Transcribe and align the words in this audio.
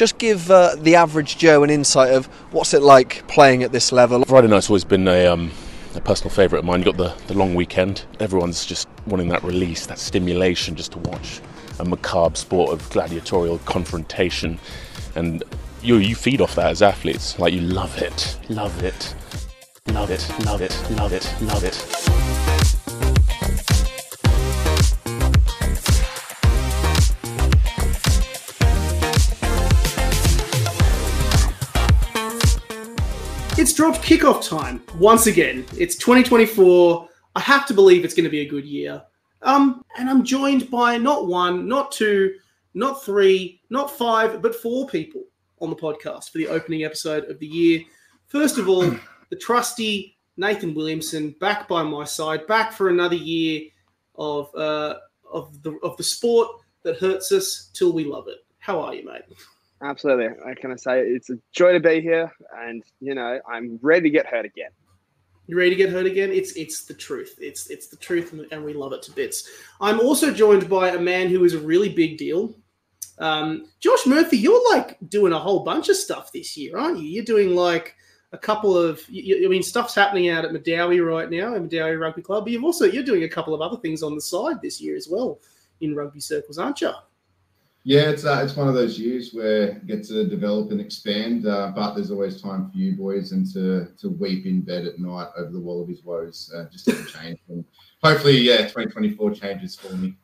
just 0.00 0.16
give 0.16 0.50
uh, 0.50 0.74
the 0.76 0.94
average 0.94 1.36
Joe 1.36 1.62
an 1.62 1.68
insight 1.68 2.14
of 2.14 2.24
what's 2.52 2.72
it 2.72 2.80
like 2.80 3.28
playing 3.28 3.62
at 3.62 3.70
this 3.70 3.92
level. 3.92 4.24
Friday 4.24 4.48
night's 4.48 4.70
always 4.70 4.82
been 4.82 5.06
a, 5.06 5.26
um, 5.26 5.50
a 5.94 6.00
personal 6.00 6.30
favourite 6.30 6.60
of 6.60 6.64
mine. 6.64 6.78
You've 6.78 6.96
got 6.96 7.18
the, 7.18 7.26
the 7.26 7.34
long 7.34 7.54
weekend. 7.54 8.06
Everyone's 8.18 8.64
just 8.64 8.88
wanting 9.06 9.28
that 9.28 9.42
release, 9.42 9.84
that 9.88 9.98
stimulation, 9.98 10.74
just 10.74 10.92
to 10.92 10.98
watch 11.00 11.42
a 11.80 11.84
macabre 11.84 12.34
sport 12.34 12.72
of 12.72 12.88
gladiatorial 12.88 13.58
confrontation. 13.66 14.58
And 15.16 15.44
you, 15.82 15.96
you 15.96 16.14
feed 16.14 16.40
off 16.40 16.54
that 16.54 16.70
as 16.70 16.80
athletes. 16.80 17.38
Like, 17.38 17.52
you 17.52 17.60
love 17.60 18.00
it, 18.00 18.38
love 18.48 18.82
it, 18.82 19.14
love 19.88 20.10
it, 20.10 20.26
love 20.46 20.62
it, 20.62 20.90
love 20.92 21.12
it, 21.12 21.30
love 21.42 21.62
it. 21.62 22.39
It's 33.60 33.74
dropped 33.74 34.00
kickoff 34.00 34.48
time 34.48 34.82
once 34.96 35.26
again. 35.26 35.66
It's 35.76 35.94
2024. 35.96 37.06
I 37.36 37.40
have 37.40 37.66
to 37.66 37.74
believe 37.74 38.06
it's 38.06 38.14
going 38.14 38.24
to 38.24 38.30
be 38.30 38.40
a 38.40 38.48
good 38.48 38.64
year. 38.64 39.02
Um, 39.42 39.84
and 39.98 40.08
I'm 40.08 40.24
joined 40.24 40.70
by 40.70 40.96
not 40.96 41.26
one, 41.26 41.68
not 41.68 41.92
two, 41.92 42.36
not 42.72 43.04
three, 43.04 43.60
not 43.68 43.90
five, 43.90 44.40
but 44.40 44.54
four 44.54 44.86
people 44.86 45.24
on 45.60 45.68
the 45.68 45.76
podcast 45.76 46.30
for 46.30 46.38
the 46.38 46.48
opening 46.48 46.84
episode 46.84 47.24
of 47.24 47.38
the 47.38 47.46
year. 47.46 47.82
First 48.28 48.56
of 48.56 48.66
all, 48.66 48.96
the 49.28 49.36
trusty 49.36 50.16
Nathan 50.38 50.72
Williamson 50.72 51.34
back 51.38 51.68
by 51.68 51.82
my 51.82 52.04
side, 52.04 52.46
back 52.46 52.72
for 52.72 52.88
another 52.88 53.14
year 53.14 53.68
of 54.14 54.48
uh, 54.54 54.94
of 55.30 55.62
the 55.62 55.78
of 55.82 55.98
the 55.98 56.02
sport 56.02 56.48
that 56.82 56.96
hurts 56.96 57.30
us 57.30 57.68
till 57.74 57.92
we 57.92 58.04
love 58.04 58.26
it. 58.26 58.38
How 58.58 58.80
are 58.80 58.94
you, 58.94 59.04
mate? 59.04 59.24
Absolutely. 59.82 60.28
I 60.46 60.54
can 60.54 60.76
say 60.76 61.00
it's 61.00 61.30
a 61.30 61.38
joy 61.52 61.72
to 61.72 61.80
be 61.80 62.00
here, 62.00 62.30
and 62.58 62.82
you 63.00 63.14
know 63.14 63.40
I'm 63.48 63.78
ready 63.82 64.02
to 64.02 64.10
get 64.10 64.26
hurt 64.26 64.44
again. 64.44 64.70
You 65.46 65.56
ready 65.56 65.70
to 65.70 65.76
get 65.76 65.90
hurt 65.90 66.06
again? 66.06 66.30
It's 66.30 66.52
it's 66.52 66.84
the 66.84 66.94
truth. 66.94 67.36
It's 67.40 67.70
it's 67.70 67.88
the 67.88 67.96
truth, 67.96 68.34
and, 68.52 68.64
we 68.64 68.74
love 68.74 68.92
it 68.92 69.02
to 69.02 69.12
bits. 69.12 69.48
I'm 69.80 69.98
also 70.00 70.32
joined 70.32 70.68
by 70.68 70.90
a 70.90 71.00
man 71.00 71.28
who 71.28 71.44
is 71.44 71.54
a 71.54 71.60
really 71.60 71.88
big 71.88 72.18
deal. 72.18 72.54
Um, 73.18 73.66
Josh 73.80 74.06
Murphy, 74.06 74.38
you're 74.38 74.76
like 74.76 74.96
doing 75.08 75.32
a 75.32 75.38
whole 75.38 75.64
bunch 75.64 75.88
of 75.88 75.96
stuff 75.96 76.30
this 76.32 76.56
year, 76.56 76.78
aren't 76.78 76.98
you? 76.98 77.08
You're 77.08 77.24
doing 77.24 77.54
like 77.54 77.94
a 78.32 78.38
couple 78.38 78.78
of, 78.78 79.02
you, 79.08 79.44
I 79.44 79.48
mean, 79.48 79.62
stuff's 79.62 79.94
happening 79.94 80.30
out 80.30 80.44
at 80.44 80.52
Madawi 80.52 81.04
right 81.04 81.28
now, 81.28 81.54
at 81.54 81.62
Madawi 81.62 82.00
Rugby 82.00 82.22
Club. 82.22 82.44
But 82.44 82.52
you've 82.52 82.64
also 82.64 82.86
you're 82.86 83.02
doing 83.02 83.24
a 83.24 83.28
couple 83.28 83.54
of 83.54 83.60
other 83.60 83.76
things 83.78 84.02
on 84.02 84.14
the 84.14 84.20
side 84.20 84.62
this 84.62 84.80
year 84.80 84.96
as 84.96 85.08
well 85.10 85.40
in 85.80 85.94
rugby 85.94 86.20
circles, 86.20 86.58
aren't 86.58 86.80
you? 86.80 86.92
Yeah, 87.84 88.10
it's 88.10 88.26
uh, 88.26 88.42
it's 88.44 88.56
one 88.56 88.68
of 88.68 88.74
those 88.74 88.98
years 88.98 89.32
where 89.32 89.72
you 89.72 89.80
get 89.86 90.04
to 90.08 90.28
develop 90.28 90.70
and 90.70 90.80
expand, 90.80 91.46
uh, 91.46 91.72
but 91.74 91.94
there's 91.94 92.10
always 92.10 92.40
time 92.40 92.70
for 92.70 92.76
you 92.76 92.94
boys 92.94 93.32
and 93.32 93.50
to 93.54 93.88
to 93.98 94.10
weep 94.10 94.44
in 94.44 94.60
bed 94.60 94.84
at 94.84 94.98
night 94.98 95.28
over 95.36 95.50
the 95.50 95.60
Wallabies 95.60 96.04
woes 96.04 96.52
uh, 96.54 96.64
just 96.70 96.84
to 96.84 97.04
change. 97.06 97.38
And 97.48 97.64
hopefully, 98.02 98.36
yeah, 98.36 98.58
2024 98.58 99.34
changes 99.34 99.76
for 99.76 99.94
me. 99.94 100.14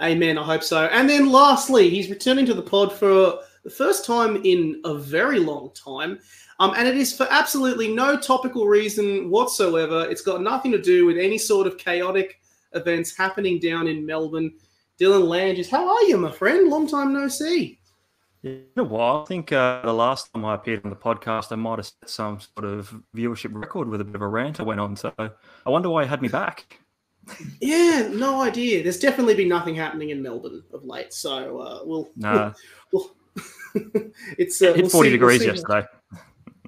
Amen. 0.00 0.38
I 0.38 0.44
hope 0.44 0.62
so. 0.62 0.86
And 0.86 1.08
then 1.08 1.30
lastly, 1.30 1.90
he's 1.90 2.08
returning 2.08 2.46
to 2.46 2.54
the 2.54 2.62
pod 2.62 2.92
for 2.92 3.40
the 3.64 3.70
first 3.70 4.04
time 4.04 4.36
in 4.44 4.80
a 4.84 4.94
very 4.94 5.38
long 5.38 5.70
time. 5.74 6.18
Um, 6.60 6.74
and 6.76 6.86
it 6.86 6.96
is 6.96 7.16
for 7.16 7.26
absolutely 7.30 7.92
no 7.92 8.16
topical 8.16 8.66
reason 8.66 9.30
whatsoever. 9.30 10.06
It's 10.08 10.22
got 10.22 10.42
nothing 10.42 10.72
to 10.72 10.80
do 10.80 11.06
with 11.06 11.18
any 11.18 11.38
sort 11.38 11.66
of 11.66 11.78
chaotic 11.78 12.40
events 12.74 13.16
happening 13.16 13.58
down 13.58 13.86
in 13.86 14.04
Melbourne. 14.06 14.52
Dylan 15.02 15.26
Langes, 15.26 15.68
how 15.68 15.88
are 15.92 16.02
you, 16.04 16.16
my 16.16 16.30
friend? 16.30 16.68
Long 16.70 16.86
time 16.86 17.12
no 17.12 17.26
see. 17.26 17.80
Yeah, 18.42 18.52
a 18.76 18.84
while. 18.84 19.22
I 19.22 19.24
think 19.26 19.50
uh, 19.50 19.82
the 19.82 19.92
last 19.92 20.32
time 20.32 20.44
I 20.44 20.54
appeared 20.54 20.82
on 20.84 20.90
the 20.90 20.96
podcast, 20.96 21.50
I 21.50 21.56
might 21.56 21.80
have 21.80 21.86
set 21.86 22.08
some 22.08 22.38
sort 22.40 22.64
of 22.72 22.94
viewership 23.16 23.50
record 23.52 23.88
with 23.88 24.00
a 24.00 24.04
bit 24.04 24.14
of 24.14 24.22
a 24.22 24.28
rant 24.28 24.60
I 24.60 24.62
went 24.62 24.78
on. 24.78 24.94
So 24.94 25.12
I 25.18 25.30
wonder 25.66 25.90
why 25.90 26.02
you 26.02 26.08
had 26.08 26.22
me 26.22 26.28
back. 26.28 26.78
Yeah, 27.60 28.10
no 28.12 28.42
idea. 28.42 28.82
There's 28.84 29.00
definitely 29.00 29.34
been 29.34 29.48
nothing 29.48 29.74
happening 29.74 30.10
in 30.10 30.22
Melbourne 30.22 30.62
of 30.72 30.84
late. 30.84 31.12
So 31.12 31.58
uh, 31.58 31.80
we'll. 31.84 32.10
Nah. 32.14 32.52
we'll, 32.92 33.10
we'll 33.74 33.84
it's 34.38 34.62
uh, 34.62 34.66
It 34.68 34.76
hit 34.76 34.82
we'll 34.82 34.90
40 34.90 34.90
see- 34.90 34.98
we'll 34.98 35.10
degrees 35.10 35.40
see- 35.40 35.46
yesterday. 35.48 35.86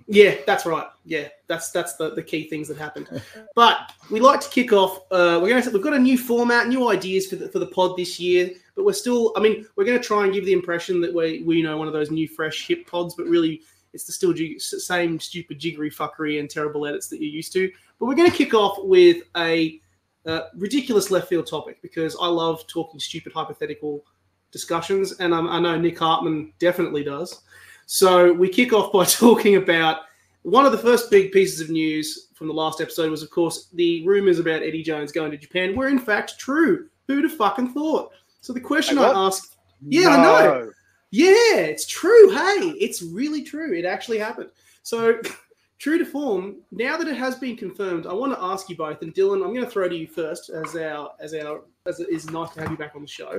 Yeah, 0.06 0.34
that's 0.47 0.66
right. 0.66 0.87
Yeah, 1.04 1.28
that's 1.47 1.70
that's 1.70 1.97
the, 1.97 2.15
the 2.15 2.22
key 2.22 2.48
things 2.48 2.69
that 2.69 2.76
happened. 2.76 3.09
But 3.54 3.92
we 4.10 4.20
like 4.20 4.41
to 4.41 4.48
kick 4.48 4.72
off. 4.72 4.98
Uh, 5.10 5.41
we're 5.42 5.48
gonna 5.48 5.70
we've 5.72 5.82
got 5.82 5.94
a 5.94 5.98
new 5.98 6.19
format, 6.19 6.69
new 6.69 6.88
ideas 6.91 7.26
for 7.26 7.37
the, 7.37 7.48
for 7.48 7.59
the 7.59 7.66
pod 7.66 7.97
this 7.97 8.20
year. 8.20 8.50
But 8.75 8.84
we're 8.84 8.93
still. 8.93 9.32
I 9.37 9.41
mean, 9.41 9.66
we're 9.76 9.84
going 9.84 9.98
to 9.98 10.04
try 10.04 10.25
and 10.25 10.32
give 10.32 10.44
the 10.44 10.53
impression 10.53 11.00
that 11.00 11.12
we 11.12 11.43
we 11.43 11.56
you 11.56 11.62
know 11.62 11.78
one 11.78 11.87
of 11.87 11.94
those 11.94 12.10
new 12.10 12.28
fresh 12.28 12.66
hip 12.66 12.87
pods, 12.87 13.14
but 13.14 13.26
really 13.26 13.62
it's 13.94 14.04
the 14.04 14.12
still 14.12 14.32
jig, 14.32 14.60
same 14.60 15.19
stupid 15.20 15.59
jiggery 15.59 15.91
fuckery 15.91 16.41
and 16.41 16.50
terrible 16.50 16.87
edits 16.87 17.09
that 17.09 17.20
you're 17.20 17.31
used 17.31 17.53
to. 17.53 17.70
But 17.98 18.06
we're 18.06 18.16
going 18.16 18.31
to 18.31 18.37
kick 18.37 18.53
off 18.53 18.78
with 18.82 19.22
a 19.37 19.81
uh, 20.26 20.43
ridiculous 20.56 21.10
left 21.10 21.28
field 21.28 21.47
topic 21.47 21.81
because 21.81 22.16
I 22.20 22.26
love 22.26 22.66
talking 22.66 22.98
stupid 22.98 23.32
hypothetical 23.32 24.04
discussions, 24.50 25.12
and 25.20 25.32
um, 25.32 25.48
I 25.48 25.60
know 25.60 25.78
Nick 25.78 25.98
Hartman 25.98 26.53
definitely 26.59 27.04
does. 27.04 27.43
So 27.87 28.33
we 28.33 28.49
kick 28.49 28.72
off 28.72 28.93
by 28.93 29.05
talking 29.05 29.56
about 29.56 30.03
one 30.43 30.67
of 30.67 30.72
the 30.72 30.78
first 30.78 31.11
big 31.11 31.33
pieces 31.33 31.61
of 31.61 31.71
news 31.71 32.28
from 32.34 32.49
the 32.49 32.55
last 32.55 32.81
episode 32.81 33.11
was, 33.11 33.22
of 33.22 33.31
course, 33.31 33.69
the 33.72 34.06
rumors 34.06 34.39
about 34.39 34.62
Eddie 34.62 34.83
Jones 34.83 35.12
going 35.12 35.31
to 35.31 35.37
Japan 35.37 35.75
were 35.75 35.89
in 35.89 35.99
fact 35.99 36.39
true. 36.39 36.89
Who'd 37.06 37.25
have 37.25 37.37
fucking 37.37 37.73
thought? 37.73 38.12
So 38.41 38.53
the 38.53 38.61
question 38.61 38.99
I 38.99 39.09
what? 39.09 39.17
asked, 39.17 39.56
yeah, 39.89 40.09
I 40.09 40.23
know. 40.23 40.73
Yeah, 41.11 41.56
it's 41.56 41.87
true. 41.87 42.31
Hey, 42.31 42.75
it's 42.81 43.00
really 43.00 43.43
true. 43.43 43.73
It 43.73 43.84
actually 43.84 44.19
happened. 44.19 44.50
So, 44.83 45.21
true 45.78 45.99
to 45.99 46.05
form, 46.05 46.56
now 46.73 46.97
that 46.97 47.06
it 47.06 47.17
has 47.17 47.37
been 47.37 47.56
confirmed, 47.56 48.06
I 48.06 48.12
want 48.12 48.33
to 48.33 48.43
ask 48.43 48.69
you 48.69 48.77
both. 48.77 49.00
And 49.03 49.15
Dylan, 49.15 49.44
I'm 49.44 49.55
going 49.55 49.65
to 49.65 49.71
throw 49.71 49.89
to 49.89 49.94
you 49.94 50.09
first, 50.09 50.50
as 50.50 50.75
our 50.75 51.12
as 51.21 51.33
our 51.34 51.62
as 51.87 52.00
it 52.00 52.09
is 52.09 52.31
nice 52.31 52.50
to 52.50 52.61
have 52.61 52.71
you 52.71 52.77
back 52.77 52.97
on 52.97 53.03
the 53.03 53.09
show. 53.09 53.37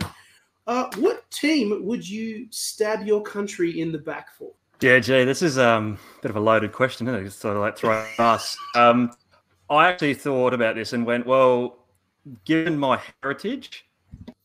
Uh, 0.67 0.89
what 0.97 1.29
team 1.29 1.85
would 1.85 2.07
you 2.07 2.47
stab 2.49 3.05
your 3.05 3.21
country 3.21 3.79
in 3.79 3.91
the 3.91 3.97
back 3.97 4.31
for? 4.31 4.51
Yeah, 4.81 4.99
gee, 4.99 5.23
this 5.23 5.41
is 5.41 5.57
um, 5.57 5.97
a 6.17 6.21
bit 6.21 6.31
of 6.31 6.37
a 6.37 6.39
loaded 6.39 6.71
question, 6.71 7.07
isn't 7.07 7.21
it? 7.21 7.25
It's 7.27 7.35
sort 7.35 7.55
of 7.55 7.61
like 7.61 7.77
throwing 7.77 8.07
us. 8.17 8.57
Um, 8.75 9.11
I 9.69 9.87
actually 9.87 10.15
thought 10.15 10.53
about 10.53 10.75
this 10.75 10.93
and 10.93 11.05
went, 11.05 11.25
well, 11.25 11.77
given 12.45 12.77
my 12.77 12.99
heritage 13.21 13.85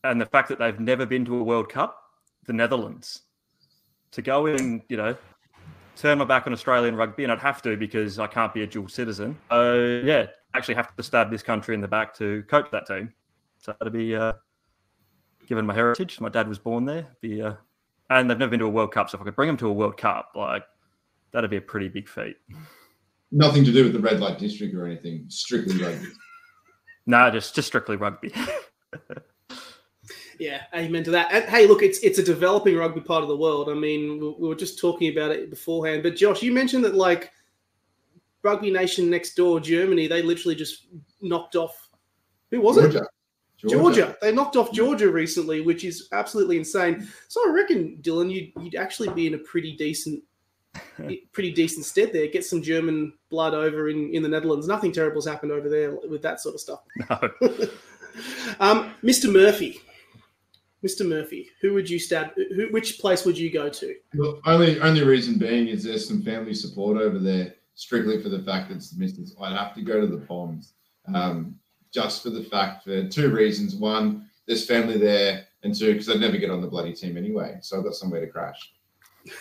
and 0.05 0.21
the 0.21 0.27
fact 0.27 0.49
that 0.51 0.59
they've 0.59 0.79
never 0.79 1.07
been 1.07 1.25
to 1.25 1.37
a 1.37 1.43
World 1.43 1.69
Cup, 1.69 2.03
the 2.47 2.53
Netherlands, 2.53 3.23
to 4.13 4.23
go 4.23 4.47
in 4.47 4.57
and, 4.61 4.83
you 4.89 4.97
know, 4.97 5.17
turn 5.97 6.19
my 6.19 6.25
back 6.25 6.47
on 6.47 6.53
Australian 6.53 6.97
rugby, 6.97 7.25
and 7.25 7.33
I'd 7.33 7.39
have 7.41 7.61
to 7.63 7.77
because 7.77 8.19
I 8.19 8.27
can't 8.27 8.55
be 8.55 8.63
a 8.63 8.67
dual 8.67 8.89
citizen. 8.89 9.37
So, 9.51 10.01
yeah, 10.05 10.27
actually 10.55 10.75
have 10.75 10.95
to 10.97 11.03
stab 11.03 11.31
this 11.31 11.43
country 11.43 11.75
in 11.75 11.81
the 11.81 11.89
back 11.89 12.15
to 12.19 12.43
coach 12.45 12.67
that 12.73 12.87
team. 12.87 13.13
So 13.59 13.75
that'd 13.79 13.93
be, 13.93 14.15
uh, 14.15 14.35
given 15.51 15.67
my 15.67 15.75
heritage, 15.75 16.19
my 16.21 16.31
dad 16.31 16.49
was 16.49 16.59
born 16.59 16.87
there, 16.87 17.09
be 17.21 17.43
uh, 17.43 17.55
and 18.09 18.31
they've 18.31 18.39
never 18.39 18.51
been 18.51 18.61
to 18.61 18.67
a 18.67 18.71
World 18.71 18.93
Cup. 18.93 19.11
So 19.11 19.17
if 19.17 19.21
I 19.21 19.25
could 19.25 19.37
bring 19.37 19.49
them 19.49 19.57
to 19.59 19.69
a 19.69 19.73
World 19.73 19.99
Cup, 19.99 20.31
like 20.35 20.63
that'd 21.33 21.51
be 21.51 21.59
a 21.59 21.61
pretty 21.61 21.89
big 21.89 22.09
feat. 22.09 22.37
Nothing 23.33 23.65
to 23.65 23.73
do 23.73 23.85
with 23.85 23.93
the 23.93 24.01
red 24.01 24.21
light 24.21 24.39
district 24.39 24.75
or 24.75 24.87
anything. 24.87 25.27
Strictly 25.29 25.77
rugby. 25.83 26.07
Nah, 27.07 27.31
just 27.31 27.55
just 27.55 27.69
strictly 27.69 27.97
rugby. 27.97 28.33
Yeah, 30.41 30.63
amen 30.75 31.05
to 31.05 31.11
that. 31.11 31.31
And 31.31 31.45
hey, 31.45 31.67
look, 31.67 31.83
it's 31.83 31.99
it's 31.99 32.19
a 32.19 32.23
developing 32.23 32.75
rugby 32.75 33.03
part 33.03 33.23
of 33.23 33.29
the 33.29 33.37
world. 33.37 33.69
I 33.69 33.75
mean, 33.75 34.19
we, 34.19 34.29
we 34.39 34.49
were 34.49 34.55
just 34.55 34.79
talking 34.79 35.13
about 35.13 35.31
it 35.31 35.51
beforehand. 35.51 36.03
But 36.03 36.17
Josh, 36.17 36.43
you 36.43 36.51
mentioned 36.51 36.83
that 36.85 36.95
like 36.95 37.31
rugby 38.43 38.71
nation 38.71 39.11
next 39.11 39.35
door, 39.35 39.61
Germany, 39.61 40.07
they 40.07 40.23
literally 40.23 40.55
just 40.55 40.87
knocked 41.21 41.57
off. 41.57 41.91
Who 42.51 42.63
was 42.63 42.79
it? 42.79 42.97
Georgia. 43.61 43.77
Georgia. 43.77 44.17
They 44.21 44.33
knocked 44.33 44.57
off 44.57 44.73
Georgia 44.73 45.11
recently, 45.11 45.61
which 45.61 45.85
is 45.85 46.09
absolutely 46.13 46.57
insane. 46.57 47.09
So 47.29 47.49
I 47.49 47.53
reckon, 47.53 47.99
Dylan, 48.01 48.31
you'd, 48.31 48.53
you'd 48.63 48.75
actually 48.75 49.11
be 49.11 49.27
in 49.27 49.35
a 49.35 49.39
pretty 49.39 49.77
decent, 49.77 50.23
pretty 51.33 51.53
decent 51.53 51.85
stead 51.85 52.13
there. 52.13 52.27
Get 52.29 52.45
some 52.45 52.63
German 52.63 53.13
blood 53.29 53.55
over 53.55 53.89
in, 53.89 54.15
in 54.15 54.23
the 54.23 54.29
Netherlands. 54.29 54.67
Nothing 54.67 54.93
terrible's 54.93 55.27
happened 55.27 55.53
over 55.53 55.69
there 55.69 55.97
with 56.09 56.23
that 56.23 56.41
sort 56.41 56.55
of 56.55 56.61
stuff. 56.61 56.81
no. 57.09 57.69
Um, 58.59 58.93
Mr. 59.05 59.33
Murphy, 59.33 59.81
Mr. 60.85 61.07
Murphy, 61.07 61.49
who 61.61 61.75
would 61.75 61.89
you 61.89 61.99
stab? 61.99 62.31
Who, 62.35 62.69
which 62.71 62.99
place 62.99 63.25
would 63.25 63.37
you 63.37 63.53
go 63.53 63.69
to? 63.69 63.95
Look, 64.15 64.41
only 64.47 64.81
only 64.81 65.05
reason 65.05 65.39
being 65.39 65.69
is 65.69 65.85
there's 65.85 66.07
some 66.09 66.23
family 66.23 66.55
support 66.55 66.97
over 66.97 67.19
there, 67.19 67.55
strictly 67.75 68.23
for 68.23 68.29
the 68.29 68.43
fact 68.43 68.69
that 68.69 68.77
it's 68.77 68.91
the 68.91 68.99
Misters. 68.99 69.35
I'd 69.41 69.57
have 69.57 69.75
to 69.75 69.83
go 69.83 70.01
to 70.01 70.07
the 70.07 70.19
Ponds, 70.19 70.73
um, 71.15 71.55
just 71.93 72.23
for 72.23 72.31
the 72.31 72.43
fact 72.45 72.85
for 72.85 73.07
two 73.09 73.31
reasons. 73.31 73.75
One, 73.77 74.29
there's 74.47 74.67
family 74.67 74.99
there, 74.99 75.47
and 75.63 75.75
two, 75.75 75.93
because 75.93 76.09
I'd 76.09 76.21
never 76.21 76.37
get 76.37 76.51
on 76.51 76.61
the 76.61 76.69
bloody 76.69 76.93
team 76.93 77.17
anyway, 77.17 77.59
so 77.61 77.79
I've 77.79 77.85
got 77.85 77.95
somewhere 77.95 78.21
to 78.21 78.27
crash. 78.27 78.73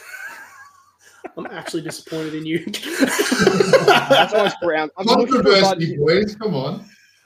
I'm 1.37 1.45
actually 1.47 1.81
disappointed 1.83 2.33
in 2.35 2.45
you. 2.45 2.65
That's 3.85 4.33
always 4.33 4.53
brown. 4.61 4.89
I'm 4.97 5.05
looking 5.05 5.27
for 5.27 5.37
the 5.43 5.61
Controversy, 5.61 5.95
button. 5.97 6.05
boys. 6.05 6.35
Come 6.35 6.55
on. 6.55 6.85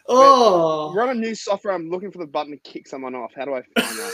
oh, 0.10 0.92
We're 0.94 1.04
on 1.04 1.10
a 1.10 1.14
new 1.14 1.34
software. 1.36 1.74
I'm 1.74 1.90
looking 1.90 2.12
for 2.12 2.18
the 2.20 2.28
button 2.28 2.52
to 2.52 2.58
kick 2.58 2.88
someone 2.88 3.16
off. 3.16 3.32
How 3.36 3.46
do 3.46 3.54
I 3.56 3.62
find 3.62 3.98
that? 3.98 4.14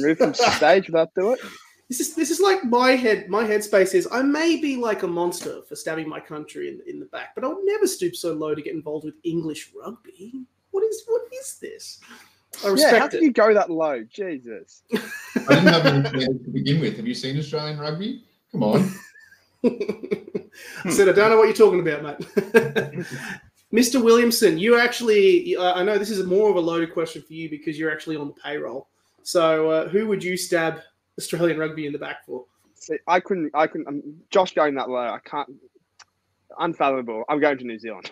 Remove 0.00 0.18
from 0.18 0.34
stage 0.34 0.86
without 0.88 1.10
do 1.14 1.32
it. 1.32 1.40
This 1.88 2.00
is 2.00 2.14
this 2.14 2.30
is 2.30 2.40
like 2.40 2.64
my 2.64 2.92
head. 2.92 3.28
My 3.28 3.44
headspace 3.44 3.94
is 3.94 4.08
I 4.10 4.22
may 4.22 4.56
be 4.60 4.76
like 4.76 5.04
a 5.04 5.06
monster 5.06 5.62
for 5.68 5.76
stabbing 5.76 6.08
my 6.08 6.18
country 6.18 6.68
in, 6.68 6.80
in 6.86 6.98
the 6.98 7.06
back, 7.06 7.34
but 7.34 7.44
I'll 7.44 7.64
never 7.64 7.86
stoop 7.86 8.16
so 8.16 8.32
low 8.32 8.54
to 8.54 8.62
get 8.62 8.74
involved 8.74 9.04
with 9.04 9.14
English 9.22 9.70
rugby. 9.80 10.46
What 10.72 10.82
is 10.82 11.04
what 11.06 11.22
is 11.40 11.58
this? 11.60 12.00
I 12.64 12.68
respect 12.68 12.80
Yeah, 12.92 12.98
how 12.98 13.04
respect 13.04 13.10
can 13.12 13.18
it. 13.20 13.22
you 13.26 13.32
go 13.32 13.54
that 13.54 13.70
low? 13.70 14.02
Jesus. 14.04 14.82
I 14.94 15.54
didn't 15.54 15.66
have 15.66 15.86
any 15.86 16.02
to 16.26 16.50
begin 16.52 16.80
with. 16.80 16.96
Have 16.96 17.06
you 17.06 17.14
seen 17.14 17.38
Australian 17.38 17.78
rugby? 17.78 18.24
Come 18.50 18.62
on. 18.64 18.92
I 19.64 19.70
said 20.90 21.08
I 21.08 21.12
don't 21.12 21.30
know 21.30 21.36
what 21.36 21.44
you're 21.44 21.54
talking 21.54 21.86
about, 21.86 22.02
mate. 22.02 23.06
Mr. 23.72 24.02
Williamson, 24.02 24.58
you 24.58 24.78
actually, 24.78 25.56
uh, 25.56 25.74
I 25.74 25.82
know 25.82 25.98
this 25.98 26.10
is 26.10 26.24
more 26.24 26.50
of 26.50 26.56
a 26.56 26.60
loaded 26.60 26.92
question 26.92 27.20
for 27.22 27.32
you 27.32 27.50
because 27.50 27.78
you're 27.78 27.92
actually 27.92 28.16
on 28.16 28.28
the 28.28 28.34
payroll. 28.34 28.88
So, 29.22 29.70
uh, 29.70 29.88
who 29.88 30.06
would 30.06 30.22
you 30.22 30.36
stab 30.36 30.80
Australian 31.18 31.58
rugby 31.58 31.86
in 31.86 31.92
the 31.92 31.98
back 31.98 32.24
for? 32.26 32.44
See, 32.74 32.96
I 33.06 33.20
couldn't. 33.20 33.50
I 33.54 33.66
couldn't. 33.66 33.88
Um, 33.88 34.02
Josh 34.30 34.54
going 34.54 34.74
that 34.74 34.88
low. 34.88 34.98
I 34.98 35.18
can't. 35.24 35.48
Unfathomable. 36.58 37.24
I'm 37.28 37.40
going 37.40 37.58
to 37.58 37.64
New 37.64 37.78
Zealand. 37.78 38.10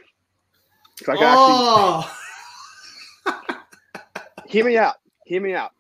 I 1.02 1.04
can 1.04 1.24
actually 1.24 1.28
oh, 1.28 2.16
hear 4.46 4.64
me 4.64 4.78
out. 4.78 4.96
Hear 5.26 5.40
me 5.40 5.54
out. 5.54 5.72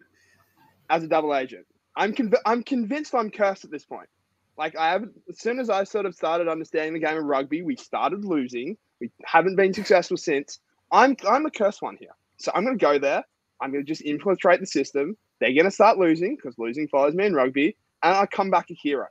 As 0.90 1.02
a 1.02 1.08
double 1.08 1.34
agent, 1.34 1.66
I'm 1.96 2.12
conv- 2.12 2.40
I'm 2.44 2.62
convinced 2.62 3.14
I'm 3.14 3.30
cursed 3.30 3.64
at 3.64 3.70
this 3.70 3.84
point. 3.84 4.08
Like 4.56 4.76
I 4.76 4.90
haven't. 4.90 5.12
As 5.28 5.40
soon 5.40 5.58
as 5.58 5.70
I 5.70 5.84
sort 5.84 6.06
of 6.06 6.14
started 6.14 6.48
understanding 6.48 6.94
the 6.94 7.00
game 7.00 7.16
of 7.16 7.24
rugby, 7.24 7.62
we 7.62 7.76
started 7.76 8.24
losing. 8.24 8.76
We 9.00 9.10
haven't 9.24 9.56
been 9.56 9.72
successful 9.72 10.16
since. 10.16 10.60
I'm 10.92 11.16
I'm 11.28 11.46
a 11.46 11.50
cursed 11.50 11.82
one 11.82 11.96
here. 11.98 12.14
So 12.38 12.52
I'm 12.54 12.64
going 12.64 12.78
to 12.78 12.84
go 12.84 12.98
there. 12.98 13.24
I'm 13.60 13.70
going 13.72 13.84
to 13.84 13.88
just 13.88 14.02
infiltrate 14.02 14.60
the 14.60 14.66
system. 14.66 15.16
They're 15.44 15.52
going 15.52 15.64
to 15.66 15.70
start 15.70 15.98
losing 15.98 16.36
because 16.36 16.56
losing 16.56 16.88
follows 16.88 17.14
me 17.14 17.26
in 17.26 17.34
rugby, 17.34 17.76
and 18.02 18.14
I 18.16 18.24
come 18.24 18.50
back 18.50 18.70
a 18.70 18.74
hero. 18.74 19.06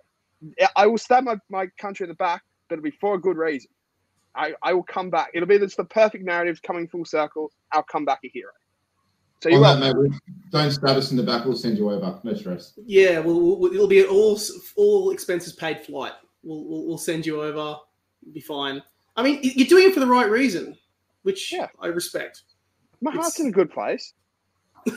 I- 0.59 0.67
I 0.75 0.87
will 0.87 0.97
stab 0.97 1.23
my, 1.23 1.35
my 1.49 1.67
country 1.77 2.05
in 2.05 2.09
the 2.09 2.15
back, 2.15 2.41
but 2.67 2.73
it'll 2.79 2.83
be 2.83 2.89
for 2.99 3.13
a 3.13 3.19
good 3.19 3.37
reason. 3.37 3.69
I, 4.33 4.55
I 4.63 4.73
will 4.73 4.81
come 4.81 5.11
back. 5.11 5.29
It'll 5.35 5.47
be 5.47 5.59
this 5.59 5.75
the 5.75 5.83
perfect 5.85 6.23
narrative 6.25 6.59
coming 6.63 6.87
full 6.87 7.05
circle. 7.05 7.51
I'll 7.71 7.83
come 7.83 8.03
back 8.03 8.17
a 8.25 8.29
hero. 8.29 8.49
So 9.43 9.49
you 9.49 9.57
On 9.63 9.79
will. 9.79 9.93
that, 9.93 10.09
mate, 10.09 10.19
don't 10.49 10.71
stab 10.71 10.97
us 10.97 11.11
in 11.11 11.17
the 11.17 11.23
back. 11.23 11.45
We'll 11.45 11.55
send 11.55 11.77
you 11.77 11.91
over. 11.91 12.19
No 12.23 12.33
stress. 12.33 12.73
yeah. 12.87 13.19
Well, 13.19 13.39
we'll, 13.59 13.71
it'll 13.71 13.87
be 13.87 14.01
an 14.01 14.07
all 14.07 14.39
all 14.75 15.11
expenses 15.11 15.53
paid 15.53 15.81
flight. 15.85 16.13
We'll, 16.41 16.63
we'll, 16.63 16.87
we'll 16.87 16.97
send 16.97 17.27
you 17.27 17.43
over. 17.43 17.75
It'll 18.23 18.33
be 18.33 18.41
fine. 18.41 18.81
I 19.15 19.21
mean, 19.21 19.39
you're 19.43 19.67
doing 19.67 19.87
it 19.89 19.93
for 19.93 19.99
the 19.99 20.07
right 20.07 20.31
reason, 20.31 20.75
which 21.21 21.53
Yeah. 21.53 21.67
I 21.79 21.87
respect. 21.87 22.41
My 23.01 23.11
heart's 23.11 23.39
in 23.39 23.47
a 23.47 23.51
good 23.51 23.69
place. 23.69 24.13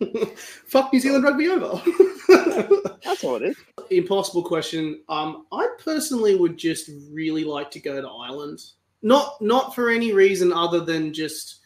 Fuck 0.66 0.92
New 0.92 1.00
Zealand 1.00 1.24
rugby 1.24 1.48
over. 1.48 1.80
That's 3.04 3.24
all 3.24 3.36
it 3.36 3.42
is. 3.42 3.56
impossible 3.90 4.42
question. 4.42 5.02
Um, 5.08 5.46
I 5.52 5.66
personally 5.82 6.34
would 6.36 6.56
just 6.56 6.90
really 7.10 7.44
like 7.44 7.70
to 7.72 7.80
go 7.80 8.00
to 8.00 8.08
Ireland. 8.08 8.60
Not 9.02 9.40
not 9.40 9.74
for 9.74 9.90
any 9.90 10.12
reason 10.12 10.52
other 10.52 10.80
than 10.80 11.12
just 11.12 11.60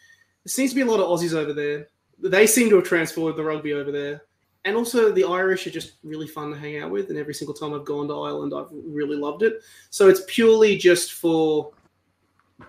there 0.45 0.51
seems 0.51 0.71
to 0.71 0.75
be 0.75 0.81
a 0.81 0.85
lot 0.85 0.99
of 0.99 1.07
Aussies 1.07 1.33
over 1.33 1.53
there. 1.53 1.89
They 2.19 2.47
seem 2.47 2.69
to 2.69 2.75
have 2.77 2.85
transferred 2.85 3.35
the 3.35 3.43
rugby 3.43 3.73
over 3.73 3.91
there. 3.91 4.23
And 4.65 4.77
also 4.77 5.11
the 5.11 5.25
Irish 5.25 5.67
are 5.67 5.71
just 5.71 5.93
really 6.03 6.27
fun 6.27 6.51
to 6.51 6.57
hang 6.57 6.77
out 6.77 6.89
with, 6.89 7.09
and 7.09 7.17
every 7.17 7.33
single 7.33 7.53
time 7.53 7.73
I've 7.73 7.85
gone 7.85 8.07
to 8.07 8.13
Ireland 8.13 8.53
I've 8.55 8.71
really 8.71 9.17
loved 9.17 9.43
it. 9.43 9.61
So 9.89 10.07
it's 10.07 10.21
purely 10.27 10.77
just 10.77 11.13
for 11.13 11.71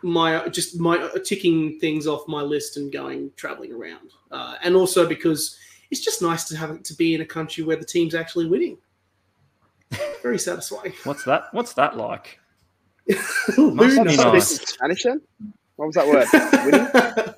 my 0.03 0.49
just 0.49 0.79
my 0.79 0.99
uh, 0.99 1.19
ticking 1.25 1.79
things 1.81 2.07
off 2.07 2.27
my 2.29 2.43
list 2.43 2.77
and 2.77 2.93
going 2.93 3.31
traveling 3.37 3.73
around. 3.73 4.11
Uh, 4.31 4.57
and 4.63 4.75
also 4.77 5.07
because 5.07 5.57
it's 5.91 6.01
just 6.01 6.23
nice 6.23 6.45
to 6.45 6.57
have 6.57 6.83
to 6.83 6.95
be 6.95 7.15
in 7.15 7.21
a 7.21 7.27
country 7.27 7.65
where 7.65 7.77
the 7.77 7.85
team's 7.85 8.15
actually 8.15 8.47
winning. 8.47 8.79
Very 10.23 10.39
satisfying. 10.39 10.93
What's 11.05 11.25
that? 11.25 11.45
What's 11.53 11.75
that 11.75 11.97
like? 11.97 12.39
Must 13.57 14.05
be 14.05 14.17
nice. 14.17 14.61
Spanish 14.61 15.03
then? 15.03 15.21
What 15.77 15.87
was 15.87 15.95
that 15.97 16.07
word? 16.07 16.27
Winning? 16.65 17.35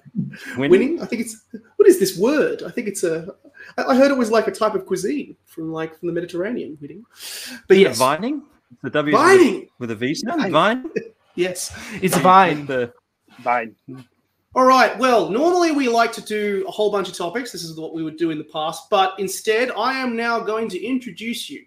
Winning? 0.56 0.70
Winning? 0.70 1.02
I 1.02 1.06
think 1.06 1.22
it's 1.22 1.44
what 1.76 1.88
is 1.88 1.98
this 1.98 2.16
word? 2.16 2.62
I 2.62 2.70
think 2.70 2.88
it's 2.88 3.04
a. 3.04 3.34
I 3.76 3.96
heard 3.96 4.10
it 4.10 4.16
was 4.16 4.30
like 4.30 4.46
a 4.46 4.52
type 4.52 4.74
of 4.74 4.86
cuisine 4.86 5.36
from 5.46 5.72
like 5.72 5.98
from 5.98 6.08
the 6.08 6.14
Mediterranean. 6.14 6.78
Winning, 6.80 7.04
but 7.68 7.78
yes, 7.78 7.98
Vining? 7.98 8.42
The 8.82 8.90
W 8.90 9.16
vining. 9.16 9.68
with 9.78 9.90
a 9.90 9.94
V 9.94 10.14
sound? 10.14 10.50
Vine. 10.52 10.90
Vine? 11.36 11.44
Yes, 11.44 11.72
it's 12.02 12.16
vine. 12.18 12.66
The, 12.66 12.92
Fine. 13.42 13.76
All 14.54 14.64
right. 14.64 14.96
Well, 14.98 15.28
normally 15.28 15.70
we 15.70 15.88
like 15.88 16.10
to 16.12 16.22
do 16.22 16.64
a 16.66 16.70
whole 16.70 16.90
bunch 16.90 17.08
of 17.10 17.14
topics. 17.16 17.52
This 17.52 17.62
is 17.64 17.78
what 17.78 17.92
we 17.92 18.02
would 18.02 18.16
do 18.16 18.30
in 18.30 18.38
the 18.38 18.44
past, 18.44 18.88
but 18.90 19.12
instead, 19.18 19.70
I 19.72 19.92
am 19.98 20.16
now 20.16 20.40
going 20.40 20.68
to 20.70 20.82
introduce 20.82 21.50
you 21.50 21.62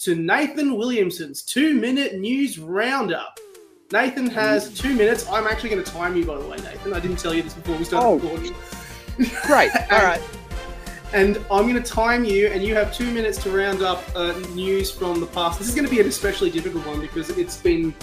to 0.00 0.16
Nathan 0.16 0.76
Williamson's 0.76 1.44
two-minute 1.44 2.18
news 2.18 2.58
roundup. 2.58 3.38
Nathan 3.92 4.26
has 4.30 4.76
two 4.76 4.94
minutes. 4.94 5.28
I'm 5.30 5.46
actually 5.46 5.70
going 5.70 5.84
to 5.84 5.92
time 5.92 6.16
you, 6.16 6.24
by 6.24 6.38
the 6.38 6.48
way, 6.48 6.56
Nathan. 6.56 6.92
I 6.92 6.98
didn't 6.98 7.18
tell 7.20 7.32
you 7.32 7.42
this 7.42 7.54
before 7.54 7.76
we 7.76 7.84
started 7.84 8.06
Oh. 8.08 8.14
recording. 8.14 8.54
Great. 9.46 9.70
All 9.92 10.02
right. 10.02 10.20
And 11.12 11.36
I'm 11.50 11.68
going 11.70 11.74
to 11.80 11.82
time 11.82 12.24
you, 12.24 12.48
and 12.48 12.64
you 12.64 12.74
have 12.74 12.92
two 12.92 13.08
minutes 13.12 13.40
to 13.44 13.50
round 13.56 13.82
up 13.82 14.02
uh, 14.16 14.32
news 14.54 14.90
from 14.90 15.20
the 15.20 15.26
past. 15.26 15.58
This 15.60 15.68
is 15.68 15.74
going 15.74 15.84
to 15.84 15.90
be 15.90 16.00
an 16.00 16.08
especially 16.08 16.50
difficult 16.50 16.84
one 16.86 17.00
because 17.00 17.30
it's 17.30 17.58
been 17.58 17.94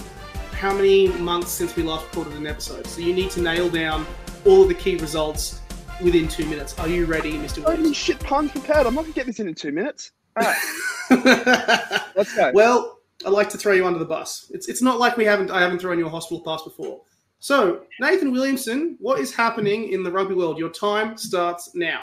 how 0.60 0.74
many 0.74 1.08
months 1.08 1.50
since 1.50 1.74
we 1.74 1.82
last 1.82 2.04
recorded 2.04 2.34
an 2.34 2.46
episode. 2.46 2.86
So 2.86 3.00
you 3.00 3.14
need 3.14 3.30
to 3.30 3.40
nail 3.40 3.70
down 3.70 4.06
all 4.44 4.60
of 4.60 4.68
the 4.68 4.74
key 4.74 4.96
results 4.96 5.62
within 6.02 6.28
two 6.28 6.44
minutes. 6.44 6.78
Are 6.78 6.86
you 6.86 7.06
ready, 7.06 7.32
Mr. 7.32 7.64
Williams? 7.64 7.96
shit 7.96 8.20
puns 8.20 8.52
prepared. 8.52 8.86
I'm 8.86 8.94
not 8.94 9.04
gonna 9.04 9.14
get 9.14 9.24
this 9.24 9.40
in 9.40 9.48
in 9.48 9.54
two 9.54 9.72
minutes. 9.72 10.12
All 10.36 10.44
right. 10.44 12.02
Let's 12.14 12.36
go. 12.36 12.52
well, 12.52 12.98
I 13.24 13.30
like 13.30 13.48
to 13.50 13.56
throw 13.58 13.72
you 13.72 13.86
under 13.86 13.98
the 13.98 14.04
bus. 14.04 14.50
It's 14.52 14.68
it's 14.68 14.82
not 14.82 14.98
like 14.98 15.16
we 15.16 15.24
haven't 15.24 15.50
I 15.50 15.62
haven't 15.62 15.78
thrown 15.78 15.98
you 15.98 16.06
a 16.06 16.10
hospital 16.10 16.44
pass 16.44 16.62
before. 16.62 17.00
So 17.38 17.84
Nathan 17.98 18.30
Williamson, 18.30 18.98
what 19.00 19.18
is 19.18 19.32
happening 19.34 19.90
in 19.92 20.02
the 20.02 20.12
rugby 20.12 20.34
world? 20.34 20.58
Your 20.58 20.68
time 20.68 21.16
starts 21.16 21.74
now. 21.74 22.00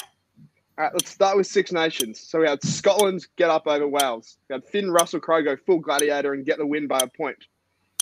All 0.80 0.86
right, 0.86 0.94
let's 0.94 1.12
start 1.12 1.38
with 1.38 1.46
Six 1.46 1.72
Nations. 1.72 2.20
So 2.20 2.40
we 2.40 2.48
had 2.48 2.64
Scotland 2.64 3.28
get 3.36 3.52
up 3.52 3.68
over 3.68 3.88
Wales. 3.88 4.38
We 4.50 4.54
had 4.54 4.66
Finn 4.66 4.90
Russell 4.90 5.20
Crowe 5.20 5.44
go 5.44 5.56
full 5.56 5.80
gladiator 5.80 6.34
and 6.34 6.44
get 6.44 6.58
the 6.58 6.66
win 6.66 6.88
by 6.88 7.02
a 7.02 7.08
point. 7.08 7.38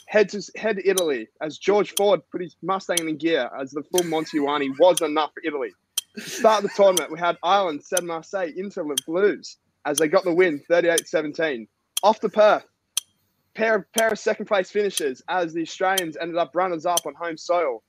Head 0.08 0.30
to 0.30 0.42
head 0.56 0.78
to 0.78 0.88
Italy 0.88 1.28
as 1.42 1.58
George 1.58 1.94
Ford 1.96 2.22
put 2.32 2.42
his 2.42 2.56
Mustang 2.62 3.10
in 3.10 3.18
gear 3.18 3.50
as 3.60 3.72
the 3.72 3.84
full 3.84 4.04
Montiuani 4.04 4.70
was 4.80 5.02
enough 5.02 5.32
for 5.34 5.42
Italy. 5.44 5.72
Start 6.18 6.64
the 6.64 6.70
tournament, 6.70 7.12
we 7.12 7.20
had 7.20 7.38
Ireland 7.44 7.84
send 7.84 8.08
Marseille 8.08 8.52
into 8.56 8.84
the 8.84 8.98
Blues 9.06 9.58
as 9.86 9.98
they 9.98 10.08
got 10.08 10.24
the 10.24 10.34
win 10.34 10.62
38-17. 10.70 11.68
Off 12.04 12.20
to 12.22 12.30
Perth, 12.30 12.66
pair 13.56 13.78
of, 13.78 13.92
pair 13.94 14.10
of 14.10 14.20
second 14.20 14.46
place 14.46 14.70
finishes 14.72 15.22
as 15.28 15.54
the 15.54 15.62
Australians 15.62 16.18
ended 16.20 16.38
up 16.38 16.52
runners 16.56 16.86
up 16.86 17.06
on 17.06 17.14
home 17.16 17.38
soil. 17.38 17.84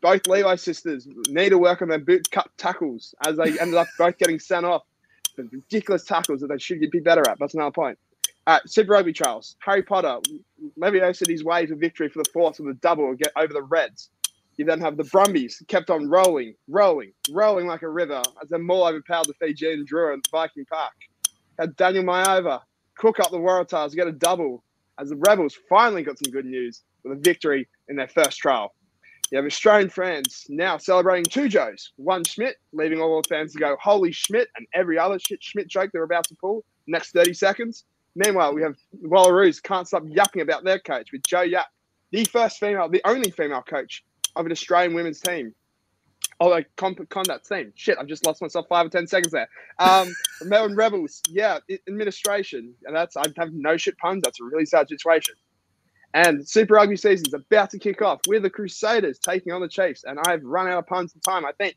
Both 0.00 0.26
Levi 0.26 0.56
sisters 0.56 1.06
need 1.28 1.50
to 1.50 1.58
work 1.58 1.80
on 1.80 1.88
their 1.88 1.98
boot 1.98 2.30
cut 2.30 2.50
tackles 2.58 3.14
as 3.24 3.36
they 3.36 3.58
ended 3.58 3.76
up 3.76 3.86
both 3.98 4.18
getting 4.18 4.38
sent 4.38 4.66
off 4.66 4.82
for 5.34 5.44
ridiculous 5.44 6.04
tackles 6.04 6.40
that 6.40 6.48
they 6.48 6.58
should 6.58 6.80
be 6.90 7.00
better 7.00 7.26
at. 7.28 7.38
That's 7.38 7.54
another 7.54 7.70
point. 7.70 7.98
Uh, 8.46 8.58
Super 8.66 8.92
Rugby 8.92 9.12
Trials. 9.12 9.56
Harry 9.60 9.82
Potter, 9.82 10.18
Leviosa 10.78 11.28
his 11.28 11.44
way 11.44 11.66
to 11.66 11.76
victory 11.76 12.08
for 12.08 12.22
the 12.22 12.30
fourth 12.32 12.58
with 12.58 12.76
a 12.76 12.78
double 12.80 13.14
get 13.14 13.32
over 13.36 13.52
the 13.52 13.62
Reds. 13.62 14.10
You 14.56 14.64
then 14.64 14.80
have 14.80 14.96
the 14.96 15.04
Brumbies 15.04 15.62
kept 15.68 15.90
on 15.90 16.10
rolling, 16.10 16.54
rolling, 16.68 17.12
rolling 17.30 17.66
like 17.66 17.82
a 17.82 17.88
river 17.88 18.22
as 18.42 18.48
they 18.50 18.58
more 18.58 18.88
overpowered 18.88 19.26
the 19.26 19.34
Fijian 19.34 19.80
and 19.80 19.88
Drua 19.88 20.14
and 20.14 20.24
Viking 20.30 20.66
Park. 20.66 20.92
Had 21.58 21.76
Daniel 21.76 22.04
Maeva 22.04 22.60
cook 22.96 23.20
up 23.20 23.30
the 23.30 23.38
Waratahs, 23.38 23.94
get 23.94 24.08
a 24.08 24.12
double 24.12 24.62
as 24.98 25.08
the 25.08 25.16
Rebels 25.16 25.56
finally 25.68 26.02
got 26.02 26.18
some 26.18 26.32
good 26.32 26.44
news 26.44 26.82
with 27.02 27.16
a 27.16 27.20
victory 27.20 27.66
in 27.88 27.96
their 27.96 28.08
first 28.08 28.38
trial. 28.38 28.74
You 29.30 29.36
have 29.36 29.46
Australian 29.46 29.88
fans 29.88 30.44
now 30.50 30.76
celebrating 30.76 31.24
two 31.24 31.48
Joes. 31.48 31.92
One 31.96 32.22
Schmidt, 32.22 32.56
leaving 32.74 33.00
all 33.00 33.22
the 33.22 33.28
fans 33.28 33.52
to 33.54 33.58
go, 33.58 33.76
holy 33.80 34.12
Schmidt, 34.12 34.48
and 34.56 34.66
every 34.74 34.98
other 34.98 35.18
shit 35.18 35.42
Schmidt 35.42 35.68
joke 35.68 35.90
they're 35.92 36.02
about 36.02 36.24
to 36.24 36.34
pull 36.34 36.64
next 36.86 37.12
30 37.12 37.32
seconds. 37.32 37.84
Meanwhile, 38.14 38.54
we 38.54 38.62
have 38.62 38.76
Wallaroos 39.02 39.62
can't 39.62 39.86
stop 39.86 40.02
yapping 40.06 40.42
about 40.42 40.64
their 40.64 40.78
coach 40.78 41.12
with 41.12 41.22
Jo 41.22 41.42
Yapp, 41.42 41.66
the 42.10 42.24
first 42.24 42.60
female, 42.60 42.88
the 42.88 43.00
only 43.04 43.30
female 43.30 43.62
coach 43.62 44.04
of 44.36 44.46
an 44.46 44.52
Australian 44.52 44.94
women's 44.94 45.20
team. 45.20 45.54
Oh, 46.40 46.48
like 46.48 46.68
comp- 46.76 47.08
conduct 47.08 47.48
team. 47.48 47.72
Shit, 47.74 47.98
I've 47.98 48.06
just 48.06 48.26
lost 48.26 48.42
myself 48.42 48.66
five 48.68 48.86
or 48.86 48.88
ten 48.88 49.06
seconds 49.06 49.32
there. 49.32 49.48
Um, 49.78 50.12
Melbourne 50.42 50.76
Rebels, 50.76 51.22
yeah, 51.28 51.58
administration, 51.88 52.74
and 52.84 52.94
that's 52.94 53.16
I 53.16 53.24
have 53.38 53.52
no 53.52 53.76
shit 53.76 53.96
puns. 53.98 54.22
That's 54.24 54.40
a 54.40 54.44
really 54.44 54.66
sad 54.66 54.88
situation. 54.88 55.34
And 56.14 56.46
Super 56.46 56.74
Rugby 56.74 56.96
season's 56.96 57.32
about 57.32 57.70
to 57.70 57.78
kick 57.78 58.02
off 58.02 58.20
with 58.26 58.42
the 58.42 58.50
Crusaders 58.50 59.18
taking 59.18 59.52
on 59.52 59.62
the 59.62 59.68
Chiefs, 59.68 60.04
and 60.04 60.18
I've 60.26 60.42
run 60.42 60.68
out 60.68 60.78
of 60.78 60.86
puns 60.86 61.14
and 61.14 61.22
time. 61.22 61.44
I 61.46 61.52
think. 61.52 61.76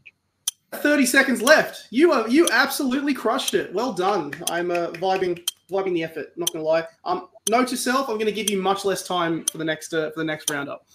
30 0.74 1.06
seconds 1.06 1.42
left. 1.42 1.88
You 1.92 2.12
are 2.12 2.28
you 2.28 2.48
absolutely 2.52 3.14
crushed 3.14 3.54
it. 3.54 3.74
Well 3.74 3.94
done. 3.94 4.34
I'm 4.50 4.72
uh, 4.72 4.88
vibing 4.92 5.48
vibing 5.70 5.94
the 5.94 6.04
effort. 6.04 6.28
Not 6.36 6.52
gonna 6.52 6.66
lie. 6.66 6.86
Um, 7.04 7.30
note 7.50 7.68
to 7.70 7.78
self. 7.78 8.10
I'm 8.10 8.18
gonna 8.18 8.32
give 8.32 8.50
you 8.50 8.62
much 8.62 8.86
less 8.86 9.08
time 9.08 9.46
for 9.46 9.58
the 9.58 9.66
next 9.66 9.94
uh, 9.94 10.12
for 10.12 10.20
the 10.20 10.26
next 10.26 10.50
roundup. 10.50 10.86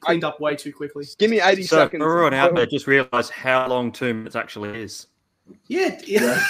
Cleaned 0.00 0.24
up 0.24 0.40
way 0.40 0.56
too 0.56 0.72
quickly. 0.72 1.06
Give 1.18 1.30
me 1.30 1.40
eighty 1.40 1.62
so 1.62 1.76
seconds. 1.76 2.02
for 2.02 2.10
everyone 2.10 2.34
out 2.34 2.54
there, 2.54 2.66
just 2.66 2.86
realise 2.86 3.28
how 3.28 3.68
long 3.68 3.92
two 3.92 4.14
minutes 4.14 4.36
actually 4.36 4.80
is. 4.80 5.06
Yeah. 5.66 5.98
yeah. 6.06 6.42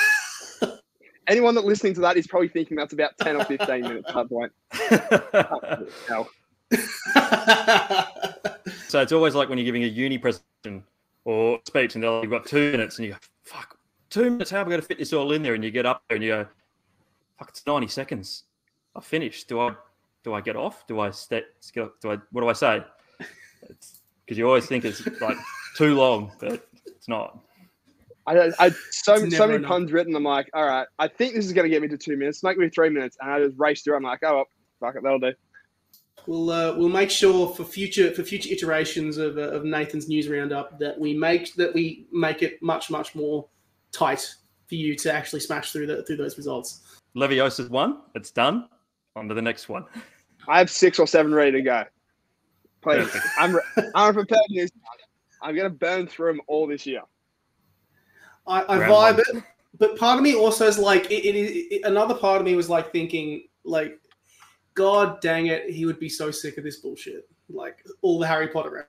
anyone 1.30 1.54
that 1.54 1.64
listening 1.64 1.94
to 1.94 2.00
that 2.00 2.16
is 2.16 2.26
probably 2.26 2.48
thinking 2.48 2.76
that's 2.76 2.92
about 2.92 3.16
10 3.18 3.36
or 3.36 3.44
15 3.44 3.80
minutes 3.82 4.08
at 4.08 4.14
that 4.14 4.28
point. 4.28 4.52
Hell. 6.08 6.28
so 8.88 9.00
it's 9.00 9.12
always 9.12 9.34
like 9.34 9.48
when 9.48 9.58
you're 9.58 9.64
giving 9.64 9.84
a 9.84 9.86
uni 9.86 10.18
presentation 10.18 10.84
or 11.24 11.60
speech 11.66 11.94
and 11.94 12.04
they're 12.04 12.10
like, 12.10 12.22
you've 12.24 12.30
got 12.30 12.46
two 12.46 12.72
minutes 12.72 12.98
and 12.98 13.06
you 13.06 13.12
go, 13.12 13.18
fuck, 13.44 13.78
two 14.10 14.30
minutes, 14.30 14.50
how 14.50 14.60
am 14.60 14.66
I 14.66 14.70
going 14.70 14.80
to 14.80 14.86
fit 14.86 14.98
this 14.98 15.12
all 15.12 15.32
in 15.32 15.42
there? 15.42 15.54
And 15.54 15.64
you 15.64 15.70
get 15.70 15.86
up 15.86 16.02
there 16.08 16.16
and 16.16 16.24
you 16.24 16.30
go, 16.30 16.46
fuck, 17.40 17.48
it's 17.48 17.66
90 17.66 17.88
seconds. 17.88 18.44
I 18.94 19.00
finished. 19.00 19.48
Do 19.48 19.60
I 19.60 19.74
do 20.22 20.34
I 20.34 20.40
get 20.40 20.56
off? 20.56 20.86
Do 20.86 21.00
I 21.00 21.10
step? 21.10 21.44
Do 21.74 21.90
I 22.04 22.16
what 22.30 22.42
do 22.42 22.48
I 22.48 22.52
say? 22.52 22.84
Because 23.18 24.38
you 24.38 24.46
always 24.46 24.66
think 24.66 24.84
it's 24.84 25.04
like 25.20 25.36
too 25.76 25.94
long, 25.94 26.30
but 26.38 26.68
it's 26.86 27.08
not. 27.08 27.40
I, 28.26 28.52
I 28.58 28.70
so 28.90 29.14
It's 29.14 29.36
so 29.36 29.46
many 29.46 29.56
enough. 29.56 29.68
puns 29.68 29.92
written. 29.92 30.14
I'm 30.14 30.22
like, 30.22 30.50
all 30.54 30.66
right, 30.66 30.86
I 30.98 31.08
think 31.08 31.34
this 31.34 31.46
is 31.46 31.52
going 31.52 31.64
to 31.64 31.70
get 31.70 31.82
me 31.82 31.88
to 31.88 31.96
two 31.96 32.16
minutes. 32.16 32.42
Make 32.42 32.58
me 32.58 32.68
three 32.68 32.90
minutes, 32.90 33.16
and 33.20 33.30
I 33.30 33.40
just 33.40 33.58
race 33.58 33.82
through. 33.82 33.96
I'm 33.96 34.02
like, 34.02 34.20
oh, 34.22 34.36
well, 34.36 34.44
fuck 34.78 34.96
it, 34.96 35.02
that'll 35.02 35.18
do. 35.18 35.32
We'll 36.26 36.50
uh, 36.50 36.76
we'll 36.76 36.90
make 36.90 37.10
sure 37.10 37.48
for 37.48 37.64
future 37.64 38.12
for 38.12 38.22
future 38.22 38.50
iterations 38.52 39.16
of, 39.16 39.38
uh, 39.38 39.52
of 39.52 39.64
Nathan's 39.64 40.06
news 40.06 40.28
roundup 40.28 40.78
that 40.78 40.98
we 40.98 41.14
make 41.14 41.54
that 41.54 41.72
we 41.72 42.06
make 42.12 42.42
it 42.42 42.62
much 42.62 42.90
much 42.90 43.14
more 43.14 43.48
tight 43.90 44.34
for 44.68 44.74
you 44.74 44.94
to 44.94 45.12
actually 45.12 45.40
smash 45.40 45.72
through 45.72 45.86
the, 45.86 46.04
through 46.04 46.16
those 46.16 46.36
results. 46.36 46.82
Leviosa's 47.16 47.68
one. 47.68 48.02
It's 48.14 48.30
done. 48.30 48.68
On 49.16 49.28
to 49.28 49.34
the 49.34 49.42
next 49.42 49.68
one. 49.68 49.84
I 50.48 50.58
have 50.58 50.70
six 50.70 50.98
or 50.98 51.06
seven 51.06 51.34
ready 51.34 51.52
to 51.52 51.62
go. 51.62 51.84
Please, 52.80 53.10
I'm 53.38 53.54
re- 53.54 53.90
I'm 53.94 54.14
prepared 54.14 54.42
to 54.48 54.54
use. 54.54 54.70
I'm 55.42 55.54
going 55.54 55.70
to 55.70 55.76
burn 55.76 56.06
through 56.06 56.32
them 56.32 56.40
all 56.46 56.66
this 56.66 56.86
year. 56.86 57.02
I, 58.46 58.62
I 58.62 58.78
vibe 58.78 59.16
one. 59.16 59.20
it, 59.36 59.44
but 59.78 59.98
part 59.98 60.16
of 60.16 60.22
me 60.22 60.34
also 60.34 60.66
is 60.66 60.78
like 60.78 61.10
it, 61.10 61.24
it, 61.24 61.36
it, 61.36 61.84
another 61.84 62.14
part 62.14 62.40
of 62.40 62.46
me 62.46 62.54
was 62.56 62.68
like 62.68 62.92
thinking 62.92 63.44
like, 63.64 63.98
God 64.74 65.20
dang 65.20 65.46
it, 65.46 65.68
he 65.70 65.84
would 65.84 65.98
be 65.98 66.08
so 66.08 66.30
sick 66.30 66.56
of 66.56 66.64
this 66.64 66.76
bullshit. 66.76 67.28
Like 67.48 67.84
all 68.02 68.18
the 68.18 68.26
Harry 68.26 68.48
Potter 68.48 68.88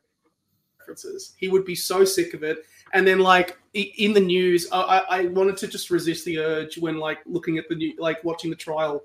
references, 0.79 1.33
he 1.37 1.47
would 1.47 1.65
be 1.65 1.75
so 1.75 2.05
sick 2.05 2.33
of 2.33 2.43
it. 2.43 2.59
And 2.93 3.07
then 3.07 3.19
like 3.19 3.57
in 3.73 4.13
the 4.13 4.19
news, 4.19 4.67
I, 4.71 4.81
I 4.81 5.19
I 5.19 5.25
wanted 5.27 5.57
to 5.57 5.67
just 5.67 5.89
resist 5.89 6.25
the 6.25 6.39
urge 6.39 6.77
when 6.77 6.97
like 6.97 7.19
looking 7.25 7.57
at 7.57 7.67
the 7.69 7.75
new, 7.75 7.93
like 7.97 8.23
watching 8.23 8.49
the 8.49 8.55
trial 8.55 9.03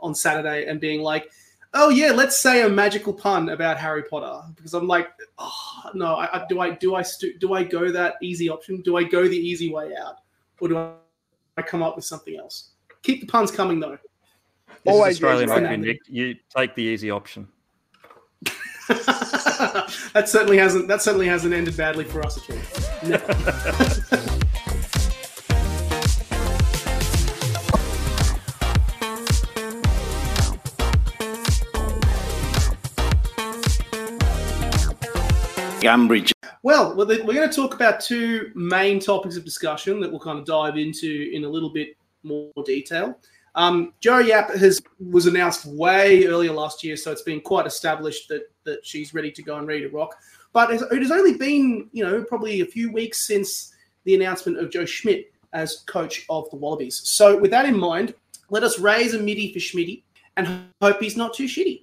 on 0.00 0.14
Saturday 0.14 0.66
and 0.66 0.80
being 0.80 1.02
like. 1.02 1.30
Oh 1.74 1.90
yeah, 1.90 2.12
let's 2.12 2.38
say 2.38 2.62
a 2.62 2.68
magical 2.68 3.12
pun 3.12 3.50
about 3.50 3.76
Harry 3.76 4.02
Potter 4.02 4.40
because 4.56 4.72
I'm 4.72 4.86
like, 4.86 5.10
oh, 5.36 5.90
no, 5.92 6.14
I, 6.14 6.38
I, 6.40 6.46
do 6.48 6.60
I 6.60 6.70
do 6.70 6.94
I 6.94 7.02
stu- 7.02 7.36
do 7.38 7.52
I 7.52 7.62
go 7.62 7.92
that 7.92 8.14
easy 8.22 8.48
option? 8.48 8.80
Do 8.80 8.96
I 8.96 9.02
go 9.02 9.28
the 9.28 9.36
easy 9.36 9.70
way 9.70 9.94
out, 9.94 10.14
or 10.60 10.68
do 10.68 10.90
I 11.58 11.62
come 11.62 11.82
up 11.82 11.94
with 11.94 12.06
something 12.06 12.38
else? 12.38 12.70
Keep 13.02 13.20
the 13.20 13.26
puns 13.26 13.50
coming 13.50 13.80
though. 13.80 13.98
This 14.84 14.94
Always 14.94 15.16
is 15.16 15.22
Australian 15.22 15.48
goes 15.48 15.60
rugby, 15.60 15.76
Nick. 15.76 16.00
You 16.08 16.36
take 16.56 16.74
the 16.74 16.82
easy 16.82 17.10
option. 17.10 17.48
that 18.88 20.24
certainly 20.26 20.56
hasn't 20.56 20.88
that 20.88 21.02
certainly 21.02 21.26
hasn't 21.26 21.52
ended 21.52 21.76
badly 21.76 22.04
for 22.04 22.24
us 22.24 22.38
at 22.38 22.50
all. 22.50 22.87
Never. 23.06 23.78
Gambridge. 35.80 36.32
Well, 36.62 36.96
we're 36.96 37.06
going 37.06 37.48
to 37.48 37.54
talk 37.54 37.74
about 37.74 38.00
two 38.00 38.50
main 38.54 38.98
topics 38.98 39.36
of 39.36 39.44
discussion 39.44 40.00
that 40.00 40.10
we'll 40.10 40.20
kind 40.20 40.38
of 40.38 40.44
dive 40.44 40.76
into 40.76 41.30
in 41.32 41.44
a 41.44 41.48
little 41.48 41.70
bit 41.70 41.96
more 42.24 42.50
detail. 42.66 43.18
Um, 43.58 43.92
Jo 44.00 44.18
Yapp 44.18 44.50
has 44.50 44.80
was 45.10 45.26
announced 45.26 45.66
way 45.66 46.26
earlier 46.26 46.52
last 46.52 46.84
year, 46.84 46.96
so 46.96 47.10
it's 47.10 47.22
been 47.22 47.40
quite 47.40 47.66
established 47.66 48.28
that 48.28 48.42
that 48.62 48.86
she's 48.86 49.12
ready 49.12 49.32
to 49.32 49.42
go 49.42 49.56
and 49.56 49.66
ready 49.66 49.80
to 49.80 49.88
rock. 49.88 50.14
But 50.52 50.70
it 50.70 51.02
has 51.02 51.10
only 51.10 51.34
been, 51.34 51.88
you 51.92 52.04
know, 52.04 52.22
probably 52.22 52.60
a 52.60 52.66
few 52.66 52.92
weeks 52.92 53.26
since 53.26 53.74
the 54.04 54.14
announcement 54.14 54.60
of 54.60 54.70
Joe 54.70 54.84
Schmidt 54.84 55.32
as 55.52 55.82
coach 55.86 56.24
of 56.30 56.48
the 56.50 56.56
Wallabies. 56.56 57.00
So, 57.02 57.36
with 57.36 57.50
that 57.50 57.66
in 57.66 57.76
mind, 57.76 58.14
let 58.48 58.62
us 58.62 58.78
raise 58.78 59.14
a 59.14 59.18
middy 59.18 59.52
for 59.52 59.58
Schmidt 59.58 60.02
and 60.36 60.68
hope 60.80 61.00
he's 61.00 61.16
not 61.16 61.34
too 61.34 61.46
shitty. 61.46 61.82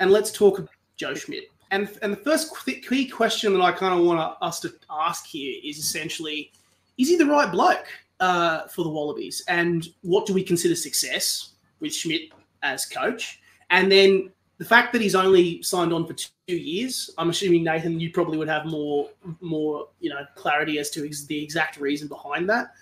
And 0.00 0.10
let's 0.10 0.30
talk 0.30 0.58
about 0.58 0.70
Joe 0.98 1.14
Schmidt. 1.14 1.44
And 1.70 1.88
and 2.02 2.12
the 2.12 2.18
first 2.18 2.54
key 2.66 3.08
question 3.08 3.54
that 3.54 3.62
I 3.62 3.72
kind 3.72 3.98
of 3.98 4.04
want 4.04 4.36
us 4.42 4.60
to 4.60 4.74
ask 4.90 5.24
here 5.24 5.58
is 5.64 5.78
essentially, 5.78 6.52
is 6.98 7.08
he 7.08 7.16
the 7.16 7.24
right 7.24 7.50
bloke 7.50 7.86
uh, 8.20 8.66
for 8.68 8.82
the 8.82 8.90
Wallabies? 8.90 9.42
And 9.48 9.86
what 10.02 10.26
do 10.26 10.34
we 10.34 10.42
consider 10.42 10.74
success 10.74 11.52
with 11.80 11.94
Schmidt 11.94 12.30
as 12.62 12.86
coach? 12.86 13.40
And 13.70 13.90
then 13.90 14.30
the 14.58 14.64
fact 14.64 14.92
that 14.92 15.02
he's 15.02 15.14
only 15.14 15.62
signed 15.62 15.92
on 15.92 16.06
for 16.06 16.14
two 16.14 16.56
years, 16.56 17.10
I'm 17.18 17.30
assuming 17.30 17.64
Nathan, 17.64 18.00
you 18.00 18.10
probably 18.10 18.38
would 18.38 18.48
have 18.48 18.66
more 18.66 19.10
more 19.40 19.88
you 20.00 20.10
know 20.10 20.24
clarity 20.34 20.78
as 20.78 20.90
to 20.90 21.06
ex- 21.06 21.26
the 21.26 21.42
exact 21.42 21.78
reason 21.78 22.08
behind 22.08 22.48
that. 22.48 22.72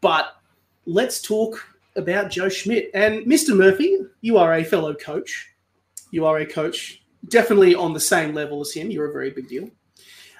But 0.00 0.36
let's 0.86 1.20
talk 1.20 1.62
about 1.96 2.30
Joe 2.30 2.48
Schmidt 2.48 2.90
and 2.94 3.26
Mr. 3.26 3.56
Murphy. 3.56 3.98
You 4.20 4.38
are 4.38 4.54
a 4.54 4.64
fellow 4.64 4.94
coach. 4.94 5.48
You 6.10 6.24
are 6.26 6.38
a 6.38 6.46
coach, 6.46 7.02
definitely 7.28 7.74
on 7.74 7.92
the 7.92 8.00
same 8.00 8.34
level 8.34 8.60
as 8.60 8.72
him. 8.72 8.90
You're 8.90 9.10
a 9.10 9.12
very 9.12 9.30
big 9.30 9.48
deal. 9.48 9.70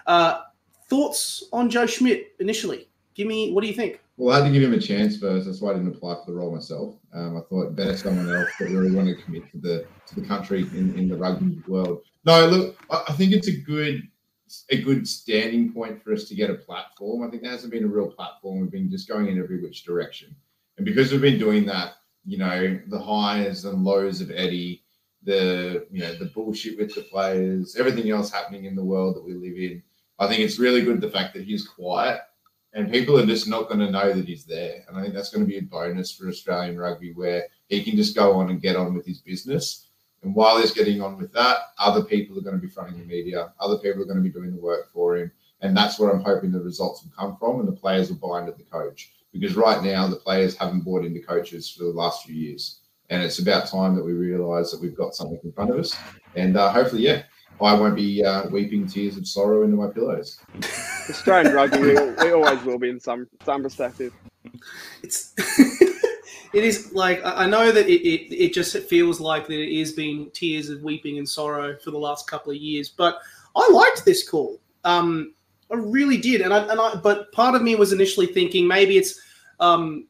Uh, 0.06 0.40
thoughts 0.88 1.44
on 1.52 1.70
Joe 1.70 1.86
Schmidt 1.86 2.32
initially? 2.40 2.88
Give 3.20 3.28
me. 3.28 3.52
What 3.52 3.60
do 3.60 3.66
you 3.66 3.74
think? 3.74 4.00
Well, 4.16 4.34
I 4.34 4.38
had 4.38 4.46
to 4.46 4.50
give 4.50 4.62
him 4.62 4.72
a 4.72 4.80
chance 4.80 5.18
first. 5.18 5.44
That's 5.44 5.60
why 5.60 5.72
I 5.72 5.74
didn't 5.74 5.94
apply 5.94 6.14
for 6.14 6.24
the 6.28 6.32
role 6.32 6.54
myself. 6.54 6.94
Um, 7.12 7.36
I 7.36 7.40
thought 7.50 7.76
better 7.76 7.94
someone 7.94 8.34
else 8.34 8.48
that 8.58 8.70
really 8.70 8.92
wanted 8.92 9.18
to 9.18 9.24
commit 9.24 9.50
to 9.50 9.58
the 9.58 9.84
to 10.06 10.14
the 10.14 10.26
country 10.26 10.62
in, 10.72 10.98
in 10.98 11.06
the 11.06 11.18
rugby 11.18 11.60
world. 11.68 12.00
No, 12.24 12.46
look, 12.46 12.78
I, 12.88 13.12
think 13.12 13.32
it's 13.32 13.48
a 13.48 13.60
good 13.60 14.08
a 14.70 14.80
good 14.80 15.06
standing 15.06 15.70
point 15.70 16.02
for 16.02 16.14
us 16.14 16.28
to 16.28 16.34
get 16.34 16.48
a 16.48 16.54
platform. 16.54 17.22
I 17.22 17.28
think 17.28 17.42
there 17.42 17.52
hasn't 17.52 17.74
been 17.74 17.84
a 17.84 17.88
real 17.88 18.10
platform. 18.10 18.60
We've 18.62 18.70
been 18.70 18.90
just 18.90 19.06
going 19.06 19.28
in 19.28 19.38
every 19.38 19.60
which 19.60 19.84
direction, 19.84 20.34
and 20.78 20.86
because 20.86 21.12
we've 21.12 21.20
been 21.20 21.38
doing 21.38 21.66
that, 21.66 21.96
you 22.24 22.38
know, 22.38 22.80
the 22.86 22.98
highs 22.98 23.66
and 23.66 23.84
lows 23.84 24.22
of 24.22 24.30
Eddie, 24.30 24.82
the 25.24 25.86
you 25.90 26.00
know 26.00 26.14
the 26.14 26.30
bullshit 26.34 26.78
with 26.78 26.94
the 26.94 27.02
players, 27.02 27.76
everything 27.76 28.10
else 28.10 28.32
happening 28.32 28.64
in 28.64 28.74
the 28.74 28.82
world 28.82 29.14
that 29.14 29.24
we 29.24 29.34
live 29.34 29.58
in. 29.58 29.82
I 30.18 30.26
think 30.26 30.40
it's 30.40 30.58
really 30.58 30.80
good 30.80 31.02
the 31.02 31.10
fact 31.10 31.34
that 31.34 31.44
he's 31.44 31.68
quiet 31.68 32.22
and 32.72 32.90
people 32.90 33.18
are 33.18 33.26
just 33.26 33.48
not 33.48 33.68
going 33.68 33.80
to 33.80 33.90
know 33.90 34.12
that 34.12 34.26
he's 34.26 34.44
there. 34.44 34.84
And 34.88 34.96
I 34.96 35.02
think 35.02 35.14
that's 35.14 35.30
going 35.30 35.44
to 35.44 35.48
be 35.48 35.58
a 35.58 35.62
bonus 35.62 36.12
for 36.12 36.28
Australian 36.28 36.78
rugby 36.78 37.12
where 37.12 37.46
he 37.68 37.82
can 37.82 37.96
just 37.96 38.14
go 38.14 38.34
on 38.34 38.50
and 38.50 38.62
get 38.62 38.76
on 38.76 38.94
with 38.94 39.06
his 39.06 39.18
business. 39.18 39.88
And 40.22 40.34
while 40.34 40.60
he's 40.60 40.72
getting 40.72 41.00
on 41.00 41.16
with 41.16 41.32
that, 41.32 41.56
other 41.78 42.02
people 42.02 42.38
are 42.38 42.42
going 42.42 42.60
to 42.60 42.62
be 42.64 42.72
fronting 42.72 42.98
the 42.98 43.06
media, 43.06 43.52
other 43.58 43.78
people 43.78 44.02
are 44.02 44.06
going 44.06 44.18
to 44.18 44.22
be 44.22 44.30
doing 44.30 44.54
the 44.54 44.60
work 44.60 44.92
for 44.92 45.16
him. 45.16 45.32
And 45.62 45.76
that's 45.76 45.98
where 45.98 46.10
I'm 46.10 46.22
hoping 46.22 46.52
the 46.52 46.60
results 46.60 47.02
will 47.02 47.12
come 47.16 47.36
from 47.38 47.60
and 47.60 47.68
the 47.68 47.72
players 47.72 48.10
will 48.10 48.28
buy 48.28 48.40
into 48.40 48.52
the 48.52 48.64
coach. 48.64 49.12
Because 49.32 49.56
right 49.56 49.82
now, 49.82 50.08
the 50.08 50.16
players 50.16 50.56
haven't 50.56 50.80
bought 50.80 51.04
into 51.04 51.20
coaches 51.20 51.70
for 51.70 51.84
the 51.84 51.90
last 51.90 52.24
few 52.24 52.34
years. 52.34 52.80
And 53.10 53.22
it's 53.22 53.38
about 53.38 53.68
time 53.68 53.94
that 53.96 54.04
we 54.04 54.12
realise 54.12 54.70
that 54.70 54.80
we've 54.80 54.96
got 54.96 55.14
something 55.14 55.40
in 55.42 55.52
front 55.52 55.70
of 55.70 55.78
us. 55.78 55.96
And 56.34 56.56
uh, 56.56 56.72
hopefully, 56.72 57.02
yeah, 57.02 57.22
I 57.62 57.74
won't 57.74 57.96
be 57.96 58.24
uh, 58.24 58.48
weeping 58.48 58.86
tears 58.86 59.16
of 59.16 59.26
sorrow 59.26 59.62
into 59.64 59.76
my 59.76 59.88
pillows. 59.88 60.38
Australian 61.08 61.54
rugby, 61.54 61.78
we, 61.78 61.94
we 61.94 62.32
always 62.32 62.62
will 62.64 62.78
be 62.78 62.88
in 62.88 63.00
some 63.00 63.28
some 63.44 63.62
perspective. 63.62 64.12
It's. 65.02 65.34
it 66.52 66.64
is 66.64 66.92
like 66.92 67.24
I 67.24 67.44
I 67.44 67.46
know 67.46 67.70
that 67.72 67.88
it, 67.88 68.06
it 68.06 68.34
it 68.34 68.52
just 68.52 68.76
feels 68.88 69.20
like 69.20 69.46
that 69.46 69.60
it 69.60 69.72
is 69.72 69.92
been 69.92 70.30
tears 70.32 70.68
of 70.68 70.82
weeping 70.82 71.18
and 71.18 71.28
sorrow 71.28 71.76
for 71.76 71.90
the 71.90 71.98
last 71.98 72.28
couple 72.28 72.50
of 72.50 72.58
years, 72.58 72.88
but 72.88 73.20
I 73.56 73.68
liked 73.70 74.04
this 74.04 74.28
call. 74.28 74.60
Um, 74.84 75.34
I 75.70 75.76
really 75.76 76.16
did, 76.16 76.40
and 76.40 76.52
I 76.52 76.64
and 76.64 76.80
I. 76.80 76.96
But 76.96 77.32
part 77.32 77.54
of 77.54 77.62
me 77.62 77.74
was 77.74 77.92
initially 77.92 78.26
thinking 78.26 78.66
maybe 78.66 78.96
it's 78.96 79.20
um, 79.60 80.06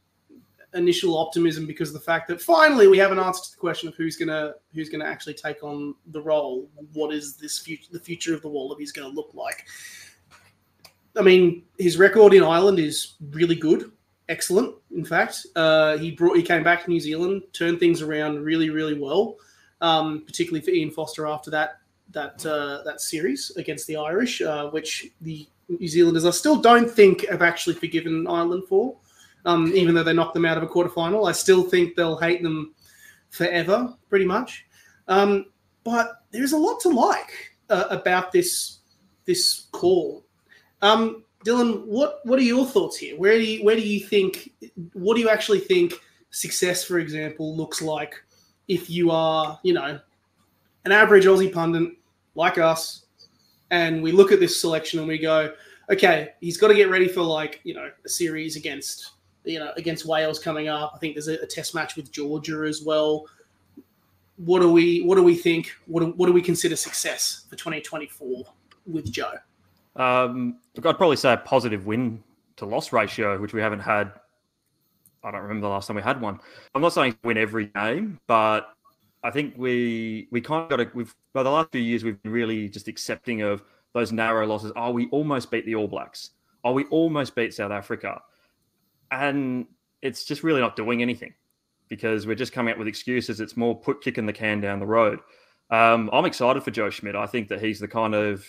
initial 0.74 1.18
optimism 1.18 1.66
because 1.66 1.88
of 1.88 1.94
the 1.94 2.00
fact 2.00 2.28
that 2.28 2.40
finally 2.40 2.86
we 2.86 2.98
have 2.98 3.12
an 3.12 3.18
answer 3.18 3.42
to 3.44 3.50
the 3.50 3.56
question 3.56 3.88
of 3.88 3.94
who's 3.96 4.16
gonna 4.16 4.54
who's 4.74 4.88
gonna 4.88 5.04
actually 5.04 5.34
take 5.34 5.62
on 5.62 5.94
the 6.08 6.20
role. 6.20 6.68
What 6.92 7.12
is 7.12 7.36
this 7.36 7.58
future? 7.58 7.88
The 7.92 8.00
future 8.00 8.34
of 8.34 8.42
the 8.42 8.48
Wallabies 8.48 8.92
going 8.92 9.10
to 9.10 9.14
look 9.14 9.30
like? 9.34 9.66
I 11.16 11.22
mean, 11.22 11.64
his 11.78 11.98
record 11.98 12.34
in 12.34 12.42
Ireland 12.42 12.78
is 12.78 13.14
really 13.30 13.56
good, 13.56 13.90
excellent. 14.28 14.76
In 14.94 15.04
fact, 15.04 15.44
uh, 15.56 15.98
he 15.98 16.12
brought 16.12 16.36
he 16.36 16.42
came 16.42 16.62
back 16.62 16.84
to 16.84 16.90
New 16.90 17.00
Zealand, 17.00 17.42
turned 17.52 17.80
things 17.80 18.00
around 18.00 18.42
really, 18.44 18.70
really 18.70 18.98
well, 18.98 19.36
um, 19.80 20.22
particularly 20.24 20.64
for 20.64 20.70
Ian 20.70 20.90
Foster 20.90 21.26
after 21.26 21.50
that 21.50 21.78
that 22.10 22.44
uh, 22.46 22.82
that 22.84 23.00
series 23.00 23.50
against 23.56 23.86
the 23.86 23.96
Irish, 23.96 24.40
uh, 24.40 24.70
which 24.70 25.08
the 25.20 25.48
New 25.68 25.88
Zealanders 25.88 26.24
I 26.24 26.30
still 26.30 26.56
don't 26.56 26.90
think 26.90 27.28
have 27.28 27.42
actually 27.42 27.74
forgiven 27.74 28.26
Ireland 28.28 28.64
for, 28.68 28.96
um, 29.44 29.72
even 29.74 29.94
though 29.94 30.02
they 30.02 30.12
knocked 30.12 30.34
them 30.34 30.44
out 30.44 30.56
of 30.56 30.62
a 30.62 30.66
quarterfinal. 30.66 31.28
I 31.28 31.32
still 31.32 31.62
think 31.62 31.94
they'll 31.94 32.18
hate 32.18 32.42
them 32.42 32.74
forever, 33.30 33.94
pretty 34.08 34.24
much. 34.24 34.66
Um, 35.08 35.46
but 35.84 36.22
there's 36.30 36.52
a 36.52 36.58
lot 36.58 36.80
to 36.80 36.88
like 36.88 37.56
uh, 37.68 37.86
about 37.90 38.32
this 38.32 38.78
this 39.26 39.66
call. 39.72 40.24
Um, 40.82 41.24
Dylan, 41.44 41.84
what 41.86 42.20
what 42.24 42.38
are 42.38 42.42
your 42.42 42.66
thoughts 42.66 42.96
here? 42.96 43.16
Where 43.16 43.38
do 43.38 43.44
you 43.44 43.64
where 43.64 43.76
do 43.76 43.82
you 43.82 44.00
think? 44.00 44.52
What 44.92 45.14
do 45.14 45.20
you 45.20 45.28
actually 45.28 45.60
think 45.60 45.94
success, 46.30 46.84
for 46.84 46.98
example, 46.98 47.56
looks 47.56 47.82
like 47.82 48.14
if 48.68 48.88
you 48.88 49.10
are, 49.10 49.58
you 49.62 49.72
know, 49.72 49.98
an 50.84 50.92
average 50.92 51.24
Aussie 51.24 51.52
pundit 51.52 51.92
like 52.34 52.58
us, 52.58 53.06
and 53.70 54.02
we 54.02 54.12
look 54.12 54.32
at 54.32 54.40
this 54.40 54.60
selection 54.60 54.98
and 54.98 55.08
we 55.08 55.18
go, 55.18 55.52
okay, 55.90 56.30
he's 56.40 56.56
got 56.56 56.68
to 56.68 56.74
get 56.74 56.90
ready 56.90 57.08
for 57.08 57.22
like 57.22 57.60
you 57.64 57.74
know 57.74 57.90
a 58.04 58.08
series 58.08 58.56
against 58.56 59.12
you 59.44 59.58
know 59.58 59.72
against 59.76 60.06
Wales 60.06 60.38
coming 60.38 60.68
up. 60.68 60.92
I 60.94 60.98
think 60.98 61.14
there's 61.14 61.28
a, 61.28 61.34
a 61.40 61.46
test 61.46 61.74
match 61.74 61.96
with 61.96 62.12
Georgia 62.12 62.64
as 62.68 62.82
well. 62.82 63.26
What 64.36 64.60
do 64.60 64.70
we 64.70 65.02
what 65.02 65.16
do 65.16 65.22
we 65.22 65.34
think? 65.34 65.72
What 65.86 66.00
do, 66.00 66.06
what 66.16 66.26
do 66.26 66.32
we 66.32 66.42
consider 66.42 66.76
success 66.76 67.44
for 67.48 67.56
2024 67.56 68.44
with 68.86 69.10
Joe? 69.10 69.34
Um, 69.96 70.58
I'd 70.76 70.96
probably 70.96 71.16
say 71.16 71.32
a 71.32 71.36
positive 71.36 71.86
win 71.86 72.22
to 72.56 72.64
loss 72.64 72.92
ratio, 72.92 73.38
which 73.38 73.52
we 73.52 73.60
haven't 73.60 73.80
had. 73.80 74.12
I 75.22 75.30
don't 75.30 75.42
remember 75.42 75.62
the 75.62 75.68
last 75.68 75.86
time 75.86 75.96
we 75.96 76.02
had 76.02 76.20
one. 76.20 76.40
I'm 76.74 76.80
not 76.80 76.94
saying 76.94 77.16
win 77.24 77.36
every 77.36 77.66
game, 77.66 78.18
but 78.26 78.72
I 79.22 79.30
think 79.30 79.54
we 79.56 80.28
we 80.30 80.40
kind 80.40 80.62
of 80.64 80.70
got 80.70 80.76
to. 80.76 80.90
We've 80.94 81.14
by 81.32 81.42
the 81.42 81.50
last 81.50 81.70
few 81.72 81.80
years 81.80 82.04
we've 82.04 82.22
been 82.22 82.32
really 82.32 82.68
just 82.68 82.88
accepting 82.88 83.42
of 83.42 83.62
those 83.92 84.12
narrow 84.12 84.46
losses. 84.46 84.72
Oh, 84.76 84.90
we 84.90 85.08
almost 85.08 85.50
beat 85.50 85.66
the 85.66 85.74
All 85.74 85.88
Blacks. 85.88 86.30
Oh, 86.64 86.72
we 86.72 86.84
almost 86.84 87.34
beat 87.34 87.54
South 87.54 87.72
Africa, 87.72 88.20
and 89.10 89.66
it's 90.02 90.24
just 90.24 90.42
really 90.42 90.60
not 90.60 90.76
doing 90.76 91.02
anything 91.02 91.34
because 91.88 92.26
we're 92.26 92.36
just 92.36 92.52
coming 92.52 92.72
up 92.72 92.78
with 92.78 92.88
excuses. 92.88 93.40
It's 93.40 93.56
more 93.56 93.78
put 93.78 94.00
kicking 94.02 94.26
the 94.26 94.32
can 94.32 94.60
down 94.60 94.80
the 94.80 94.86
road. 94.86 95.20
Um, 95.70 96.10
I'm 96.12 96.24
excited 96.24 96.62
for 96.62 96.70
Joe 96.70 96.90
Schmidt. 96.90 97.16
I 97.16 97.26
think 97.26 97.48
that 97.48 97.60
he's 97.60 97.78
the 97.78 97.88
kind 97.88 98.14
of 98.14 98.44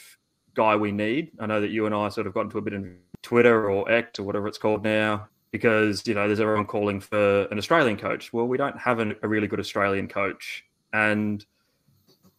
guy 0.53 0.75
we 0.75 0.91
need. 0.91 1.31
I 1.39 1.45
know 1.45 1.61
that 1.61 1.69
you 1.69 1.85
and 1.85 1.95
I 1.95 2.09
sort 2.09 2.27
of 2.27 2.33
got 2.33 2.41
into 2.41 2.57
a 2.57 2.61
bit 2.61 2.73
of 2.73 2.85
Twitter 3.21 3.69
or 3.69 3.91
X 3.91 4.19
or 4.19 4.23
whatever 4.23 4.47
it's 4.47 4.57
called 4.57 4.83
now 4.83 5.27
because 5.51 6.07
you 6.07 6.13
know 6.13 6.27
there's 6.27 6.39
everyone 6.39 6.65
calling 6.65 6.99
for 6.99 7.43
an 7.51 7.57
Australian 7.57 7.97
coach. 7.97 8.33
Well, 8.33 8.47
we 8.47 8.57
don't 8.57 8.77
have 8.77 8.99
an, 8.99 9.15
a 9.21 9.27
really 9.27 9.47
good 9.47 9.59
Australian 9.59 10.07
coach, 10.07 10.63
and 10.93 11.45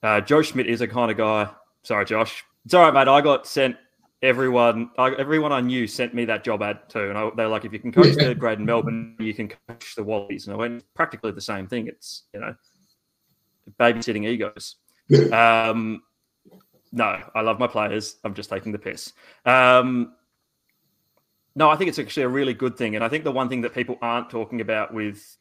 uh, 0.03 0.21
Joe 0.21 0.43
Schmidt 0.43 0.67
is 0.67 0.81
a 0.81 0.89
kind 0.89 1.11
of 1.11 1.17
guy. 1.17 1.51
Sorry, 1.83 2.05
Josh. 2.05 2.45
It's 2.65 2.75
all 2.75 2.83
right, 2.83 2.95
mate. 2.95 3.11
I 3.11 3.21
got 3.21 3.47
sent. 3.47 3.77
Everyone, 4.23 4.91
I, 4.99 5.11
everyone 5.15 5.51
I 5.51 5.61
knew 5.61 5.87
sent 5.87 6.15
me 6.15 6.25
that 6.27 6.45
job 6.45 6.63
ad 6.63 6.89
too, 6.89 7.09
and 7.09 7.19
I, 7.19 7.31
they're 7.37 7.49
like, 7.49 7.65
if 7.65 7.73
you 7.73 7.81
can 7.81 7.91
coach 7.91 8.15
third 8.15 8.39
grade 8.39 8.61
in 8.61 8.65
Melbourne, 8.65 9.17
you 9.19 9.35
can 9.35 9.49
coach 9.49 9.97
the 9.97 10.05
Wallabies. 10.05 10.47
And 10.47 10.55
I 10.55 10.57
went 10.57 10.85
practically 10.95 11.33
the 11.33 11.41
same 11.41 11.67
thing. 11.67 11.89
It's 11.89 12.23
you 12.33 12.41
know, 12.41 12.55
babysitting 13.81 14.27
egos. 14.27 14.77
Um, 15.33 16.03
no, 16.93 17.21
I 17.35 17.41
love 17.41 17.59
my 17.59 17.67
players. 17.67 18.17
I'm 18.23 18.35
just 18.35 18.51
taking 18.51 18.71
the 18.71 18.79
piss. 18.79 19.13
Um, 19.45 20.15
no, 21.55 21.69
I 21.69 21.77
think 21.77 21.89
it's 21.89 21.99
actually 21.99 22.25
a 22.25 22.29
really 22.29 22.55
good 22.55 22.77
thing. 22.77 22.95
And 22.95 23.05
I 23.05 23.09
think 23.09 23.25
the 23.25 23.33
one 23.33 23.49
thing 23.49 23.63
that 23.63 23.75
people 23.75 23.99
aren't 24.01 24.31
talking 24.31 24.61
about 24.61 24.95
with 24.95 25.37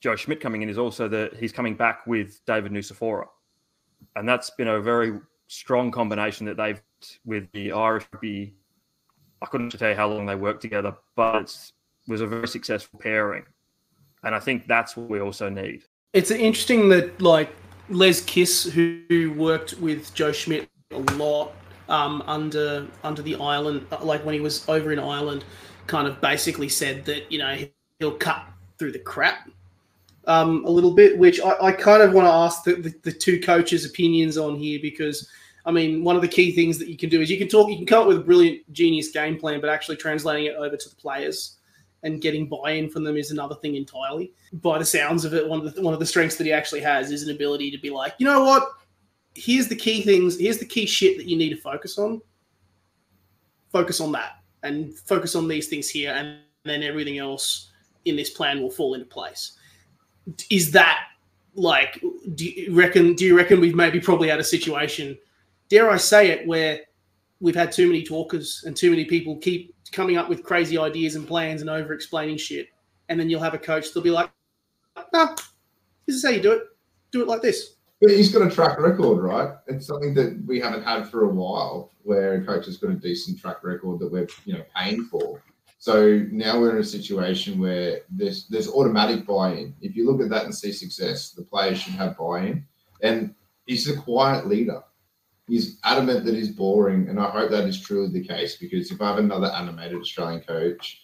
Joe 0.00 0.16
Schmidt 0.16 0.40
coming 0.40 0.62
in 0.62 0.68
is 0.68 0.78
also 0.78 1.08
that 1.08 1.36
he's 1.36 1.52
coming 1.52 1.74
back 1.74 2.06
with 2.06 2.40
David 2.46 2.72
Nucifora. 2.72 3.26
And 4.14 4.28
that's 4.28 4.50
been 4.50 4.68
a 4.68 4.80
very 4.80 5.18
strong 5.50 5.90
combination 5.90 6.46
that 6.46 6.56
they've 6.56 6.80
with 7.24 7.50
the 7.52 7.72
Irish 7.72 8.04
rugby. 8.12 8.54
I 9.42 9.46
couldn't 9.46 9.70
tell 9.70 9.90
you 9.90 9.96
how 9.96 10.08
long 10.08 10.26
they 10.26 10.36
worked 10.36 10.62
together, 10.62 10.94
but 11.16 11.44
it 12.06 12.10
was 12.10 12.20
a 12.20 12.26
very 12.26 12.46
successful 12.46 13.00
pairing. 13.00 13.44
And 14.22 14.34
I 14.34 14.38
think 14.38 14.66
that's 14.68 14.96
what 14.96 15.10
we 15.10 15.20
also 15.20 15.48
need. 15.48 15.82
It's 16.12 16.30
interesting 16.30 16.88
that 16.90 17.20
like 17.20 17.52
Les 17.88 18.20
Kiss, 18.20 18.64
who 18.64 19.34
worked 19.36 19.74
with 19.78 20.14
Joe 20.14 20.32
Schmidt 20.32 20.68
a 20.92 20.98
lot 21.14 21.52
um, 21.88 22.22
under 22.26 22.86
under 23.02 23.22
the 23.22 23.36
island, 23.36 23.86
like 24.02 24.24
when 24.24 24.34
he 24.34 24.40
was 24.40 24.68
over 24.68 24.92
in 24.92 24.98
Ireland, 24.98 25.44
kind 25.86 26.06
of 26.06 26.20
basically 26.20 26.68
said 26.68 27.04
that 27.06 27.32
you 27.32 27.38
know 27.38 27.58
he'll 27.98 28.12
cut 28.12 28.44
through 28.78 28.92
the 28.92 28.98
crap 28.98 29.48
um, 30.30 30.64
a 30.64 30.70
little 30.70 30.92
bit, 30.92 31.18
which 31.18 31.40
I, 31.40 31.56
I 31.60 31.72
kind 31.72 32.02
of 32.02 32.12
want 32.12 32.26
to 32.28 32.32
ask 32.32 32.62
the, 32.62 32.74
the, 32.74 32.94
the, 33.02 33.12
two 33.12 33.40
coaches' 33.40 33.84
opinions 33.84 34.38
on 34.38 34.54
here 34.54 34.78
because 34.80 35.28
I 35.66 35.72
mean 35.72 36.04
one 36.04 36.14
of 36.14 36.22
the 36.22 36.28
key 36.28 36.52
things 36.52 36.78
that 36.78 36.88
you 36.88 36.96
can 36.96 37.10
do 37.10 37.20
is 37.20 37.28
you 37.28 37.36
can 37.36 37.48
talk, 37.48 37.68
you 37.68 37.76
can 37.76 37.86
come 37.86 38.02
up 38.02 38.06
with 38.06 38.18
a 38.18 38.20
brilliant, 38.20 38.72
genius 38.72 39.10
game 39.10 39.36
plan, 39.40 39.60
but 39.60 39.68
actually 39.68 39.96
translating 39.96 40.44
it 40.44 40.54
over 40.54 40.76
to 40.76 40.88
the 40.88 40.94
players 40.94 41.56
and 42.04 42.22
getting 42.22 42.48
buy-in 42.48 42.88
from 42.88 43.02
them 43.02 43.16
is 43.16 43.32
another 43.32 43.56
thing 43.56 43.74
entirely. 43.74 44.32
By 44.52 44.78
the 44.78 44.84
sounds 44.84 45.24
of 45.24 45.34
it, 45.34 45.48
one 45.48 45.66
of 45.66 45.74
the 45.74 45.82
one 45.82 45.94
of 45.94 45.98
the 45.98 46.06
strengths 46.06 46.36
that 46.36 46.44
he 46.44 46.52
actually 46.52 46.82
has 46.82 47.10
is 47.10 47.24
an 47.24 47.34
ability 47.34 47.72
to 47.72 47.78
be 47.78 47.90
like, 47.90 48.14
you 48.18 48.26
know 48.26 48.44
what, 48.44 48.68
here's 49.34 49.66
the 49.66 49.74
key 49.74 50.02
things, 50.02 50.38
here's 50.38 50.58
the 50.58 50.64
key 50.64 50.86
shit 50.86 51.16
that 51.16 51.26
you 51.26 51.36
need 51.36 51.50
to 51.50 51.60
focus 51.60 51.98
on. 51.98 52.22
Focus 53.72 54.00
on 54.00 54.12
that 54.12 54.36
and 54.62 54.96
focus 54.96 55.34
on 55.34 55.48
these 55.48 55.66
things 55.66 55.88
here, 55.88 56.12
and 56.12 56.38
then 56.64 56.84
everything 56.84 57.18
else 57.18 57.72
in 58.04 58.14
this 58.14 58.30
plan 58.30 58.62
will 58.62 58.70
fall 58.70 58.94
into 58.94 59.06
place. 59.06 59.56
Is 60.50 60.70
that 60.72 61.06
like 61.54 62.02
do 62.34 62.44
you 62.44 62.74
reckon 62.74 63.14
do 63.14 63.24
you 63.24 63.36
reckon 63.36 63.60
we've 63.60 63.74
maybe 63.74 64.00
probably 64.00 64.28
had 64.28 64.40
a 64.40 64.44
situation, 64.44 65.18
dare 65.68 65.90
I 65.90 65.96
say 65.96 66.30
it, 66.30 66.46
where 66.46 66.80
we've 67.40 67.54
had 67.54 67.72
too 67.72 67.86
many 67.86 68.02
talkers 68.02 68.64
and 68.66 68.76
too 68.76 68.90
many 68.90 69.04
people 69.04 69.36
keep 69.36 69.74
coming 69.92 70.16
up 70.16 70.28
with 70.28 70.42
crazy 70.42 70.78
ideas 70.78 71.16
and 71.16 71.26
plans 71.26 71.60
and 71.60 71.70
over 71.70 71.92
explaining 71.92 72.36
shit. 72.36 72.68
And 73.08 73.18
then 73.18 73.28
you'll 73.28 73.42
have 73.42 73.54
a 73.54 73.58
coach, 73.58 73.92
they'll 73.92 74.02
be 74.02 74.10
like, 74.10 74.30
no, 75.12 75.34
this 76.06 76.16
is 76.16 76.24
how 76.24 76.30
you 76.30 76.40
do 76.40 76.52
it. 76.52 76.62
Do 77.10 77.22
it 77.22 77.28
like 77.28 77.42
this. 77.42 77.74
But 78.00 78.10
he's 78.10 78.32
got 78.32 78.46
a 78.46 78.50
track 78.50 78.78
record, 78.78 79.20
right? 79.20 79.54
It's 79.66 79.86
something 79.86 80.14
that 80.14 80.42
we 80.46 80.60
haven't 80.60 80.84
had 80.84 81.08
for 81.08 81.24
a 81.24 81.28
while, 81.28 81.92
where 82.02 82.34
a 82.34 82.44
coach 82.44 82.66
has 82.66 82.78
got 82.78 82.90
a 82.90 82.94
decent 82.94 83.38
track 83.38 83.62
record 83.62 83.98
that 83.98 84.10
we're 84.10 84.28
you 84.46 84.54
know 84.54 84.64
paying 84.74 85.04
for. 85.04 85.42
So 85.80 86.26
now 86.30 86.60
we're 86.60 86.76
in 86.76 86.82
a 86.82 86.84
situation 86.84 87.58
where 87.58 88.02
there's 88.10 88.46
there's 88.48 88.68
automatic 88.68 89.26
buy-in. 89.26 89.74
If 89.80 89.96
you 89.96 90.06
look 90.06 90.20
at 90.20 90.28
that 90.28 90.44
and 90.44 90.54
see 90.54 90.72
success, 90.72 91.30
the 91.30 91.42
players 91.42 91.78
should 91.80 91.94
have 91.94 92.18
buy-in. 92.18 92.66
And 93.02 93.34
he's 93.64 93.88
a 93.88 93.96
quiet 93.96 94.46
leader. 94.46 94.82
He's 95.48 95.80
adamant 95.82 96.26
that 96.26 96.34
he's 96.34 96.50
boring, 96.50 97.08
and 97.08 97.18
I 97.18 97.30
hope 97.30 97.50
that 97.50 97.66
is 97.66 97.80
truly 97.80 98.12
the 98.12 98.24
case 98.24 98.56
because 98.56 98.90
if 98.92 99.00
I 99.00 99.08
have 99.08 99.18
another 99.18 99.46
animated 99.46 99.98
Australian 99.98 100.42
coach, 100.42 101.00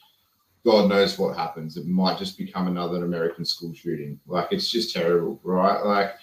God 0.62 0.90
knows 0.90 1.18
what 1.18 1.38
happens. 1.38 1.78
It 1.78 1.86
might 1.86 2.18
just 2.18 2.36
become 2.36 2.68
another 2.68 3.02
American 3.02 3.46
school 3.46 3.72
shooting. 3.72 4.20
Like 4.26 4.48
it's 4.50 4.68
just 4.68 4.94
terrible, 4.94 5.40
right? 5.42 5.82
Like 5.82 6.16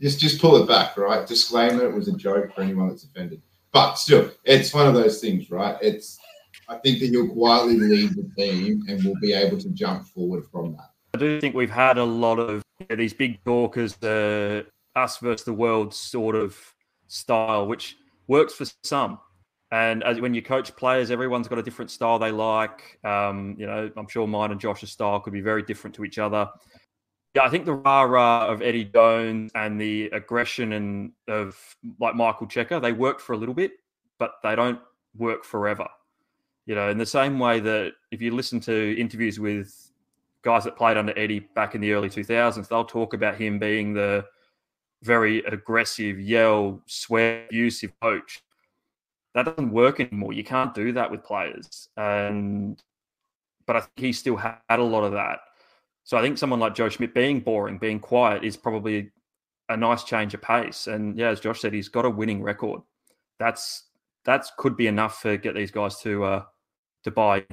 just 0.00 0.20
just 0.20 0.40
pull 0.40 0.62
it 0.62 0.68
back, 0.68 0.96
right? 0.96 1.26
Disclaimer: 1.26 1.84
it 1.84 1.92
was 1.92 2.06
a 2.06 2.16
joke 2.16 2.54
for 2.54 2.60
anyone 2.60 2.88
that's 2.88 3.02
offended. 3.02 3.42
But 3.72 3.94
still, 3.96 4.30
it's 4.44 4.72
one 4.72 4.86
of 4.86 4.94
those 4.94 5.20
things, 5.20 5.50
right? 5.50 5.76
It's 5.82 6.20
I 6.68 6.76
think 6.78 7.00
that 7.00 7.06
you'll 7.06 7.28
quietly 7.28 7.78
lead 7.78 8.10
the 8.10 8.30
team 8.36 8.82
and 8.88 9.02
we'll 9.04 9.20
be 9.20 9.32
able 9.32 9.58
to 9.58 9.68
jump 9.70 10.06
forward 10.06 10.44
from 10.50 10.72
that. 10.72 10.90
I 11.14 11.18
do 11.18 11.40
think 11.40 11.54
we've 11.54 11.70
had 11.70 11.98
a 11.98 12.04
lot 12.04 12.38
of 12.38 12.62
you 12.80 12.86
know, 12.90 12.96
these 12.96 13.14
big 13.14 13.42
talkers, 13.44 13.96
the 13.96 14.66
us 14.94 15.18
versus 15.18 15.44
the 15.44 15.52
world 15.52 15.94
sort 15.94 16.34
of 16.34 16.58
style, 17.06 17.66
which 17.66 17.96
works 18.26 18.54
for 18.54 18.66
some. 18.82 19.18
And 19.70 20.02
as, 20.04 20.20
when 20.20 20.34
you 20.34 20.42
coach 20.42 20.74
players, 20.76 21.10
everyone's 21.10 21.48
got 21.48 21.58
a 21.58 21.62
different 21.62 21.90
style 21.90 22.18
they 22.18 22.30
like. 22.30 22.98
Um, 23.04 23.56
you 23.58 23.66
know, 23.66 23.90
I'm 23.96 24.08
sure 24.08 24.26
mine 24.26 24.52
and 24.52 24.60
Josh's 24.60 24.90
style 24.90 25.20
could 25.20 25.32
be 25.32 25.40
very 25.40 25.62
different 25.62 25.94
to 25.96 26.04
each 26.04 26.18
other 26.18 26.48
yeah, 27.36 27.42
I 27.42 27.50
think 27.50 27.66
the 27.66 27.74
rah 27.74 28.02
rah 28.02 28.46
of 28.46 28.62
Eddie 28.62 28.86
Jones 28.86 29.52
and 29.54 29.78
the 29.78 30.06
aggression 30.06 30.72
and 30.72 31.12
of 31.28 31.54
like 32.00 32.14
Michael 32.14 32.46
Cheika, 32.46 32.80
they 32.80 32.92
worked 32.92 33.20
for 33.20 33.34
a 33.34 33.36
little 33.36 33.54
bit, 33.54 33.72
but 34.18 34.32
they 34.42 34.56
don't 34.56 34.80
work 35.14 35.44
forever. 35.44 35.86
You 36.66 36.74
know, 36.74 36.90
in 36.90 36.98
the 36.98 37.06
same 37.06 37.38
way 37.38 37.60
that 37.60 37.92
if 38.10 38.20
you 38.20 38.34
listen 38.34 38.60
to 38.60 39.00
interviews 39.00 39.38
with 39.38 39.92
guys 40.42 40.64
that 40.64 40.76
played 40.76 40.96
under 40.96 41.16
Eddie 41.18 41.40
back 41.54 41.74
in 41.74 41.80
the 41.80 41.92
early 41.92 42.08
2000s, 42.08 42.68
they'll 42.68 42.84
talk 42.84 43.14
about 43.14 43.36
him 43.36 43.58
being 43.58 43.94
the 43.94 44.24
very 45.02 45.38
aggressive, 45.44 46.20
yell, 46.20 46.82
swear, 46.86 47.44
abusive 47.46 47.92
coach. 48.00 48.42
That 49.34 49.44
doesn't 49.44 49.70
work 49.70 50.00
anymore. 50.00 50.32
You 50.32 50.44
can't 50.44 50.74
do 50.74 50.92
that 50.92 51.10
with 51.10 51.22
players. 51.22 51.88
And 51.96 52.82
but 53.66 53.76
I 53.76 53.80
think 53.80 53.98
he 53.98 54.12
still 54.12 54.36
had 54.36 54.60
a 54.68 54.82
lot 54.82 55.04
of 55.04 55.12
that. 55.12 55.40
So 56.04 56.16
I 56.16 56.22
think 56.22 56.38
someone 56.38 56.60
like 56.60 56.74
Joe 56.74 56.88
Schmidt 56.88 57.14
being 57.14 57.40
boring, 57.40 57.78
being 57.78 57.98
quiet 57.98 58.44
is 58.44 58.56
probably 58.56 59.10
a 59.68 59.76
nice 59.76 60.04
change 60.04 60.34
of 60.34 60.42
pace. 60.42 60.86
And 60.86 61.18
yeah, 61.18 61.30
as 61.30 61.40
Josh 61.40 61.60
said, 61.60 61.72
he's 61.72 61.88
got 61.88 62.04
a 62.04 62.10
winning 62.10 62.42
record. 62.42 62.80
That's 63.38 63.84
that's 64.24 64.52
could 64.56 64.76
be 64.76 64.86
enough 64.86 65.22
to 65.22 65.36
get 65.36 65.54
these 65.54 65.70
guys 65.70 65.98
to 66.00 66.24
uh, 66.24 66.42
buy. 67.10 67.44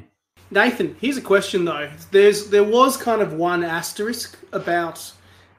Nathan, 0.51 0.95
here's 1.01 1.17
a 1.17 1.21
question 1.21 1.65
though. 1.65 1.89
There's 2.11 2.49
there 2.49 2.63
was 2.63 2.95
kind 2.95 3.21
of 3.21 3.33
one 3.33 3.63
asterisk 3.63 4.37
about 4.51 5.11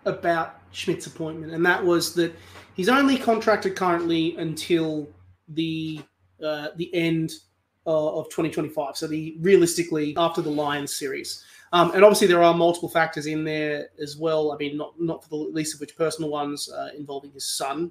about 0.04 0.60
Schmidt's 0.72 1.06
appointment, 1.06 1.52
and 1.52 1.64
that 1.66 1.84
was 1.84 2.14
that 2.14 2.32
he's 2.74 2.88
only 2.88 3.16
contracted 3.16 3.74
currently 3.74 4.36
until 4.36 5.08
the 5.48 6.00
uh, 6.42 6.68
the 6.76 6.94
end 6.94 7.32
uh, 7.86 8.18
of 8.18 8.26
2025. 8.26 8.96
So 8.96 9.06
the 9.06 9.36
realistically 9.40 10.14
after 10.16 10.42
the 10.42 10.50
Lions 10.50 10.96
series. 10.96 11.44
Um, 11.72 11.90
and 11.90 12.04
obviously, 12.04 12.28
there 12.28 12.42
are 12.42 12.54
multiple 12.54 12.88
factors 12.88 13.26
in 13.26 13.42
there 13.42 13.88
as 14.00 14.16
well. 14.16 14.52
I 14.52 14.56
mean, 14.58 14.76
not 14.76 15.00
not 15.00 15.24
for 15.24 15.28
the 15.30 15.36
least 15.36 15.74
of 15.74 15.80
which 15.80 15.96
personal 15.96 16.30
ones 16.30 16.70
uh, 16.70 16.90
involving 16.96 17.32
his 17.32 17.56
son 17.56 17.90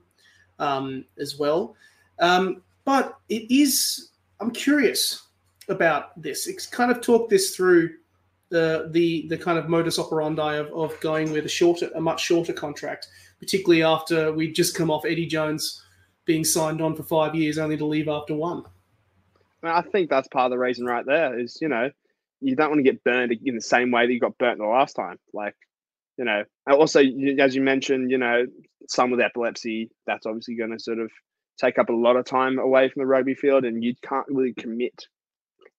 um, 0.57 1.03
as 1.17 1.37
well. 1.37 1.75
Um, 2.19 2.61
but 2.85 3.17
it 3.27 3.51
is. 3.51 4.11
I'm 4.39 4.51
curious 4.51 5.23
about 5.69 6.19
this. 6.21 6.47
It's 6.47 6.65
kind 6.65 6.91
of 6.91 7.01
talked 7.01 7.29
this 7.29 7.55
through 7.55 7.91
uh, 8.53 8.83
the 8.91 9.27
the 9.29 9.37
kind 9.37 9.57
of 9.57 9.67
modus 9.67 9.97
operandi 9.97 10.55
of, 10.55 10.67
of 10.73 10.99
going 10.99 11.31
with 11.31 11.45
a 11.45 11.49
shorter, 11.49 11.89
a 11.95 12.01
much 12.01 12.23
shorter 12.23 12.53
contract, 12.53 13.07
particularly 13.39 13.83
after 13.83 14.31
we'd 14.31 14.55
just 14.55 14.75
come 14.75 14.91
off 14.91 15.05
Eddie 15.05 15.25
Jones 15.25 15.81
being 16.25 16.43
signed 16.43 16.81
on 16.81 16.95
for 16.95 17.03
five 17.03 17.35
years, 17.35 17.57
only 17.57 17.77
to 17.77 17.85
leave 17.85 18.07
after 18.07 18.35
one. 18.35 18.63
I 19.63 19.81
think 19.81 20.09
that's 20.09 20.27
part 20.27 20.45
of 20.45 20.51
the 20.51 20.59
reason 20.59 20.85
right 20.85 21.05
there 21.05 21.39
is, 21.39 21.57
you 21.61 21.69
know, 21.69 21.89
you 22.41 22.55
don't 22.55 22.69
want 22.69 22.79
to 22.79 22.83
get 22.83 23.03
burned 23.03 23.31
in 23.45 23.55
the 23.55 23.61
same 23.61 23.91
way 23.91 24.05
that 24.05 24.13
you 24.13 24.19
got 24.19 24.37
burnt 24.37 24.59
the 24.59 24.65
last 24.65 24.93
time. 24.93 25.17
Like, 25.33 25.55
you 26.17 26.25
know, 26.25 26.43
also, 26.69 26.99
as 26.99 27.55
you 27.55 27.61
mentioned, 27.61 28.11
you 28.11 28.17
know, 28.17 28.45
some 28.87 29.11
with 29.11 29.21
epilepsy, 29.21 29.89
that's 30.05 30.25
obviously 30.25 30.55
going 30.55 30.71
to 30.71 30.79
sort 30.79 30.99
of 30.99 31.09
take 31.57 31.79
up 31.79 31.89
a 31.89 31.93
lot 31.93 32.17
of 32.17 32.25
time 32.25 32.59
away 32.59 32.89
from 32.89 33.01
the 33.01 33.05
rugby 33.07 33.35
field 33.35 33.63
and 33.63 33.83
you 33.83 33.95
can't 34.01 34.27
really 34.27 34.53
commit 34.53 35.07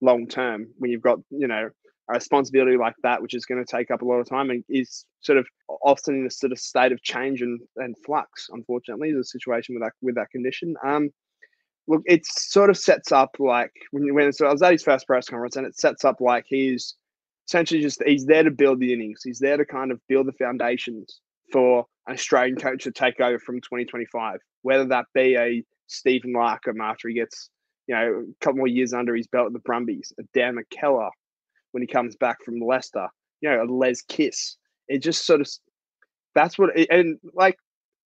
long 0.00 0.26
term 0.26 0.68
when 0.78 0.90
you've 0.90 1.02
got, 1.02 1.18
you 1.30 1.48
know, 1.48 1.70
a 2.11 2.12
responsibility 2.12 2.76
like 2.76 2.94
that, 3.02 3.22
which 3.22 3.35
is 3.35 3.46
going 3.46 3.64
to 3.64 3.70
take 3.70 3.90
up 3.90 4.02
a 4.02 4.04
lot 4.04 4.20
of 4.20 4.28
time 4.28 4.50
and 4.50 4.62
is 4.68 5.07
sort 5.20 5.38
of 5.38 5.46
often 5.83 6.14
in 6.14 6.26
a 6.26 6.30
sort 6.30 6.52
of 6.52 6.59
state 6.59 6.92
of 6.92 7.02
change 7.02 7.40
and, 7.40 7.61
and 7.76 7.96
flux, 8.04 8.48
unfortunately, 8.50 9.12
the 9.12 9.24
situation 9.24 9.74
with 9.74 9.83
that 9.83 9.92
with 10.02 10.14
that 10.16 10.30
condition. 10.30 10.74
Um, 10.85 11.11
look, 11.88 12.02
it 12.07 12.26
sort 12.26 12.70
of 12.70 12.76
sets 12.76 13.12
up 13.12 13.37
like 13.38 13.72
when 13.90 14.12
when 14.14 14.33
so 14.33 14.46
I 14.46 14.52
was 14.52 14.62
at 14.62 14.72
his 14.72 14.83
first 14.83 15.07
press 15.07 15.28
conference, 15.28 15.57
and 15.57 15.66
it 15.66 15.78
sets 15.78 16.04
up 16.04 16.20
like 16.20 16.44
he's 16.46 16.94
essentially 17.48 17.80
just 17.80 18.02
he's 18.04 18.26
there 18.26 18.42
to 18.42 18.50
build 18.50 18.80
the 18.80 18.92
innings. 18.92 19.22
He's 19.22 19.38
there 19.38 19.57
to 19.57 19.64
kind 19.64 19.90
of 19.90 20.00
build 20.09 20.26
the 20.26 20.33
foundations 20.33 21.20
for 21.52 21.87
an 22.07 22.14
Australian 22.14 22.57
coach 22.57 22.85
to 22.85 22.92
take 22.92 23.20
over 23.20 23.38
from 23.38 23.61
2025, 23.61 24.40
whether 24.62 24.85
that 24.87 25.07
be 25.14 25.37
a 25.37 25.62
Stephen 25.87 26.33
Larkham 26.35 26.80
after 26.83 27.09
he 27.09 27.14
gets 27.14 27.50
you 27.87 27.94
know 27.94 28.25
a 28.31 28.44
couple 28.44 28.59
more 28.59 28.68
years 28.68 28.92
under 28.92 29.14
his 29.14 29.27
belt 29.27 29.47
at 29.47 29.53
the 29.53 29.59
Brumbies, 29.61 30.12
a 30.18 30.23
Dan 30.35 30.57
McKellar 30.57 31.11
when 31.73 31.83
he 31.83 31.87
comes 31.87 32.16
back 32.16 32.42
from 32.44 32.61
Leicester, 32.61 33.09
you 33.40 33.51
know, 33.51 33.62
a 33.62 33.64
Les 33.64 34.01
Kiss. 34.03 34.57
It 34.88 34.99
just 34.99 35.27
sort 35.27 35.40
of 35.40 35.49
that's 36.35 36.59
what 36.59 36.77
it, 36.77 36.88
and 36.90 37.18
like 37.35 37.57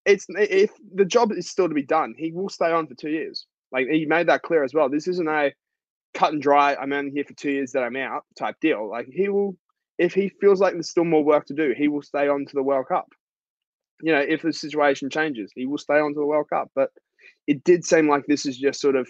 it's 0.05 0.27
if 0.31 0.71
the 0.95 1.05
job 1.05 1.33
is 1.33 1.51
still 1.51 1.69
to 1.69 1.75
be 1.75 1.83
done, 1.83 2.15
he 2.17 2.33
will 2.33 2.49
stay 2.49 2.73
on 2.73 2.87
for 2.87 2.95
two 2.95 3.11
years. 3.11 3.47
Like 3.73 3.89
he 3.89 4.07
made 4.07 4.29
that 4.29 4.43
clear 4.43 4.65
as 4.65 4.73
well. 4.75 4.89
This 4.89 5.09
isn't 5.09 5.29
a 5.29 5.53
cut 6.15 6.33
and 6.33 6.43
dry. 6.43 6.75
I'm 6.75 6.93
only 6.93 7.11
here 7.11 7.25
for 7.25 7.35
two 7.35 7.51
years 7.51 7.73
that 7.73 7.83
I'm 7.83 7.97
out 7.97 8.25
type 8.39 8.57
deal. 8.61 8.89
Like 8.89 9.09
he 9.13 9.29
will, 9.29 9.57
if 9.99 10.15
he 10.15 10.31
feels 10.41 10.61
like 10.61 10.73
there's 10.73 10.91
still 10.91 11.05
more 11.05 11.25
work 11.25 11.47
to 11.47 11.55
do, 11.55 11.75
he 11.77 11.89
will 11.89 12.03
stay 12.03 12.29
on 12.29 12.47
to 12.47 12.55
the 12.55 12.63
World 12.63 12.87
Cup. 12.89 13.09
You 14.01 14.13
know, 14.13 14.21
if 14.21 14.43
the 14.43 14.53
situation 14.53 15.11
changes, 15.11 15.53
he 15.55 15.67
will 15.67 15.79
stay 15.79 15.99
on 15.99 16.15
to 16.15 16.21
the 16.21 16.27
World 16.27 16.49
Cup. 16.51 16.71
But 16.75 16.91
it 17.47 17.65
did 17.65 17.85
seem 17.85 18.09
like 18.09 18.25
this 18.27 18.47
is 18.47 18.57
just 18.57 18.81
sort 18.81 18.97
of 18.97 19.09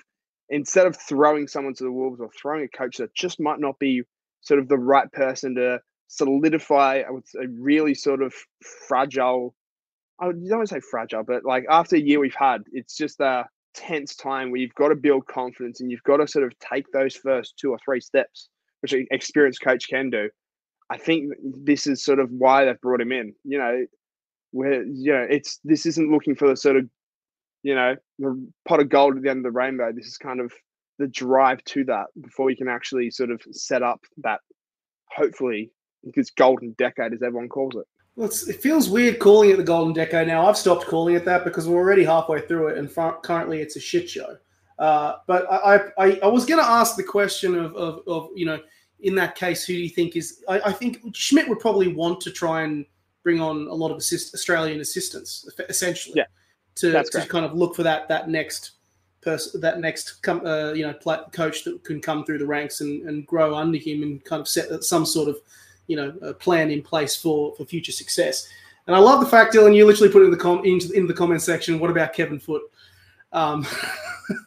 instead 0.50 0.86
of 0.86 0.96
throwing 0.96 1.46
someone 1.46 1.74
to 1.74 1.84
the 1.84 1.92
wolves 1.92 2.20
or 2.20 2.30
throwing 2.30 2.64
a 2.64 2.76
coach 2.76 2.96
that 2.98 3.14
just 3.14 3.40
might 3.40 3.60
not 3.60 3.78
be 3.78 4.02
sort 4.40 4.60
of 4.60 4.68
the 4.68 4.78
right 4.78 5.10
person 5.12 5.54
to 5.54 5.80
solidify 6.08 7.02
I 7.06 7.10
would 7.10 7.28
say 7.28 7.40
really 7.58 7.94
sort 7.94 8.22
of 8.22 8.32
fragile 8.86 9.54
I 10.20 10.26
don't 10.26 10.42
want 10.42 10.68
to 10.68 10.74
say 10.74 10.80
fragile, 10.80 11.22
but 11.22 11.44
like 11.44 11.64
after 11.70 11.96
a 11.96 12.00
year 12.00 12.18
we've 12.18 12.34
had, 12.34 12.62
it's 12.72 12.96
just 12.96 13.20
a 13.20 13.44
tense 13.74 14.16
time 14.16 14.50
where 14.50 14.60
you've 14.60 14.74
got 14.74 14.88
to 14.88 14.96
build 14.96 15.26
confidence 15.26 15.80
and 15.80 15.90
you've 15.90 16.02
got 16.02 16.16
to 16.16 16.26
sort 16.26 16.44
of 16.44 16.58
take 16.58 16.90
those 16.92 17.14
first 17.14 17.56
two 17.56 17.70
or 17.70 17.78
three 17.84 18.00
steps, 18.00 18.48
which 18.80 18.92
an 18.92 19.06
experienced 19.10 19.62
coach 19.62 19.88
can 19.88 20.10
do. 20.10 20.28
I 20.90 20.98
think 20.98 21.32
this 21.62 21.86
is 21.86 22.04
sort 22.04 22.18
of 22.18 22.30
why 22.30 22.64
they've 22.64 22.80
brought 22.80 23.00
him 23.00 23.12
in. 23.12 23.34
You 23.44 23.58
know, 23.58 23.86
where 24.50 24.82
you 24.82 25.12
know 25.12 25.26
it's 25.28 25.60
this 25.62 25.86
isn't 25.86 26.10
looking 26.10 26.34
for 26.34 26.48
the 26.48 26.56
sort 26.56 26.76
of 26.76 26.88
you 27.62 27.74
know 27.74 27.96
the 28.18 28.50
pot 28.66 28.80
of 28.80 28.88
gold 28.88 29.16
at 29.16 29.22
the 29.22 29.30
end 29.30 29.38
of 29.38 29.52
the 29.52 29.58
rainbow. 29.58 29.92
This 29.92 30.06
is 30.06 30.16
kind 30.16 30.40
of 30.40 30.52
the 30.98 31.08
drive 31.08 31.62
to 31.64 31.84
that 31.84 32.06
before 32.20 32.46
we 32.46 32.56
can 32.56 32.68
actually 32.68 33.10
sort 33.10 33.30
of 33.30 33.40
set 33.52 33.82
up 33.82 34.00
that 34.18 34.40
hopefully 35.10 35.70
this 36.14 36.30
golden 36.30 36.72
decade 36.72 37.12
as 37.12 37.22
everyone 37.22 37.48
calls 37.48 37.74
it. 37.76 37.86
Well, 38.16 38.28
it 38.28 38.60
feels 38.60 38.88
weird 38.88 39.20
calling 39.20 39.50
it 39.50 39.58
the 39.58 39.62
golden 39.62 39.94
decade 39.94 40.26
now. 40.26 40.46
I've 40.48 40.56
stopped 40.56 40.86
calling 40.86 41.14
it 41.14 41.24
that 41.24 41.44
because 41.44 41.68
we're 41.68 41.76
already 41.76 42.02
halfway 42.02 42.40
through 42.40 42.68
it, 42.68 42.78
and 42.78 42.92
currently 43.22 43.60
it's 43.60 43.76
a 43.76 43.80
shit 43.80 44.10
show. 44.10 44.36
Uh, 44.78 45.14
but 45.28 45.46
I, 45.50 45.80
I, 45.98 46.18
I 46.24 46.26
was 46.26 46.44
going 46.44 46.60
to 46.60 46.68
ask 46.68 46.96
the 46.96 47.04
question 47.04 47.56
of, 47.56 47.76
of, 47.76 48.00
of, 48.08 48.30
you 48.34 48.46
know, 48.46 48.58
in 49.00 49.14
that 49.14 49.36
case, 49.36 49.64
who 49.64 49.74
do 49.74 49.80
you 49.80 49.88
think 49.88 50.16
is? 50.16 50.42
I, 50.48 50.60
I 50.66 50.72
think 50.72 51.00
Schmidt 51.14 51.48
would 51.48 51.60
probably 51.60 51.88
want 51.88 52.20
to 52.22 52.32
try 52.32 52.62
and 52.62 52.84
bring 53.22 53.40
on 53.40 53.68
a 53.68 53.74
lot 53.74 53.92
of 53.92 53.98
assist, 53.98 54.34
Australian 54.34 54.80
assistance, 54.80 55.48
essentially, 55.68 56.14
yeah, 56.16 56.24
to, 56.78 57.02
to 57.04 57.26
kind 57.26 57.44
of 57.44 57.54
look 57.54 57.74
for 57.74 57.82
that 57.82 58.08
that 58.08 58.28
next 58.28 58.72
person, 59.20 59.60
that 59.60 59.80
next 59.80 60.22
com- 60.22 60.44
uh, 60.46 60.72
you 60.72 60.86
know 60.86 60.94
coach 61.32 61.64
that 61.64 61.82
can 61.84 62.00
come 62.00 62.24
through 62.24 62.38
the 62.38 62.46
ranks 62.46 62.80
and, 62.80 63.08
and 63.08 63.26
grow 63.26 63.54
under 63.54 63.78
him 63.78 64.02
and 64.02 64.24
kind 64.24 64.40
of 64.40 64.48
set 64.48 64.84
some 64.84 65.04
sort 65.04 65.28
of 65.28 65.40
you 65.86 65.96
know 65.96 66.14
a 66.22 66.32
plan 66.32 66.70
in 66.70 66.82
place 66.82 67.16
for 67.16 67.54
for 67.56 67.64
future 67.64 67.92
success. 67.92 68.48
And 68.86 68.96
I 68.96 69.00
love 69.00 69.20
the 69.20 69.26
fact, 69.26 69.54
Dylan, 69.54 69.76
you 69.76 69.84
literally 69.84 70.10
put 70.10 70.22
it 70.22 70.26
in 70.26 70.30
the 70.30 70.36
com 70.36 70.64
into 70.64 70.90
in 70.92 71.06
the 71.06 71.14
comment 71.14 71.42
section. 71.42 71.78
What 71.78 71.90
about 71.90 72.14
Kevin 72.14 72.38
Foote? 72.38 72.62
Um, 73.32 73.66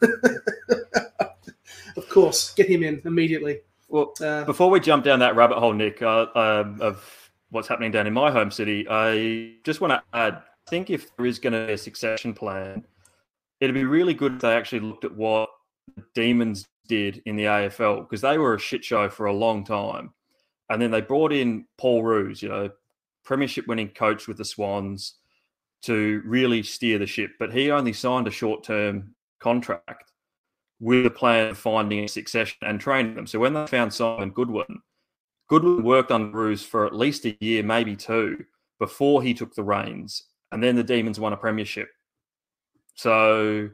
of 1.96 2.08
course, 2.08 2.52
get 2.54 2.66
him 2.68 2.82
in 2.82 3.00
immediately. 3.04 3.60
Well, 3.88 4.12
uh, 4.20 4.44
before 4.44 4.70
we 4.70 4.80
jump 4.80 5.04
down 5.04 5.18
that 5.20 5.36
rabbit 5.36 5.58
hole, 5.58 5.74
Nick, 5.74 6.02
uh, 6.02 6.26
um, 6.34 6.80
of 6.80 7.30
what's 7.50 7.68
happening 7.68 7.92
down 7.92 8.06
in 8.06 8.12
my 8.14 8.30
home 8.30 8.50
city, 8.50 8.86
I 8.88 9.54
just 9.64 9.80
want 9.80 9.92
to 9.92 10.02
add. 10.16 10.42
I 10.66 10.70
think 10.70 10.90
if 10.90 11.14
there 11.16 11.26
is 11.26 11.38
going 11.38 11.52
to 11.52 11.66
be 11.66 11.72
a 11.72 11.78
succession 11.78 12.34
plan, 12.34 12.84
it'd 13.60 13.74
be 13.74 13.84
really 13.84 14.14
good 14.14 14.34
if 14.34 14.40
they 14.40 14.54
actually 14.54 14.80
looked 14.80 15.04
at 15.04 15.14
what 15.14 15.48
the 15.96 16.04
Demons 16.14 16.66
did 16.88 17.22
in 17.26 17.36
the 17.36 17.44
AFL 17.44 18.08
because 18.08 18.20
they 18.20 18.38
were 18.38 18.54
a 18.54 18.58
shit 18.58 18.84
show 18.84 19.08
for 19.08 19.26
a 19.26 19.32
long 19.32 19.64
time. 19.64 20.12
And 20.70 20.80
then 20.80 20.90
they 20.90 21.00
brought 21.00 21.32
in 21.32 21.66
Paul 21.78 22.02
Roos, 22.02 22.42
you 22.42 22.48
know, 22.48 22.70
premiership 23.24 23.66
winning 23.66 23.88
coach 23.88 24.26
with 24.26 24.38
the 24.38 24.44
Swans 24.44 25.14
to 25.82 26.22
really 26.24 26.62
steer 26.62 26.98
the 26.98 27.06
ship. 27.06 27.32
But 27.38 27.52
he 27.52 27.70
only 27.70 27.92
signed 27.92 28.26
a 28.26 28.30
short 28.30 28.64
term 28.64 29.14
contract 29.40 30.12
with 30.80 31.06
a 31.06 31.10
plan 31.10 31.48
of 31.48 31.58
finding 31.58 32.04
a 32.04 32.08
succession 32.08 32.58
and 32.62 32.80
training 32.80 33.14
them. 33.14 33.26
So 33.26 33.38
when 33.38 33.54
they 33.54 33.66
found 33.66 33.92
Simon 33.92 34.30
Goodwin, 34.30 34.80
Goodwin 35.48 35.84
worked 35.84 36.10
under 36.10 36.36
Roos 36.36 36.64
for 36.64 36.86
at 36.86 36.94
least 36.94 37.24
a 37.24 37.36
year, 37.40 37.62
maybe 37.62 37.94
two, 37.94 38.44
before 38.78 39.22
he 39.22 39.34
took 39.34 39.54
the 39.54 39.62
reins. 39.62 40.24
And 40.52 40.62
then 40.62 40.76
the 40.76 40.84
Demons 40.84 41.18
won 41.18 41.32
a 41.32 41.36
premiership. 41.36 41.88
So 42.94 43.70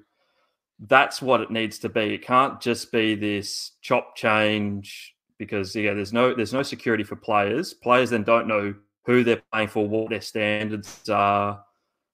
that's 0.79 1.21
what 1.21 1.41
it 1.41 1.51
needs 1.51 1.79
to 1.81 1.89
be. 1.89 2.15
It 2.15 2.23
can't 2.23 2.61
just 2.61 2.93
be 2.93 3.15
this 3.15 3.73
chop 3.83 4.17
change 4.17 5.15
because 5.39 5.75
yeah, 5.75 5.95
there's 5.95 6.13
no 6.13 6.35
there's 6.35 6.53
no 6.53 6.63
security 6.63 7.05
for 7.05 7.17
players. 7.17 7.75
Players 7.75 8.11
then 8.11 8.23
don't 8.23 8.49
know 8.49 8.75
who 9.05 9.25
they're 9.25 9.43
playing 9.53 9.69
for, 9.69 9.89
what 9.89 10.11
their 10.11 10.21
standards 10.21 11.09
are. 11.09 11.63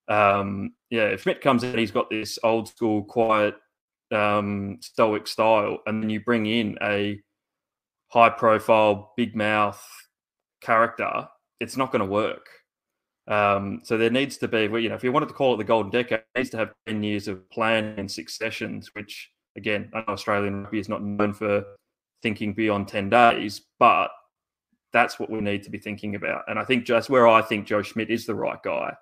Um, 0.09 0.75
yeah, 0.91 1.05
if 1.05 1.23
Schmidt 1.23 1.41
comes 1.41 1.63
in, 1.63 1.79
he's 1.79 1.91
got 1.91 2.11
this 2.11 2.39
old 2.43 2.69
school, 2.69 3.05
quiet, 3.05 3.57
um, 4.13 4.79
stoic 4.81 5.27
style, 5.27 5.79
and 5.87 6.03
then 6.03 6.11
you 6.11 6.21
bring 6.21 6.47
in 6.47 6.79
a 6.83 7.21
high 8.09 8.31
profile, 8.31 9.13
big 9.17 9.35
mouth 9.35 9.83
character, 10.63 11.29
it's 11.61 11.77
not 11.77 11.91
going 11.91 12.01
to 12.01 12.07
work. 12.07 12.47
Um, 13.27 13.81
so 13.85 13.97
there 13.97 14.11
needs 14.11 14.37
to 14.39 14.49
be, 14.49 14.63
you 14.63 14.89
know, 14.89 14.95
if 14.95 15.05
you 15.05 15.13
wanted 15.13 15.29
to 15.29 15.35
call 15.35 15.55
it 15.55 15.57
the 15.57 15.65
golden 15.65 15.91
decade, 15.91 16.21
it 16.35 16.39
needs 16.39 16.51
to 16.51 16.59
have 16.59 16.75
10 16.87 17.03
years 17.03 17.29
of 17.29 17.49
planning 17.51 17.99
and 17.99 18.11
successions, 18.11 18.91
which 18.95 19.31
again, 19.57 19.91
I 19.95 20.01
know 20.01 20.05
Australian 20.09 20.63
rugby 20.65 20.79
is 20.79 20.89
not 20.89 21.03
known 21.03 21.33
for 21.33 21.65
thinking 22.23 22.53
beyond 22.53 22.89
10 22.89 23.11
days, 23.11 23.63
but 23.79 24.11
that's 24.93 25.19
what 25.19 25.31
we 25.31 25.41
need 25.41 25.63
to 25.65 25.71
be 25.71 25.79
thinking 25.79 26.15
about. 26.15 26.45
And 26.49 26.59
I 26.59 26.65
think 26.65 26.85
just 26.85 27.11
where 27.11 27.27
I 27.27 27.43
think 27.43 27.67
Joe 27.67 27.83
Schmidt 27.83 28.11
is 28.11 28.27
the 28.27 28.35
right 28.35 28.63
guy, 28.63 28.95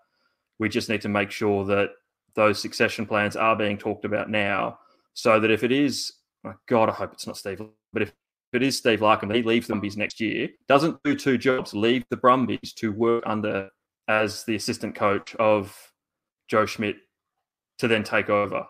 we 0.59 0.69
just 0.69 0.89
need 0.89 1.03
to 1.03 1.09
make 1.09 1.31
sure 1.31 1.65
that 1.67 1.91
those 2.35 2.61
succession 2.61 3.07
plans 3.07 3.37
are 3.37 3.57
being 3.57 3.77
talked 3.77 4.05
about 4.05 4.31
now 4.31 4.79
so 5.15 5.39
that 5.41 5.51
if 5.51 5.65
it 5.65 5.73
is, 5.73 6.13
oh 6.47 6.55
God, 6.67 6.89
I 6.89 6.93
hope 6.93 7.13
it's 7.13 7.27
not 7.27 7.37
Steve, 7.37 7.61
but 7.93 8.03
if 8.03 8.13
it 8.53 8.63
is 8.63 8.79
Steve 8.79 9.01
Larkham, 9.01 9.35
he 9.35 9.43
leaves 9.43 9.67
the 9.67 9.75
Brumbies 9.75 9.97
next 9.97 10.21
year, 10.21 10.49
doesn't 10.69 11.03
do 11.05 11.15
two 11.15 11.37
jobs, 11.37 11.75
leave 11.75 12.05
the 12.09 12.17
Brumbies 12.17 12.73
to 12.75 12.93
work 12.93 13.23
under 13.27 13.69
as 14.09 14.45
the 14.45 14.55
assistant 14.55 14.95
coach 14.95 15.35
of 15.37 15.93
Joe 16.49 16.67
Schmidt 16.67 16.97
to 17.79 17.89
then 17.89 18.05
take 18.05 18.31
over. 18.31 18.67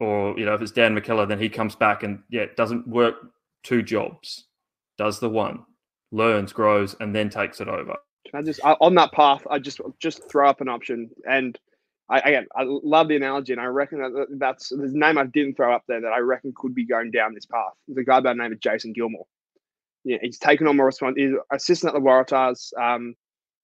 Or, 0.00 0.38
you 0.38 0.44
know, 0.44 0.54
if 0.54 0.60
it's 0.60 0.72
Dan 0.72 0.98
McKellar, 0.98 1.28
then 1.28 1.38
he 1.38 1.48
comes 1.48 1.76
back 1.76 2.02
and, 2.02 2.22
yeah, 2.28 2.46
doesn't 2.56 2.86
work 2.88 3.14
two 3.62 3.82
jobs, 3.82 4.44
does 4.98 5.20
the 5.20 5.30
one, 5.30 5.64
learns, 6.12 6.52
grows, 6.52 6.94
and 7.00 7.14
then 7.14 7.30
takes 7.30 7.60
it 7.60 7.68
over. 7.68 7.96
Can 8.30 8.40
I 8.40 8.42
just 8.42 8.60
on 8.62 8.94
that 8.94 9.12
path? 9.12 9.46
I 9.50 9.58
just 9.58 9.80
just 10.00 10.30
throw 10.30 10.48
up 10.48 10.60
an 10.60 10.68
option, 10.68 11.10
and 11.28 11.58
I 12.08 12.20
again 12.20 12.46
I 12.56 12.64
love 12.64 13.08
the 13.08 13.16
analogy, 13.16 13.52
and 13.52 13.60
I 13.60 13.66
reckon 13.66 13.98
that 13.98 14.26
that's 14.38 14.70
the 14.70 14.90
name 14.92 15.18
I 15.18 15.26
didn't 15.26 15.56
throw 15.56 15.74
up 15.74 15.84
there 15.86 16.00
that 16.00 16.12
I 16.12 16.18
reckon 16.18 16.52
could 16.56 16.74
be 16.74 16.84
going 16.84 17.10
down 17.10 17.34
this 17.34 17.46
path. 17.46 17.72
There's 17.86 17.98
a 17.98 18.04
guy 18.04 18.20
by 18.20 18.32
the 18.32 18.42
name 18.42 18.52
of 18.52 18.60
Jason 18.60 18.92
Gilmore. 18.92 19.26
Yeah, 20.04 20.18
he's 20.20 20.38
taken 20.38 20.66
on 20.66 20.76
more 20.76 20.86
responsibility. 20.86 21.32
He's 21.32 21.40
assistant 21.52 21.94
at 21.94 22.00
the 22.00 22.06
Waratahs, 22.06 22.72
um, 22.80 23.14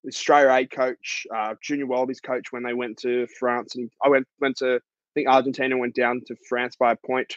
Australia 0.07 0.51
A 0.51 0.67
coach, 0.67 1.27
uh, 1.35 1.55
junior 1.63 1.87
Wallabies 1.87 2.21
coach 2.21 2.53
when 2.53 2.63
they 2.63 2.75
went 2.75 2.99
to 2.99 3.27
France, 3.39 3.77
and 3.77 3.91
I 4.05 4.09
went 4.09 4.27
went 4.41 4.57
to 4.59 4.77
I 4.77 5.13
think 5.15 5.29
Argentina 5.29 5.77
went 5.77 5.95
down 5.95 6.23
to 6.27 6.37
France 6.49 6.77
by 6.77 6.93
a 6.93 6.97
point. 6.97 7.37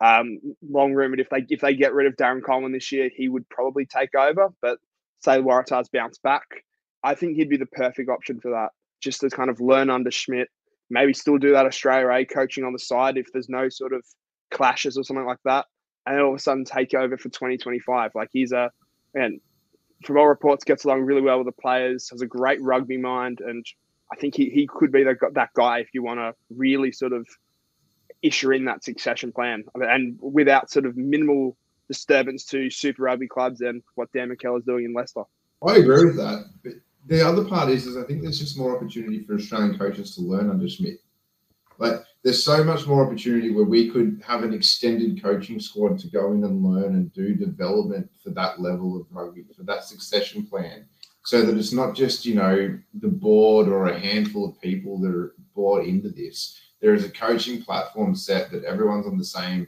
Um, 0.00 0.40
long 0.68 0.92
rumored 0.92 1.20
if 1.20 1.30
they 1.30 1.46
if 1.48 1.60
they 1.60 1.74
get 1.74 1.94
rid 1.94 2.06
of 2.06 2.16
Darren 2.16 2.44
Coleman 2.44 2.72
this 2.72 2.92
year, 2.92 3.10
he 3.14 3.28
would 3.28 3.48
probably 3.48 3.86
take 3.86 4.14
over. 4.14 4.48
But 4.60 4.78
say 5.20 5.38
Waratahs 5.38 5.90
bounce 5.92 6.18
back, 6.18 6.44
I 7.02 7.14
think 7.14 7.36
he'd 7.36 7.48
be 7.48 7.56
the 7.56 7.66
perfect 7.66 8.10
option 8.10 8.40
for 8.40 8.50
that. 8.50 8.70
Just 9.00 9.20
to 9.20 9.30
kind 9.30 9.50
of 9.50 9.60
learn 9.60 9.90
under 9.90 10.10
Schmidt, 10.10 10.48
maybe 10.90 11.12
still 11.12 11.38
do 11.38 11.52
that 11.52 11.66
Australia 11.66 12.10
A 12.10 12.24
coaching 12.24 12.64
on 12.64 12.72
the 12.72 12.78
side 12.78 13.16
if 13.16 13.26
there's 13.32 13.48
no 13.48 13.68
sort 13.68 13.92
of 13.92 14.04
clashes 14.50 14.96
or 14.96 15.04
something 15.04 15.26
like 15.26 15.42
that, 15.44 15.66
and 16.06 16.20
all 16.20 16.30
of 16.30 16.36
a 16.36 16.38
sudden 16.38 16.64
take 16.64 16.94
over 16.94 17.16
for 17.16 17.28
2025. 17.28 18.12
Like 18.14 18.28
he's 18.32 18.52
a 18.52 18.70
and 19.14 19.40
from 20.04 20.18
all 20.18 20.26
reports 20.26 20.64
gets 20.64 20.84
along 20.84 21.02
really 21.02 21.22
well 21.22 21.38
with 21.38 21.46
the 21.46 21.62
players, 21.62 22.10
has 22.10 22.20
a 22.20 22.26
great 22.26 22.60
rugby 22.62 22.96
mind, 22.96 23.40
and 23.40 23.64
I 24.12 24.16
think 24.16 24.34
he, 24.34 24.50
he 24.50 24.68
could 24.70 24.92
be 24.92 25.02
the, 25.04 25.16
that 25.32 25.50
guy 25.54 25.78
if 25.78 25.88
you 25.92 26.02
want 26.02 26.20
to 26.20 26.34
really 26.50 26.92
sort 26.92 27.12
of 27.12 27.26
issue 28.22 28.52
in 28.52 28.64
that 28.64 28.82
succession 28.82 29.32
plan 29.32 29.64
and 29.74 30.18
without 30.20 30.70
sort 30.70 30.86
of 30.86 30.96
minimal 30.96 31.56
disturbance 31.88 32.44
to 32.46 32.70
Super 32.70 33.02
Rugby 33.02 33.28
clubs 33.28 33.60
and 33.60 33.82
what 33.94 34.10
Dan 34.12 34.30
McKellar 34.30 34.58
is 34.58 34.64
doing 34.64 34.86
in 34.86 34.94
Leicester. 34.94 35.24
I 35.66 35.76
agree 35.76 36.06
with 36.06 36.16
that. 36.16 36.44
But 36.62 36.72
the 37.06 37.26
other 37.26 37.44
part 37.44 37.68
is, 37.68 37.86
is 37.86 37.96
I 37.96 38.02
think 38.04 38.22
there's 38.22 38.38
just 38.38 38.58
more 38.58 38.76
opportunity 38.76 39.22
for 39.24 39.34
Australian 39.34 39.78
coaches 39.78 40.14
to 40.14 40.22
learn 40.22 40.50
under 40.50 40.68
Schmidt. 40.68 41.00
Like 41.78 42.04
there's 42.22 42.42
so 42.42 42.64
much 42.64 42.86
more 42.86 43.04
opportunity 43.04 43.50
where 43.50 43.64
we 43.64 43.90
could 43.90 44.22
have 44.26 44.42
an 44.42 44.54
extended 44.54 45.22
coaching 45.22 45.60
squad 45.60 45.98
to 45.98 46.08
go 46.08 46.32
in 46.32 46.42
and 46.44 46.64
learn 46.64 46.94
and 46.94 47.12
do 47.12 47.34
development 47.34 48.10
for 48.22 48.30
that 48.30 48.60
level 48.60 48.98
of 48.98 49.06
rugby, 49.10 49.44
for 49.56 49.62
that 49.64 49.84
succession 49.84 50.46
plan. 50.46 50.86
So 51.24 51.44
that 51.44 51.56
it's 51.56 51.72
not 51.72 51.94
just, 51.94 52.26
you 52.26 52.34
know, 52.34 52.78
the 53.00 53.08
board 53.08 53.68
or 53.68 53.86
a 53.86 53.98
handful 53.98 54.48
of 54.48 54.60
people 54.60 54.98
that 55.00 55.14
are 55.14 55.34
bought 55.54 55.86
into 55.86 56.10
this. 56.10 56.58
There 56.80 56.94
is 56.94 57.04
a 57.04 57.10
coaching 57.10 57.62
platform 57.62 58.14
set 58.14 58.50
that 58.52 58.64
everyone's 58.64 59.06
on 59.06 59.16
the 59.16 59.24
same 59.24 59.66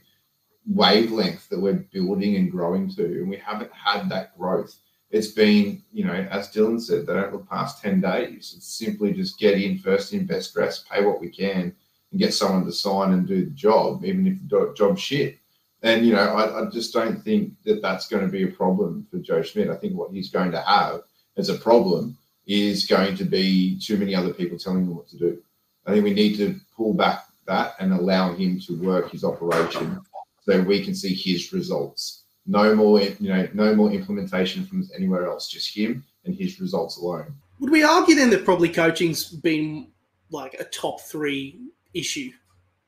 wavelength 0.66 1.48
that 1.48 1.60
we're 1.60 1.86
building 1.92 2.36
and 2.36 2.50
growing 2.50 2.90
to. 2.90 3.04
And 3.04 3.28
we 3.28 3.36
haven't 3.36 3.72
had 3.72 4.08
that 4.10 4.36
growth. 4.36 4.76
It's 5.10 5.28
been, 5.28 5.82
you 5.92 6.04
know, 6.04 6.12
as 6.12 6.50
Dylan 6.50 6.80
said, 6.80 7.06
they 7.06 7.14
don't 7.14 7.32
look 7.32 7.48
past 7.48 7.82
10 7.82 8.00
days. 8.00 8.52
It's 8.56 8.76
simply 8.76 9.12
just 9.12 9.38
get 9.38 9.60
in 9.60 9.78
first 9.78 10.12
in 10.12 10.26
best 10.26 10.52
dress, 10.52 10.84
pay 10.90 11.04
what 11.04 11.20
we 11.20 11.30
can, 11.30 11.74
and 12.10 12.20
get 12.20 12.34
someone 12.34 12.64
to 12.64 12.72
sign 12.72 13.12
and 13.12 13.26
do 13.26 13.44
the 13.44 13.50
job, 13.50 14.04
even 14.04 14.26
if 14.26 14.38
the 14.48 14.74
job's 14.76 15.00
shit. 15.00 15.38
And, 15.82 16.06
you 16.06 16.14
know, 16.14 16.34
I, 16.34 16.62
I 16.62 16.70
just 16.70 16.92
don't 16.92 17.22
think 17.22 17.52
that 17.64 17.82
that's 17.82 18.08
going 18.08 18.24
to 18.24 18.30
be 18.30 18.44
a 18.44 18.48
problem 18.48 19.06
for 19.10 19.18
Joe 19.18 19.42
Schmidt. 19.42 19.68
I 19.68 19.76
think 19.76 19.94
what 19.94 20.12
he's 20.12 20.30
going 20.30 20.50
to 20.52 20.62
have 20.62 21.02
as 21.36 21.48
a 21.48 21.58
problem 21.58 22.16
is 22.46 22.86
going 22.86 23.16
to 23.16 23.24
be 23.24 23.78
too 23.78 23.96
many 23.96 24.14
other 24.14 24.32
people 24.32 24.58
telling 24.58 24.84
him 24.84 24.96
what 24.96 25.08
to 25.08 25.18
do. 25.18 25.42
I 25.86 25.92
think 25.92 26.04
we 26.04 26.14
need 26.14 26.36
to 26.38 26.58
pull 26.76 26.94
back 26.94 27.26
that 27.46 27.74
and 27.78 27.92
allow 27.92 28.34
him 28.34 28.58
to 28.60 28.80
work 28.80 29.10
his 29.10 29.24
operation 29.24 30.00
so 30.40 30.60
we 30.62 30.84
can 30.84 30.94
see 30.94 31.14
his 31.14 31.52
results. 31.52 32.24
No 32.46 32.74
more, 32.74 33.00
you 33.00 33.28
know, 33.28 33.48
no 33.52 33.74
more 33.74 33.90
implementation 33.90 34.64
from 34.64 34.88
anywhere 34.96 35.26
else. 35.26 35.48
Just 35.48 35.76
him 35.76 36.04
and 36.24 36.34
his 36.34 36.60
results 36.60 36.96
alone. 36.96 37.34
Would 37.60 37.70
we 37.70 37.82
argue 37.82 38.14
then 38.14 38.30
that 38.30 38.44
probably 38.44 38.68
coaching's 38.68 39.28
been 39.28 39.88
like 40.30 40.54
a 40.54 40.64
top 40.64 41.00
three 41.00 41.60
issue 41.96 42.30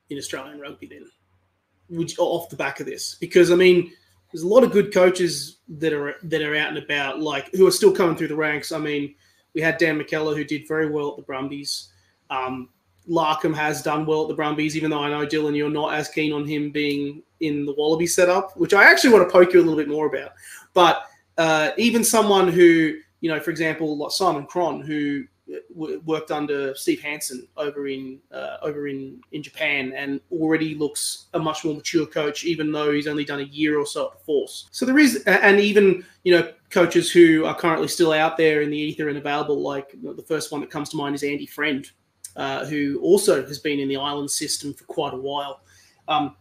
in 0.09 0.17
Australian 0.17 0.59
rugby 0.59 0.87
then, 0.87 1.05
which 1.89 2.17
off 2.19 2.49
the 2.49 2.55
back 2.55 2.79
of 2.79 2.85
this? 2.85 3.15
Because 3.15 3.51
I 3.51 3.55
mean, 3.55 3.91
there's 4.31 4.43
a 4.43 4.47
lot 4.47 4.63
of 4.63 4.71
good 4.71 4.93
coaches 4.93 5.57
that 5.67 5.93
are 5.93 6.15
that 6.23 6.41
are 6.41 6.55
out 6.55 6.69
and 6.69 6.77
about, 6.77 7.19
like 7.19 7.53
who 7.53 7.67
are 7.67 7.71
still 7.71 7.91
coming 7.91 8.15
through 8.15 8.27
the 8.27 8.35
ranks. 8.35 8.71
I 8.71 8.77
mean, 8.77 9.15
we 9.53 9.61
had 9.61 9.77
Dan 9.77 9.99
McKellar 9.99 10.35
who 10.35 10.43
did 10.43 10.67
very 10.67 10.89
well 10.89 11.11
at 11.11 11.17
the 11.17 11.23
Brumbies. 11.23 11.91
Um, 12.29 12.69
Larkham 13.09 13.55
has 13.55 13.81
done 13.81 14.05
well 14.05 14.23
at 14.23 14.27
the 14.27 14.35
Brumbies, 14.35 14.77
even 14.77 14.91
though 14.91 15.01
I 15.01 15.09
know 15.09 15.25
Dylan, 15.25 15.55
you're 15.55 15.69
not 15.69 15.93
as 15.93 16.09
keen 16.09 16.31
on 16.31 16.45
him 16.45 16.69
being 16.69 17.23
in 17.39 17.65
the 17.65 17.73
Wallaby 17.73 18.05
setup, 18.05 18.55
which 18.55 18.73
I 18.73 18.83
actually 18.83 19.13
want 19.13 19.27
to 19.27 19.31
poke 19.31 19.53
you 19.53 19.59
a 19.59 19.63
little 19.63 19.77
bit 19.77 19.87
more 19.87 20.05
about. 20.05 20.33
But 20.73 21.03
uh, 21.37 21.71
even 21.77 22.03
someone 22.03 22.49
who, 22.49 22.99
you 23.21 23.29
know, 23.29 23.39
for 23.39 23.49
example, 23.49 23.97
like 23.97 24.11
Simon 24.11 24.45
Cron, 24.45 24.81
who 24.81 25.23
worked 25.73 26.31
under 26.31 26.75
Steve 26.75 27.01
Hansen 27.01 27.47
over 27.57 27.87
in 27.87 28.19
uh, 28.31 28.57
over 28.61 28.87
in 28.87 29.21
in 29.31 29.41
Japan, 29.41 29.93
and 29.95 30.19
already 30.31 30.75
looks 30.75 31.25
a 31.33 31.39
much 31.39 31.65
more 31.65 31.73
mature 31.73 32.05
coach, 32.05 32.45
even 32.45 32.71
though 32.71 32.91
he's 32.91 33.07
only 33.07 33.25
done 33.25 33.39
a 33.39 33.43
year 33.43 33.79
or 33.79 33.85
so 33.85 34.07
at 34.07 34.13
the 34.13 34.25
Force. 34.25 34.67
So 34.71 34.85
there 34.85 34.99
is, 34.99 35.23
and 35.25 35.59
even 35.59 36.05
you 36.23 36.35
know, 36.35 36.51
coaches 36.69 37.11
who 37.11 37.45
are 37.45 37.55
currently 37.55 37.87
still 37.87 38.11
out 38.11 38.37
there 38.37 38.61
in 38.61 38.69
the 38.69 38.77
ether 38.77 39.09
and 39.09 39.17
available. 39.17 39.61
Like 39.61 39.95
the 40.01 40.25
first 40.27 40.51
one 40.51 40.61
that 40.61 40.69
comes 40.69 40.89
to 40.89 40.97
mind 40.97 41.15
is 41.15 41.23
Andy 41.23 41.45
Friend, 41.45 41.89
uh, 42.35 42.65
who 42.65 42.99
also 43.01 43.45
has 43.45 43.59
been 43.59 43.79
in 43.79 43.87
the 43.87 43.97
island 43.97 44.29
system 44.29 44.73
for 44.73 44.85
quite 44.85 45.13
a 45.13 45.17
while. 45.17 45.61
Um, 46.07 46.35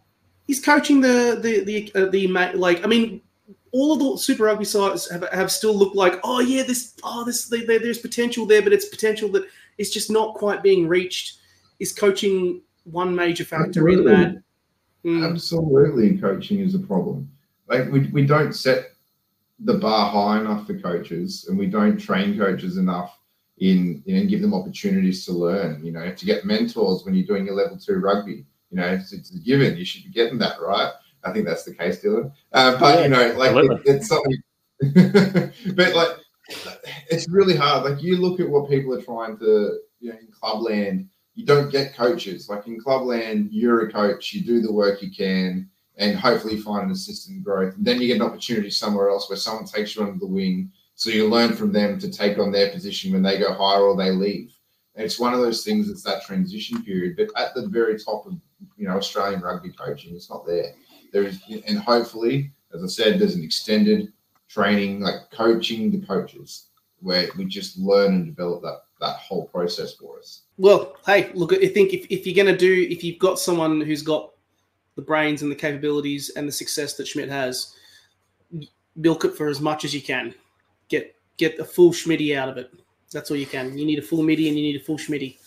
he's 0.47 0.65
coaching 0.65 1.01
the 1.01 1.39
the 1.41 1.65
the 1.65 1.93
uh, 1.95 2.07
the 2.11 2.27
like. 2.57 2.85
I 2.85 2.87
mean, 2.87 3.23
all 3.73 3.93
of 3.93 3.99
the 3.99 4.23
Super 4.23 4.45
Rugby 4.45 4.65
sides 4.65 5.11
have, 5.11 5.27
have 5.33 5.53
still 5.53 5.75
looked 5.75 5.97
like, 5.97 6.21
oh 6.25 6.41
yeah, 6.41 6.63
this 6.63 6.95
oh 7.03 7.25
this 7.25 7.49
they, 7.49 7.65
they, 7.65 7.79
there's 7.79 7.99
potential 7.99 8.47
there, 8.47 8.63
but 8.63 8.73
it's 8.73 8.87
potential 8.87 9.29
that 9.31 9.47
it's 9.79 9.91
just 9.91 10.11
not 10.11 10.35
quite 10.35 10.63
being 10.63 10.89
reached. 10.89 11.39
Is 11.79 11.93
coaching 11.93 12.63
one 12.85 13.15
major 13.15 13.45
factor 13.45 13.89
Absolutely. 13.89 14.13
in 14.13 14.21
that? 14.21 14.43
Mm. 15.05 15.31
Absolutely, 15.31 16.19
coaching 16.19 16.61
is 16.61 16.75
a 16.75 16.81
problem. 16.81 17.31
Like 17.69 17.91
we, 17.91 18.09
we 18.09 18.27
don't 18.27 18.53
set 18.53 18.93
the 19.61 19.75
bar 19.75 20.11
high 20.11 20.41
enough 20.41 20.67
for 20.67 20.79
coaches, 20.79 21.47
and 21.49 21.59
we 21.59 21.67
don't 21.67 21.99
train 21.99 22.39
coaches 22.39 22.79
enough 22.79 23.19
in 23.59 24.03
you 24.07 24.15
know, 24.15 24.21
and 24.21 24.31
give 24.31 24.41
them 24.41 24.55
opportunities 24.55 25.25
to 25.27 25.33
learn. 25.33 25.85
You 25.85 25.93
know, 25.93 26.13
to 26.13 26.25
get 26.25 26.45
mentors 26.45 27.05
when 27.05 27.15
you're 27.15 27.27
doing 27.27 27.47
your 27.47 27.55
level 27.55 27.77
two 27.79 27.97
rugby. 27.97 28.45
You 28.71 28.77
know, 28.77 28.87
it's, 28.87 29.13
it's 29.13 29.35
a 29.35 29.39
given. 29.39 29.77
You 29.77 29.85
should 29.85 30.05
be 30.05 30.11
getting 30.11 30.39
that 30.39 30.61
right. 30.61 30.93
I 31.29 31.33
think 31.33 31.47
that's 31.47 31.65
the 31.65 31.75
case, 31.75 32.03
Dylan. 32.03 32.33
Uh, 32.53 32.79
but 32.79 33.03
you 33.03 33.09
know, 33.09 33.33
like 33.37 33.55
it, 33.55 33.81
it's 33.85 34.09
something. 34.09 34.37
but 35.75 35.95
like, 35.95 36.17
it's 37.11 37.29
really 37.29 37.57
hard. 37.57 37.85
Like 37.85 38.03
you 38.03 38.17
look 38.17 38.41
at 38.41 38.49
what 38.49 38.71
people 38.71 38.95
are 38.95 39.03
trying 39.03 39.39
to, 39.39 39.79
you 40.01 40.11
know, 40.11 40.19
in 40.19 40.29
clubland, 40.31 41.09
you 41.35 41.45
don't 41.45 41.71
get 41.71 41.95
coaches. 41.95 42.49
Like 42.49 42.67
in 42.67 42.81
clubland, 42.81 43.51
you're 43.53 43.87
a 43.87 43.93
coach. 43.93 44.33
You 44.33 44.43
do 44.43 44.61
the 44.61 44.73
work 44.73 45.03
you 45.03 45.11
can, 45.11 45.69
and 45.97 46.17
hopefully 46.17 46.55
you 46.55 46.63
find 46.63 46.87
an 46.87 46.93
assistant 46.93 47.45
growth. 47.45 47.77
And 47.77 47.85
then 47.85 48.01
you 48.01 48.09
get 48.09 48.17
an 48.17 48.23
opportunity 48.23 48.71
somewhere 48.71 49.11
else 49.11 49.29
where 49.29 49.37
someone 49.37 49.67
takes 49.67 49.95
you 49.95 50.03
under 50.03 50.19
the 50.19 50.27
wing, 50.27 50.73
so 50.95 51.11
you 51.11 51.29
learn 51.29 51.53
from 51.53 51.73
them 51.73 51.99
to 51.99 52.11
take 52.11 52.39
on 52.39 52.51
their 52.51 52.71
position 52.71 53.13
when 53.13 53.23
they 53.23 53.39
go 53.39 53.53
higher 53.53 53.83
or 53.83 53.97
they 53.97 54.11
leave. 54.11 54.55
And 54.95 55.05
it's 55.05 55.21
one 55.21 55.33
of 55.33 55.41
those 55.41 55.65
things. 55.65 55.89
It's 55.89 56.03
that 56.03 56.25
transition 56.25 56.83
period. 56.83 57.17
But 57.17 57.29
at 57.41 57.55
the 57.55 57.69
very 57.69 57.99
top 57.99 58.27
of 58.27 58.35
you 58.77 58.89
know 58.89 58.97
Australian 58.97 59.43
rugby 59.43 59.71
coaching, 59.71 60.15
it's 60.15 60.31
not 60.31 60.47
there 60.47 60.73
there's 61.13 61.41
and 61.67 61.79
hopefully, 61.79 62.53
as 62.75 62.83
I 62.83 62.87
said, 62.87 63.19
there's 63.19 63.35
an 63.35 63.45
extended 63.45 64.13
training, 64.49 65.01
like 65.01 65.31
coaching 65.31 65.91
the 65.91 66.05
coaches, 66.07 66.67
where 67.01 67.29
we 67.37 67.45
just 67.45 67.79
learn 67.79 68.15
and 68.15 68.27
develop 68.27 68.63
that 68.63 68.83
that 69.01 69.17
whole 69.17 69.47
process 69.47 69.95
for 69.95 70.19
us. 70.19 70.43
Well, 70.57 70.97
hey, 71.07 71.31
look, 71.35 71.53
I 71.53 71.69
think 71.69 71.93
if, 71.93 72.07
if 72.11 72.27
you're 72.27 72.35
going 72.35 72.53
to 72.53 72.57
do, 72.57 72.87
if 72.91 73.05
you've 73.05 73.21
got 73.21 73.39
someone 73.39 73.81
who's 73.81 74.03
got 74.03 74.33
the 74.97 75.03
brains 75.03 75.43
and 75.43 75.53
the 75.53 75.57
capabilities 75.57 76.31
and 76.31 76.49
the 76.49 76.53
success 76.53 76.95
that 76.95 77.07
Schmidt 77.07 77.29
has, 77.29 77.77
milk 78.97 79.25
it 79.25 79.37
for 79.37 79.47
as 79.47 79.61
much 79.61 79.85
as 79.85 79.95
you 79.95 80.03
can. 80.03 80.35
Get 80.89 81.15
get 81.37 81.59
a 81.61 81.65
full 81.65 81.93
Schmidty 81.93 82.37
out 82.37 82.49
of 82.49 82.57
it. 82.57 82.73
That's 83.13 83.31
all 83.31 83.37
you 83.37 83.47
can. 83.47 83.79
You 83.79 83.87
need 83.87 84.01
a 84.01 84.03
full 84.03 84.23
middy 84.23 84.49
and 84.49 84.59
you 84.59 84.65
need 84.65 84.81
a 84.81 84.85
full 84.85 84.99
Schmidty. 84.99 85.39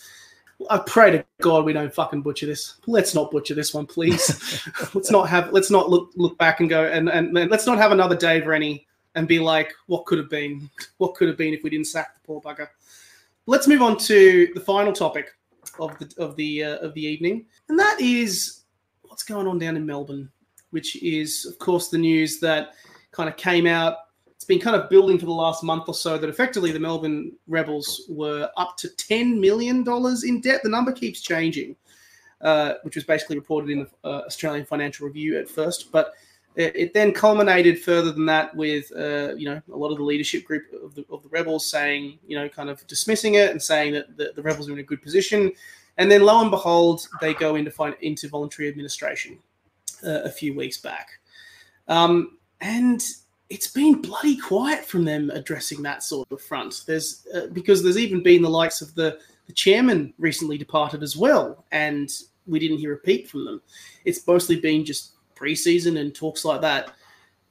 I 0.69 0.77
pray 0.79 1.11
to 1.11 1.25
God 1.41 1.65
we 1.65 1.73
don't 1.73 1.93
fucking 1.93 2.21
butcher 2.21 2.45
this. 2.45 2.75
Let's 2.87 3.15
not 3.15 3.31
butcher 3.31 3.55
this 3.55 3.73
one, 3.73 3.85
please. 3.85 4.67
let's 4.93 5.11
not 5.11 5.29
have. 5.29 5.51
Let's 5.51 5.71
not 5.71 5.89
look 5.89 6.11
look 6.15 6.37
back 6.37 6.59
and 6.59 6.69
go 6.69 6.85
and, 6.85 7.09
and 7.09 7.37
and 7.37 7.51
let's 7.51 7.65
not 7.65 7.77
have 7.77 7.91
another 7.91 8.15
Dave 8.15 8.47
Rennie 8.47 8.87
and 9.15 9.27
be 9.27 9.39
like, 9.39 9.73
what 9.87 10.05
could 10.05 10.17
have 10.17 10.29
been? 10.29 10.69
What 10.97 11.15
could 11.15 11.27
have 11.27 11.37
been 11.37 11.53
if 11.53 11.63
we 11.63 11.69
didn't 11.69 11.87
sack 11.87 12.13
the 12.13 12.25
poor 12.25 12.41
bugger? 12.41 12.67
Let's 13.47 13.67
move 13.67 13.81
on 13.81 13.97
to 13.99 14.51
the 14.53 14.59
final 14.59 14.93
topic 14.93 15.29
of 15.79 15.97
the 15.97 16.13
of 16.17 16.35
the 16.35 16.63
uh, 16.63 16.77
of 16.77 16.93
the 16.93 17.01
evening, 17.01 17.45
and 17.69 17.79
that 17.79 17.99
is 17.99 18.61
what's 19.03 19.23
going 19.23 19.47
on 19.47 19.57
down 19.57 19.75
in 19.75 19.85
Melbourne, 19.85 20.29
which 20.69 21.01
is 21.01 21.45
of 21.45 21.57
course 21.57 21.89
the 21.89 21.97
news 21.97 22.39
that 22.39 22.73
kind 23.11 23.27
of 23.27 23.35
came 23.35 23.65
out 23.65 23.95
it's 24.41 24.47
been 24.47 24.59
kind 24.59 24.75
of 24.75 24.89
building 24.89 25.19
for 25.19 25.27
the 25.27 25.31
last 25.31 25.61
month 25.61 25.83
or 25.87 25.93
so 25.93 26.17
that 26.17 26.27
effectively 26.27 26.71
the 26.71 26.79
Melbourne 26.79 27.31
Rebels 27.47 28.07
were 28.09 28.49
up 28.57 28.75
to 28.77 28.87
$10 28.87 29.39
million 29.39 29.85
in 30.25 30.41
debt. 30.41 30.61
The 30.63 30.69
number 30.69 30.91
keeps 30.91 31.21
changing, 31.21 31.75
uh, 32.41 32.73
which 32.81 32.95
was 32.95 33.03
basically 33.03 33.35
reported 33.35 33.69
in 33.69 33.81
the 33.81 33.89
uh, 34.03 34.23
Australian 34.25 34.65
Financial 34.65 35.05
Review 35.05 35.37
at 35.37 35.47
first. 35.47 35.91
But 35.91 36.13
it, 36.55 36.75
it 36.75 36.93
then 36.95 37.11
culminated 37.11 37.83
further 37.83 38.11
than 38.11 38.25
that 38.25 38.55
with, 38.55 38.91
uh, 38.97 39.35
you 39.35 39.45
know, 39.45 39.61
a 39.71 39.77
lot 39.77 39.91
of 39.91 39.99
the 39.99 40.03
leadership 40.03 40.43
group 40.43 40.63
of 40.83 40.95
the, 40.95 41.05
of 41.11 41.21
the 41.21 41.29
Rebels 41.29 41.69
saying, 41.69 42.17
you 42.25 42.35
know, 42.35 42.49
kind 42.49 42.71
of 42.71 42.87
dismissing 42.87 43.35
it 43.35 43.51
and 43.51 43.61
saying 43.61 43.93
that 43.93 44.17
the, 44.17 44.31
the 44.35 44.41
Rebels 44.41 44.67
are 44.69 44.73
in 44.73 44.79
a 44.79 44.83
good 44.83 45.03
position. 45.03 45.51
And 45.99 46.09
then 46.09 46.23
lo 46.23 46.41
and 46.41 46.49
behold, 46.49 47.07
they 47.21 47.35
go 47.35 47.57
into, 47.57 47.69
fin- 47.69 47.93
into 48.01 48.27
voluntary 48.27 48.69
administration 48.69 49.37
uh, 50.03 50.21
a 50.23 50.31
few 50.31 50.55
weeks 50.55 50.77
back. 50.77 51.19
Um, 51.87 52.39
and 52.59 53.03
it's 53.51 53.67
been 53.67 54.01
bloody 54.01 54.37
quiet 54.37 54.85
from 54.85 55.03
them 55.03 55.29
addressing 55.29 55.81
that 55.83 56.03
sort 56.03 56.31
of 56.31 56.41
front. 56.41 56.83
There's 56.87 57.27
uh, 57.35 57.47
because 57.51 57.83
there's 57.83 57.97
even 57.97 58.23
been 58.23 58.41
the 58.41 58.49
likes 58.49 58.81
of 58.81 58.95
the 58.95 59.19
the 59.47 59.53
chairman 59.53 60.13
recently 60.17 60.57
departed 60.57 61.03
as 61.03 61.17
well, 61.17 61.65
and 61.73 62.09
we 62.47 62.59
didn't 62.59 62.77
hear 62.77 62.93
a 62.93 62.97
peep 62.97 63.27
from 63.27 63.43
them. 63.43 63.61
It's 64.05 64.25
mostly 64.25 64.59
been 64.59 64.85
just 64.85 65.15
preseason 65.35 65.99
and 65.99 66.15
talks 66.15 66.45
like 66.45 66.61
that. 66.61 66.93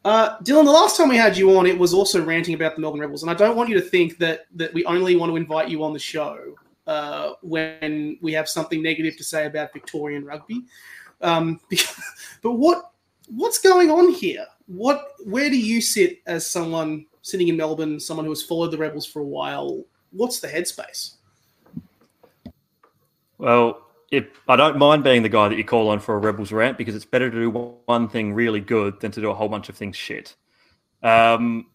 Uh, 0.02 0.38
Dylan, 0.38 0.64
the 0.64 0.70
last 0.70 0.96
time 0.96 1.10
we 1.10 1.18
had 1.18 1.36
you 1.36 1.54
on, 1.58 1.66
it 1.66 1.78
was 1.78 1.92
also 1.92 2.24
ranting 2.24 2.54
about 2.54 2.76
the 2.76 2.80
Melbourne 2.80 3.02
Rebels, 3.02 3.22
and 3.22 3.30
I 3.30 3.34
don't 3.34 3.56
want 3.56 3.68
you 3.68 3.74
to 3.74 3.86
think 3.86 4.16
that 4.18 4.46
that 4.54 4.72
we 4.72 4.86
only 4.86 5.16
want 5.16 5.30
to 5.30 5.36
invite 5.36 5.68
you 5.68 5.84
on 5.84 5.92
the 5.92 5.98
show 5.98 6.54
uh, 6.86 7.32
when 7.42 8.18
we 8.22 8.32
have 8.32 8.48
something 8.48 8.82
negative 8.82 9.18
to 9.18 9.24
say 9.24 9.44
about 9.44 9.74
Victorian 9.74 10.24
rugby. 10.24 10.64
Um, 11.20 11.60
but 12.42 12.52
what 12.52 12.92
what's 13.28 13.58
going 13.58 13.90
on 13.90 14.14
here? 14.14 14.46
What 14.70 15.14
where 15.24 15.50
do 15.50 15.58
you 15.58 15.80
sit 15.80 16.20
as 16.26 16.48
someone 16.48 17.06
sitting 17.22 17.48
in 17.48 17.56
Melbourne, 17.56 17.98
someone 17.98 18.24
who 18.24 18.30
has 18.30 18.42
followed 18.42 18.70
the 18.70 18.78
Rebels 18.78 19.04
for 19.04 19.20
a 19.20 19.26
while? 19.26 19.82
What's 20.12 20.38
the 20.38 20.46
headspace? 20.46 21.16
Well, 23.38 23.82
if 24.12 24.28
I 24.46 24.54
don't 24.54 24.78
mind 24.78 25.02
being 25.02 25.24
the 25.24 25.28
guy 25.28 25.48
that 25.48 25.58
you 25.58 25.64
call 25.64 25.88
on 25.88 25.98
for 25.98 26.14
a 26.14 26.18
Rebels 26.18 26.52
rant 26.52 26.78
because 26.78 26.94
it's 26.94 27.04
better 27.04 27.28
to 27.28 27.36
do 27.36 27.80
one 27.84 28.08
thing 28.08 28.32
really 28.32 28.60
good 28.60 29.00
than 29.00 29.10
to 29.10 29.20
do 29.20 29.30
a 29.30 29.34
whole 29.34 29.48
bunch 29.48 29.68
of 29.68 29.76
things 29.76 29.96
shit. 29.96 30.36
Um, 31.02 31.66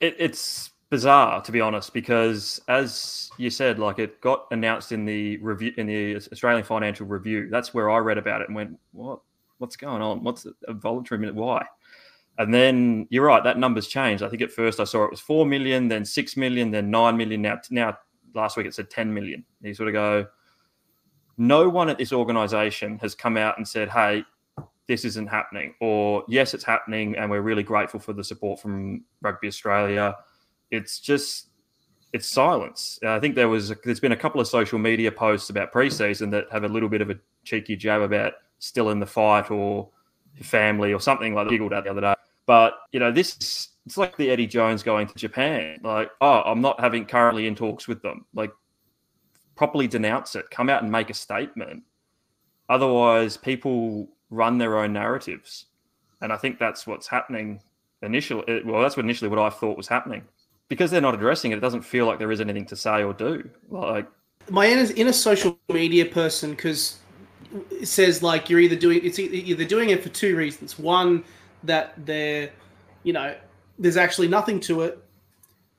it, 0.00 0.16
it's 0.18 0.70
bizarre 0.90 1.42
to 1.42 1.52
be 1.52 1.60
honest 1.60 1.94
because 1.94 2.60
as 2.66 3.30
you 3.36 3.50
said, 3.50 3.78
like 3.78 4.00
it 4.00 4.20
got 4.20 4.46
announced 4.50 4.90
in 4.90 5.04
the 5.04 5.36
review 5.36 5.72
in 5.76 5.86
the 5.86 6.16
Australian 6.16 6.64
Financial 6.64 7.06
Review. 7.06 7.48
That's 7.50 7.72
where 7.72 7.88
I 7.88 7.98
read 7.98 8.18
about 8.18 8.40
it 8.40 8.48
and 8.48 8.56
went, 8.56 8.80
"What? 8.90 9.20
What's 9.62 9.76
going 9.76 10.02
on? 10.02 10.22
What's 10.24 10.44
a 10.66 10.74
voluntary 10.74 11.20
minute? 11.20 11.36
Why?" 11.36 11.64
And 12.38 12.52
then 12.52 13.06
you're 13.10 13.24
right, 13.24 13.44
that 13.44 13.58
number's 13.58 13.86
changed. 13.86 14.22
I 14.22 14.28
think 14.28 14.42
at 14.42 14.50
first 14.50 14.80
I 14.80 14.84
saw 14.84 15.04
it 15.04 15.10
was 15.10 15.20
four 15.20 15.46
million, 15.46 15.88
then 15.88 16.04
six 16.04 16.36
million, 16.36 16.70
then 16.70 16.90
nine 16.90 17.16
million. 17.16 17.42
Now, 17.42 17.60
now 17.70 17.98
last 18.34 18.56
week 18.56 18.66
it 18.66 18.74
said 18.74 18.90
ten 18.90 19.12
million. 19.12 19.44
You 19.60 19.74
sort 19.74 19.88
of 19.88 19.92
go 19.92 20.26
no 21.38 21.68
one 21.68 21.88
at 21.88 21.98
this 21.98 22.12
organization 22.12 22.98
has 22.98 23.14
come 23.14 23.36
out 23.36 23.56
and 23.56 23.66
said, 23.66 23.88
hey, 23.88 24.24
this 24.88 25.04
isn't 25.04 25.28
happening, 25.28 25.74
or 25.80 26.24
yes, 26.28 26.54
it's 26.54 26.64
happening, 26.64 27.16
and 27.16 27.30
we're 27.30 27.40
really 27.40 27.62
grateful 27.62 28.00
for 28.00 28.12
the 28.12 28.24
support 28.24 28.60
from 28.60 29.04
Rugby 29.20 29.46
Australia. 29.46 30.16
It's 30.70 30.98
just 30.98 31.48
it's 32.12 32.28
silence. 32.28 32.98
I 33.06 33.18
think 33.20 33.34
there 33.34 33.48
was 33.48 33.72
there's 33.84 34.00
been 34.00 34.12
a 34.12 34.16
couple 34.16 34.40
of 34.40 34.48
social 34.48 34.78
media 34.78 35.10
posts 35.10 35.50
about 35.50 35.72
preseason 35.72 36.30
that 36.32 36.46
have 36.50 36.64
a 36.64 36.68
little 36.68 36.88
bit 36.88 37.00
of 37.00 37.10
a 37.10 37.18
cheeky 37.44 37.76
jab 37.76 38.02
about 38.02 38.34
still 38.62 38.90
in 38.90 39.00
the 39.00 39.06
fight 39.06 39.50
or 39.50 39.88
family 40.40 40.92
or 40.92 41.00
something 41.00 41.34
like 41.34 41.46
that. 41.46 41.50
Giggled 41.50 41.72
at 41.72 41.84
the 41.84 41.90
other 41.90 42.00
day, 42.00 42.14
but 42.46 42.74
you 42.92 43.00
know 43.00 43.10
this 43.10 43.68
it's 43.86 43.98
like 43.98 44.16
the 44.16 44.30
Eddie 44.30 44.46
Jones 44.46 44.82
going 44.82 45.08
to 45.08 45.14
Japan. 45.14 45.80
Like, 45.82 46.10
oh, 46.20 46.42
I'm 46.46 46.60
not 46.60 46.78
having 46.80 47.04
currently 47.04 47.46
in 47.46 47.54
talks 47.54 47.88
with 47.88 48.00
them. 48.02 48.24
Like 48.32 48.52
properly 49.56 49.88
denounce 49.88 50.36
it, 50.36 50.48
come 50.50 50.70
out 50.70 50.82
and 50.82 50.92
make 50.92 51.10
a 51.10 51.14
statement. 51.14 51.82
Otherwise, 52.68 53.36
people 53.36 54.08
run 54.30 54.58
their 54.58 54.78
own 54.78 54.92
narratives. 54.92 55.66
And 56.20 56.32
I 56.32 56.36
think 56.36 56.58
that's 56.58 56.86
what's 56.86 57.08
happening 57.08 57.60
initially. 58.02 58.44
Eh, 58.46 58.60
well, 58.64 58.80
that's 58.80 58.96
what 58.96 59.04
initially 59.04 59.28
what 59.28 59.40
I 59.40 59.50
thought 59.50 59.76
was 59.76 59.88
happening. 59.88 60.22
Because 60.68 60.90
they're 60.90 61.00
not 61.00 61.14
addressing 61.14 61.50
it, 61.50 61.58
it 61.58 61.60
doesn't 61.60 61.82
feel 61.82 62.06
like 62.06 62.18
there 62.20 62.30
is 62.30 62.40
anything 62.40 62.66
to 62.66 62.76
say 62.76 63.02
or 63.02 63.12
do. 63.12 63.50
Like 63.68 64.06
my 64.48 64.68
inner, 64.68 64.90
inner 64.94 65.12
social 65.12 65.58
media 65.68 66.06
person, 66.06 66.52
because 66.52 66.98
says 67.82 68.22
like 68.22 68.48
you're 68.48 68.60
either 68.60 68.76
doing 68.76 69.00
it's 69.02 69.18
either 69.18 69.64
doing 69.64 69.90
it 69.90 70.02
for 70.02 70.08
two 70.08 70.36
reasons. 70.36 70.78
One, 70.78 71.24
that 71.64 71.94
they're, 72.04 72.50
you 73.02 73.12
know, 73.12 73.34
there's 73.78 73.96
actually 73.96 74.28
nothing 74.28 74.60
to 74.60 74.82
it. 74.82 75.02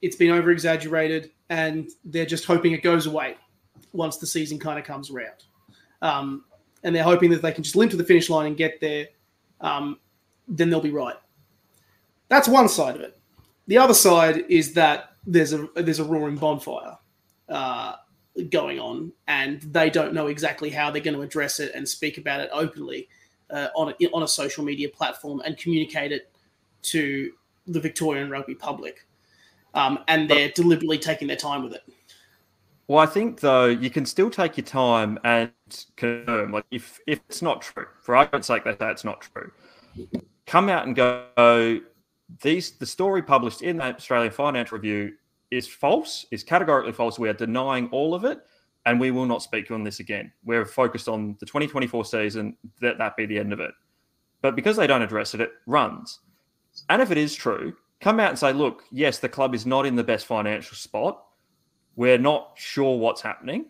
It's 0.02 0.16
been 0.16 0.32
over 0.32 0.52
exaggerated, 0.52 1.32
and 1.50 1.90
they're 2.06 2.26
just 2.26 2.46
hoping 2.46 2.74
it 2.74 2.84
goes 2.84 3.06
away 3.06 3.38
once 3.94 4.18
the 4.18 4.28
season 4.28 4.60
kind 4.60 4.78
of 4.80 4.86
comes 4.86 5.10
around. 5.10 5.44
Um, 6.02 6.46
and 6.84 6.96
they're 6.96 7.04
hoping 7.04 7.32
that 7.32 7.42
they 7.42 7.52
can 7.52 7.64
just 7.64 7.76
limp 7.76 7.92
to 7.92 7.98
the 7.98 8.04
finish 8.04 8.30
line 8.30 8.48
and 8.48 8.58
get 8.58 8.82
there, 8.82 9.08
um, 9.62 10.00
then 10.48 10.70
they'll 10.70 10.82
be 10.82 10.92
right. 10.92 11.16
That's 12.28 12.48
one 12.48 12.68
side 12.68 12.96
of 12.96 13.02
it. 13.02 13.18
The 13.68 13.78
other 13.78 13.94
side 13.94 14.46
is 14.50 14.74
that 14.74 15.12
there's 15.26 15.54
a 15.54 15.70
there's 15.76 16.00
a 16.00 16.04
roaring 16.04 16.36
bonfire 16.36 16.98
uh, 17.48 17.96
going 18.50 18.80
on, 18.80 19.12
and 19.28 19.62
they 19.62 19.90
don't 19.90 20.14
know 20.14 20.28
exactly 20.28 20.70
how 20.70 20.90
they're 20.90 21.02
going 21.02 21.16
to 21.16 21.22
address 21.22 21.60
it 21.60 21.72
and 21.76 21.88
speak 21.88 22.18
about 22.18 22.40
it 22.40 22.50
openly 22.52 23.08
uh, 23.50 23.68
on 23.76 23.94
a, 24.00 24.06
on 24.08 24.24
a 24.24 24.28
social 24.28 24.64
media 24.64 24.90
platform 24.90 25.42
and 25.46 25.58
communicate 25.58 26.12
it 26.12 26.32
to 26.82 27.32
the 27.68 27.80
Victorian 27.80 28.30
rugby 28.30 28.56
public. 28.56 29.06
Um, 29.74 30.00
and 30.08 30.30
they're 30.30 30.50
deliberately 30.50 31.00
taking 31.00 31.28
their 31.28 31.38
time 31.38 31.64
with 31.64 31.74
it. 31.74 31.84
Well, 32.88 33.00
I 33.00 33.06
think 33.06 33.40
though 33.40 33.66
you 33.66 33.90
can 33.90 34.06
still 34.06 34.30
take 34.30 34.58
your 34.58 34.66
time 34.66 35.18
and 35.24 35.52
confirm. 35.96 36.52
Like 36.52 36.66
if 36.70 37.00
if 37.08 37.22
it's 37.30 37.42
not 37.42 37.62
true, 37.62 37.86
for 38.02 38.16
argument's 38.16 38.48
sake, 38.48 38.66
they 38.66 38.72
say 38.72 38.92
it's 38.92 39.06
not 39.06 39.22
true. 39.22 39.52
Come 40.46 40.70
out 40.70 40.86
and 40.86 40.96
go. 40.96 41.80
These 42.42 42.72
the 42.72 42.86
story 42.86 43.22
published 43.22 43.62
in 43.62 43.78
the 43.78 43.96
Australian 43.96 44.32
Financial 44.32 44.78
Review 44.78 45.14
is 45.54 45.68
false. 45.68 46.26
Is 46.32 46.44
categorically 46.44 46.92
false. 46.92 47.20
We 47.20 47.30
are 47.30 47.34
denying 47.34 47.90
all 47.92 48.14
of 48.14 48.26
it, 48.26 48.40
and 48.86 49.00
we 49.00 49.12
will 49.12 49.26
not 49.26 49.44
speak 49.44 49.72
on 49.72 49.84
this 49.84 50.00
again. 50.00 50.32
We're 50.44 50.66
focused 50.66 51.08
on 51.08 51.36
the 51.40 51.46
2024 51.46 52.06
season. 52.06 52.58
That 52.82 52.98
that 52.98 53.16
be 53.16 53.26
the 53.26 53.40
end 53.40 53.54
of 53.54 53.60
it. 53.60 53.72
But 54.42 54.56
because 54.56 54.76
they 54.76 54.88
don't 54.88 55.02
address 55.02 55.34
it, 55.34 55.42
it 55.42 55.52
runs. 55.66 56.20
And 56.90 57.02
if 57.02 57.12
it 57.12 57.18
is 57.18 57.34
true, 57.34 57.76
come 58.02 58.20
out 58.20 58.30
and 58.30 58.40
say, 58.40 58.52
look, 58.52 58.84
yes, 58.92 59.20
the 59.20 59.30
club 59.30 59.56
is 59.56 59.66
not 59.66 59.86
in 59.86 59.96
the 59.96 60.04
best 60.04 60.26
financial 60.26 60.76
spot 60.76 61.24
we're 61.96 62.18
not 62.18 62.54
sure 62.56 62.98
what's 62.98 63.22
happening, 63.22 63.66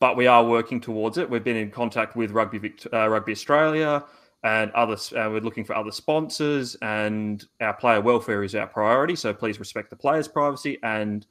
but 0.00 0.16
we 0.16 0.26
are 0.26 0.44
working 0.44 0.80
towards 0.80 1.18
it. 1.18 1.28
We've 1.28 1.44
been 1.44 1.56
in 1.56 1.70
contact 1.70 2.16
with 2.16 2.32
Rugby 2.32 2.74
uh, 2.92 3.08
Rugby 3.08 3.32
Australia 3.32 4.04
and 4.44 4.70
others. 4.72 5.12
Uh, 5.12 5.28
we're 5.30 5.40
looking 5.40 5.64
for 5.64 5.74
other 5.76 5.90
sponsors, 5.90 6.76
and 6.82 7.44
our 7.60 7.74
player 7.74 8.00
welfare 8.00 8.44
is 8.44 8.54
our 8.54 8.66
priority. 8.66 9.16
So 9.16 9.34
please 9.34 9.58
respect 9.58 9.90
the 9.90 9.96
players' 9.96 10.28
privacy, 10.28 10.78
and 10.82 11.26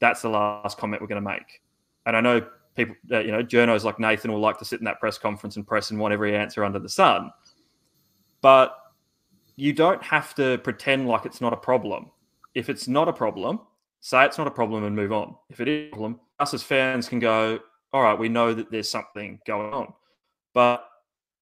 that's 0.00 0.22
the 0.22 0.28
last 0.28 0.78
comment 0.78 1.00
we're 1.02 1.08
going 1.08 1.22
to 1.22 1.28
make. 1.28 1.62
And 2.06 2.16
I 2.16 2.20
know 2.20 2.46
people, 2.74 2.96
uh, 3.12 3.20
you 3.20 3.32
know, 3.32 3.42
journos 3.42 3.84
like 3.84 3.98
Nathan 3.98 4.32
will 4.32 4.40
like 4.40 4.58
to 4.58 4.64
sit 4.64 4.80
in 4.80 4.84
that 4.84 5.00
press 5.00 5.18
conference 5.18 5.56
and 5.56 5.66
press 5.66 5.90
and 5.90 5.98
want 5.98 6.14
every 6.14 6.36
answer 6.36 6.64
under 6.64 6.78
the 6.78 6.88
sun, 6.88 7.30
but 8.40 8.76
you 9.56 9.72
don't 9.72 10.02
have 10.02 10.34
to 10.36 10.58
pretend 10.58 11.08
like 11.08 11.26
it's 11.26 11.40
not 11.40 11.52
a 11.52 11.56
problem. 11.56 12.10
If 12.54 12.68
it's 12.68 12.86
not 12.86 13.08
a 13.08 13.12
problem, 13.12 13.60
say 14.00 14.24
it's 14.24 14.38
not 14.38 14.46
a 14.46 14.52
problem 14.52 14.84
and 14.84 14.94
move 14.94 15.12
on. 15.12 15.34
If 15.50 15.60
it 15.60 15.68
is 15.68 15.88
a 15.88 15.90
problem, 15.90 16.20
us 16.38 16.54
as 16.54 16.62
fans 16.62 17.08
can 17.08 17.18
go, 17.18 17.58
all 17.92 18.02
right, 18.02 18.18
we 18.18 18.28
know 18.28 18.54
that 18.54 18.70
there's 18.70 18.88
something 18.88 19.40
going 19.46 19.72
on. 19.72 19.92
But 20.54 20.87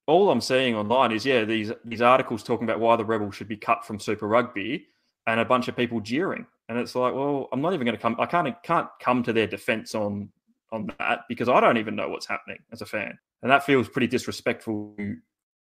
all 0.07 0.31
I'm 0.31 0.41
seeing 0.41 0.75
online 0.75 1.11
is, 1.11 1.25
yeah, 1.25 1.43
these 1.45 1.71
these 1.85 2.01
articles 2.01 2.43
talking 2.43 2.67
about 2.67 2.79
why 2.79 2.95
the 2.95 3.05
Rebels 3.05 3.35
should 3.35 3.47
be 3.47 3.57
cut 3.57 3.85
from 3.85 3.99
Super 3.99 4.27
Rugby 4.27 4.87
and 5.27 5.39
a 5.39 5.45
bunch 5.45 5.67
of 5.67 5.75
people 5.75 5.99
jeering. 6.01 6.45
And 6.69 6.77
it's 6.77 6.95
like, 6.95 7.13
well, 7.13 7.47
I'm 7.51 7.61
not 7.61 7.73
even 7.73 7.85
going 7.85 7.95
to 7.95 8.01
come. 8.01 8.15
I 8.19 8.25
can't 8.25 8.55
can't 8.63 8.87
come 8.99 9.23
to 9.23 9.33
their 9.33 9.47
defense 9.47 9.93
on 9.93 10.29
on 10.71 10.91
that 10.99 11.21
because 11.29 11.47
I 11.47 11.59
don't 11.59 11.77
even 11.77 11.95
know 11.95 12.09
what's 12.09 12.25
happening 12.25 12.59
as 12.71 12.81
a 12.81 12.85
fan, 12.85 13.17
and 13.41 13.51
that 13.51 13.65
feels 13.65 13.87
pretty 13.87 14.07
disrespectful 14.07 14.95
to 14.97 15.17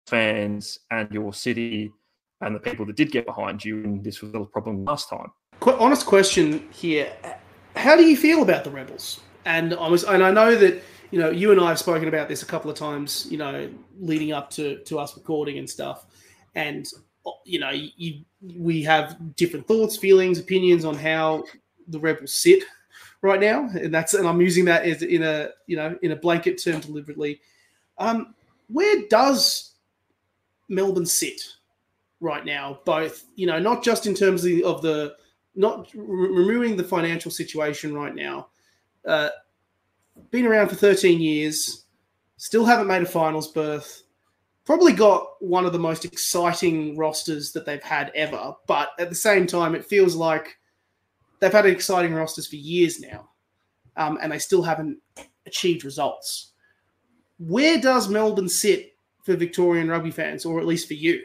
fans 0.08 0.80
and 0.90 1.10
your 1.12 1.34
city 1.34 1.92
and 2.42 2.56
the 2.56 2.60
people 2.60 2.86
that 2.88 2.96
did 2.96 3.12
get 3.12 3.26
behind 3.26 3.64
you. 3.64 3.84
And 3.84 4.04
this 4.04 4.22
was 4.22 4.34
a 4.34 4.44
problem 4.46 4.84
last 4.86 5.10
time 5.10 5.32
qu- 5.62 5.78
honest 5.80 6.06
question 6.06 6.68
here. 6.72 7.14
How 7.78 7.96
do 7.96 8.04
you 8.04 8.18
feel 8.18 8.42
about 8.42 8.66
the 8.66 8.70
Rebels? 8.70 9.22
And 9.46 9.74
I 9.74 9.88
was, 9.88 10.04
and 10.04 10.22
I 10.22 10.32
know 10.32 10.56
that 10.56 10.84
you 11.12 11.20
know 11.20 11.30
you 11.30 11.52
and 11.52 11.60
I 11.60 11.70
have 11.70 11.80
spoken 11.80 12.08
about 12.08 12.28
this 12.28 12.42
a 12.42 12.46
couple 12.46 12.72
of 12.72 12.78
times. 12.78 13.28
You 13.30 13.38
know, 13.38 13.70
leading 14.00 14.32
up 14.32 14.50
to 14.52 14.78
to 14.86 15.00
us 15.00 15.16
recording 15.16 15.58
and 15.58 15.70
stuff. 15.70 16.06
And 16.56 16.88
you 17.46 17.60
know, 17.60 17.70
you, 17.70 18.24
we 18.58 18.82
have 18.84 19.36
different 19.36 19.68
thoughts, 19.68 19.96
feelings, 19.96 20.40
opinions 20.40 20.86
on 20.86 20.96
how 20.96 21.44
the 21.88 22.00
Rebels 22.00 22.34
sit 22.34 22.64
right 23.22 23.40
now, 23.40 23.70
and 23.70 23.94
that's 23.94 24.14
and 24.14 24.28
I'm 24.28 24.42
using 24.42 24.66
that 24.66 24.84
as 24.84 25.04
in 25.04 25.24
a 25.24 25.50
you 25.68 25.76
know 25.76 25.98
in 26.02 26.12
a 26.12 26.16
blanket 26.16 26.62
term 26.62 26.80
deliberately. 26.80 27.42
Um, 27.98 28.34
where 28.68 29.04
does 29.10 29.74
Melbourne 30.70 31.06
sit 31.06 31.42
right 32.20 32.46
now? 32.46 32.80
Both 32.86 33.26
you 33.36 33.48
know, 33.48 33.60
not 33.60 33.84
just 33.84 34.08
in 34.08 34.16
terms 34.16 34.44
of 34.44 34.50
the, 34.50 34.64
of 34.64 34.82
the 34.82 35.16
not 35.56 35.94
re- 35.94 36.30
removing 36.30 36.76
the 36.76 36.84
financial 36.84 37.32
situation 37.32 37.94
right 37.94 38.16
now. 38.16 38.48
Uh, 39.06 39.30
been 40.32 40.46
around 40.46 40.70
for 40.70 40.76
13 40.76 41.20
years, 41.20 41.86
still 42.38 42.66
haven't 42.66 42.88
made 42.88 43.02
a 43.02 43.06
finals 43.06 43.52
berth. 43.52 44.04
Probably 44.66 44.94
got 44.94 45.28
one 45.40 45.66
of 45.66 45.74
the 45.74 45.80
most 45.80 46.06
exciting 46.06 46.98
rosters 46.98 47.52
that 47.52 47.66
they've 47.66 47.84
had 47.84 48.12
ever, 48.16 48.54
but 48.68 48.90
at 49.00 49.10
the 49.10 49.16
same 49.16 49.48
time, 49.48 49.76
it 49.76 49.86
feels 49.86 50.16
like 50.16 50.58
they've 51.40 51.52
had 51.52 51.66
exciting 51.66 52.14
rosters 52.14 52.48
for 52.48 52.56
years 52.56 53.00
now, 53.00 53.30
um, 53.98 54.20
and 54.22 54.32
they 54.32 54.40
still 54.40 54.62
haven't 54.62 54.98
achieved 55.46 55.84
results. 55.84 56.54
Where 57.40 57.80
does 57.80 58.08
Melbourne 58.08 58.50
sit 58.50 58.94
for 59.24 59.36
Victorian 59.36 59.90
rugby 59.90 60.12
fans, 60.12 60.46
or 60.46 60.60
at 60.60 60.68
least 60.68 60.88
for 60.88 60.94
you? 60.94 61.22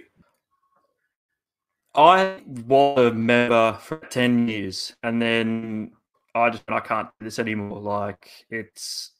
I 1.96 2.42
was 2.46 3.06
a 3.06 3.14
member 3.14 3.72
for 3.80 3.96
10 3.96 4.48
years 4.48 4.94
and 5.02 5.20
then 5.20 5.92
I 6.36 6.50
just 6.50 6.64
I 6.68 6.80
can't 6.80 7.08
do 7.18 7.24
this 7.24 7.38
anymore. 7.38 7.80
Like 7.80 8.30
it's 8.50 9.12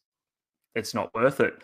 it's 0.74 0.94
not 0.94 1.14
worth 1.14 1.40
it. 1.40 1.54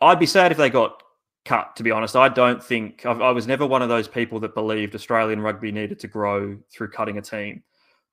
I'd 0.00 0.18
be 0.18 0.26
sad 0.26 0.52
if 0.52 0.58
they 0.58 0.70
got 0.70 1.02
cut. 1.44 1.76
To 1.76 1.82
be 1.82 1.90
honest, 1.90 2.16
I 2.16 2.28
don't 2.28 2.62
think 2.62 3.06
I've, 3.06 3.20
I 3.20 3.30
was 3.30 3.46
never 3.46 3.66
one 3.66 3.82
of 3.82 3.88
those 3.88 4.08
people 4.08 4.40
that 4.40 4.54
believed 4.54 4.94
Australian 4.94 5.40
rugby 5.40 5.72
needed 5.72 5.98
to 6.00 6.08
grow 6.08 6.58
through 6.72 6.90
cutting 6.90 7.18
a 7.18 7.22
team, 7.22 7.62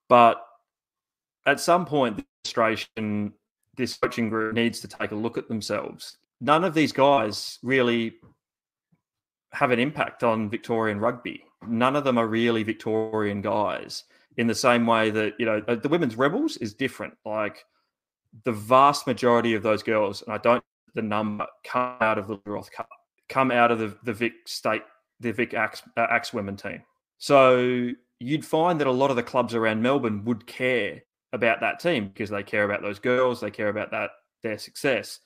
but 0.07 0.41
at 1.45 1.59
some 1.59 1.85
point, 1.85 2.17
the 2.17 2.25
administration, 2.45 3.33
this 3.75 3.97
coaching 3.97 4.29
group 4.29 4.53
needs 4.53 4.81
to 4.81 4.87
take 4.87 5.11
a 5.11 5.15
look 5.15 5.37
at 5.37 5.47
themselves. 5.47 6.17
None 6.41 6.63
of 6.63 6.73
these 6.73 6.91
guys 6.91 7.57
really 7.63 8.15
have 9.53 9.71
an 9.71 9.79
impact 9.79 10.23
on 10.23 10.49
Victorian 10.49 10.99
rugby. 10.99 11.43
None 11.65 11.95
of 11.95 12.03
them 12.03 12.17
are 12.17 12.27
really 12.27 12.63
Victorian 12.63 13.41
guys 13.41 14.03
in 14.37 14.47
the 14.47 14.55
same 14.55 14.85
way 14.85 15.09
that, 15.09 15.33
you 15.39 15.45
know, 15.45 15.59
the 15.59 15.89
women's 15.89 16.15
rebels 16.15 16.57
is 16.57 16.73
different. 16.73 17.15
Like 17.25 17.65
the 18.43 18.51
vast 18.51 19.07
majority 19.07 19.55
of 19.55 19.63
those 19.63 19.83
girls, 19.83 20.21
and 20.21 20.33
I 20.33 20.37
don't 20.37 20.63
the 20.93 21.01
number, 21.01 21.45
come 21.63 21.95
out 22.01 22.17
of 22.17 22.27
the 22.27 22.39
Roth 22.45 22.71
Cup, 22.71 22.89
come 23.29 23.51
out 23.51 23.71
of 23.71 23.79
the, 23.79 23.95
the 24.03 24.13
Vic 24.13 24.33
state, 24.45 24.81
the 25.19 25.31
Vic 25.31 25.53
Axe, 25.53 25.83
uh, 25.95 26.07
Axe 26.09 26.33
women 26.33 26.55
team. 26.55 26.81
So 27.17 27.89
you'd 28.19 28.45
find 28.45 28.79
that 28.79 28.87
a 28.87 28.91
lot 28.91 29.09
of 29.09 29.15
the 29.15 29.23
clubs 29.23 29.53
around 29.53 29.81
Melbourne 29.81 30.25
would 30.25 30.47
care 30.47 31.03
about 31.33 31.59
that 31.59 31.79
team 31.79 32.07
because 32.07 32.29
they 32.29 32.43
care 32.43 32.63
about 32.63 32.81
those 32.81 32.99
girls, 32.99 33.41
they 33.41 33.51
care 33.51 33.69
about 33.69 33.91
that 33.91 34.11
their 34.43 34.57
success. 34.57 35.19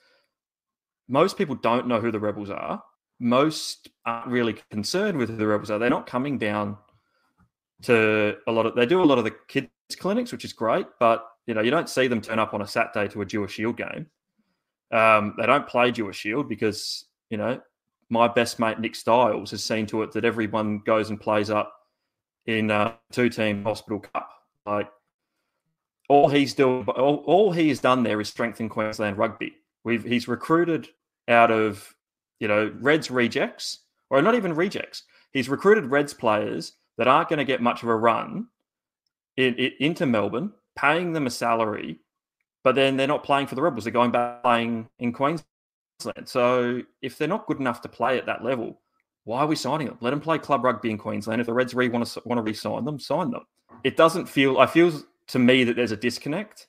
Most 1.07 1.37
people 1.37 1.55
don't 1.55 1.87
know 1.87 1.99
who 1.99 2.11
the 2.11 2.19
rebels 2.19 2.49
are. 2.49 2.81
Most 3.19 3.89
aren't 4.05 4.27
really 4.27 4.55
concerned 4.71 5.17
with 5.17 5.29
who 5.29 5.35
the 5.35 5.47
rebels 5.47 5.69
are. 5.69 5.79
They're 5.79 5.89
not 5.89 6.07
coming 6.07 6.37
down 6.37 6.77
to 7.83 8.37
a 8.47 8.51
lot 8.51 8.65
of. 8.65 8.75
They 8.75 8.85
do 8.85 9.01
a 9.01 9.05
lot 9.05 9.17
of 9.17 9.23
the 9.23 9.35
kids 9.47 9.69
clinics, 9.97 10.31
which 10.31 10.45
is 10.45 10.53
great, 10.53 10.85
but 10.99 11.25
you 11.47 11.53
know 11.53 11.61
you 11.61 11.71
don't 11.71 11.89
see 11.89 12.07
them 12.07 12.21
turn 12.21 12.39
up 12.39 12.53
on 12.53 12.61
a 12.61 12.67
Saturday 12.67 13.11
to 13.13 13.21
a 13.21 13.25
Dewar 13.25 13.47
Shield 13.47 13.77
game. 13.77 14.07
Um, 14.91 15.35
they 15.37 15.45
don't 15.45 15.67
play 15.67 15.91
Dewar 15.91 16.13
Shield 16.13 16.49
because 16.49 17.05
you 17.29 17.37
know 17.37 17.61
my 18.09 18.27
best 18.27 18.59
mate 18.59 18.79
Nick 18.79 18.95
Stiles 18.95 19.51
has 19.51 19.63
seen 19.63 19.85
to 19.87 20.03
it 20.03 20.11
that 20.11 20.25
everyone 20.25 20.79
goes 20.79 21.09
and 21.09 21.19
plays 21.19 21.49
up 21.49 21.73
in 22.45 22.71
uh, 22.71 22.93
two 23.11 23.29
team 23.29 23.63
hospital 23.63 23.99
cup. 23.99 24.29
Like 24.65 24.89
all 26.09 26.27
he's 26.27 26.53
doing, 26.53 26.85
all, 26.87 27.23
all 27.25 27.51
he 27.51 27.69
has 27.69 27.79
done 27.79 28.03
there 28.03 28.19
is 28.19 28.29
strengthen 28.29 28.69
Queensland 28.69 29.17
rugby. 29.17 29.53
We've 29.83 30.03
he's 30.03 30.27
recruited 30.27 30.89
out 31.27 31.51
of 31.51 31.95
you 32.39 32.47
know 32.47 32.73
Reds 32.79 33.09
rejects, 33.09 33.79
or 34.09 34.21
not 34.21 34.35
even 34.35 34.53
rejects. 34.53 35.03
He's 35.31 35.49
recruited 35.49 35.85
Reds 35.85 36.13
players 36.13 36.73
that 36.97 37.07
aren't 37.07 37.29
going 37.29 37.39
to 37.39 37.45
get 37.45 37.61
much 37.61 37.83
of 37.83 37.89
a 37.89 37.95
run 37.95 38.47
in, 39.37 39.55
in, 39.55 39.71
into 39.79 40.05
Melbourne, 40.05 40.51
paying 40.75 41.13
them 41.13 41.27
a 41.27 41.29
salary, 41.31 41.99
but 42.63 42.75
then 42.75 42.97
they're 42.97 43.07
not 43.07 43.23
playing 43.23 43.47
for 43.47 43.55
the 43.55 43.61
Rebels. 43.61 43.85
They're 43.85 43.93
going 43.93 44.11
back 44.11 44.43
playing 44.43 44.89
in 44.99 45.13
Queensland. 45.13 45.45
So 46.25 46.81
if 47.01 47.17
they're 47.17 47.27
not 47.27 47.47
good 47.47 47.59
enough 47.59 47.81
to 47.81 47.89
play 47.89 48.17
at 48.17 48.25
that 48.25 48.43
level, 48.43 48.79
why 49.23 49.41
are 49.41 49.47
we 49.47 49.55
signing 49.55 49.87
them? 49.87 49.97
Let 50.01 50.11
them 50.11 50.21
play 50.21 50.39
club 50.39 50.63
rugby 50.63 50.89
in 50.89 50.97
Queensland. 50.97 51.41
If 51.41 51.47
the 51.47 51.53
Reds 51.53 51.73
really 51.73 51.91
want 51.91 52.05
to 52.05 52.21
want 52.25 52.39
to 52.39 52.43
re-sign 52.43 52.85
them, 52.85 52.99
sign 52.99 53.31
them. 53.31 53.43
It 53.83 53.97
doesn't 53.97 54.27
feel. 54.27 54.57
I 54.59 54.65
feel 54.65 54.91
to 55.27 55.39
me 55.39 55.63
that 55.63 55.75
there's 55.75 55.91
a 55.91 55.97
disconnect. 55.97 56.67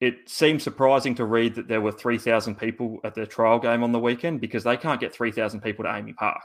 It 0.00 0.28
seems 0.28 0.62
surprising 0.62 1.14
to 1.16 1.26
read 1.26 1.54
that 1.56 1.68
there 1.68 1.82
were 1.82 1.92
3,000 1.92 2.54
people 2.54 3.00
at 3.04 3.14
the 3.14 3.26
trial 3.26 3.58
game 3.58 3.82
on 3.82 3.92
the 3.92 3.98
weekend 3.98 4.40
because 4.40 4.64
they 4.64 4.78
can't 4.78 4.98
get 4.98 5.12
3,000 5.12 5.60
people 5.60 5.84
to 5.84 5.90
AAMI 5.90 6.16
Park. 6.16 6.40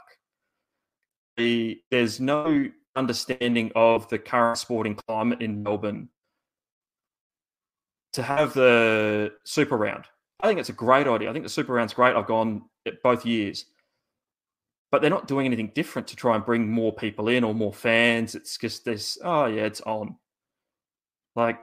The, 1.38 1.80
there's 1.90 2.20
no 2.20 2.68
understanding 2.96 3.72
of 3.74 4.08
the 4.08 4.18
current 4.18 4.58
sporting 4.58 4.94
climate 4.94 5.42
in 5.42 5.62
Melbourne 5.62 6.08
to 8.14 8.22
have 8.22 8.54
the 8.54 9.32
super 9.44 9.76
round. 9.76 10.04
I 10.40 10.46
think 10.48 10.60
it's 10.60 10.68
a 10.68 10.74
great 10.74 11.06
idea. 11.06 11.30
I 11.30 11.32
think 11.32 11.44
the 11.44 11.50
super 11.50 11.74
round's 11.74 11.94
great. 11.94 12.14
I've 12.14 12.26
gone 12.26 12.62
both 13.02 13.24
years. 13.24 13.66
But 14.90 15.00
they're 15.00 15.10
not 15.10 15.28
doing 15.28 15.46
anything 15.46 15.72
different 15.74 16.08
to 16.08 16.16
try 16.16 16.34
and 16.36 16.44
bring 16.44 16.70
more 16.70 16.92
people 16.92 17.28
in 17.28 17.44
or 17.44 17.54
more 17.54 17.72
fans. 17.72 18.34
It's 18.34 18.56
just 18.56 18.84
this, 18.84 19.18
oh 19.22 19.46
yeah, 19.46 19.64
it's 19.64 19.80
on. 19.82 20.16
Like 21.34 21.58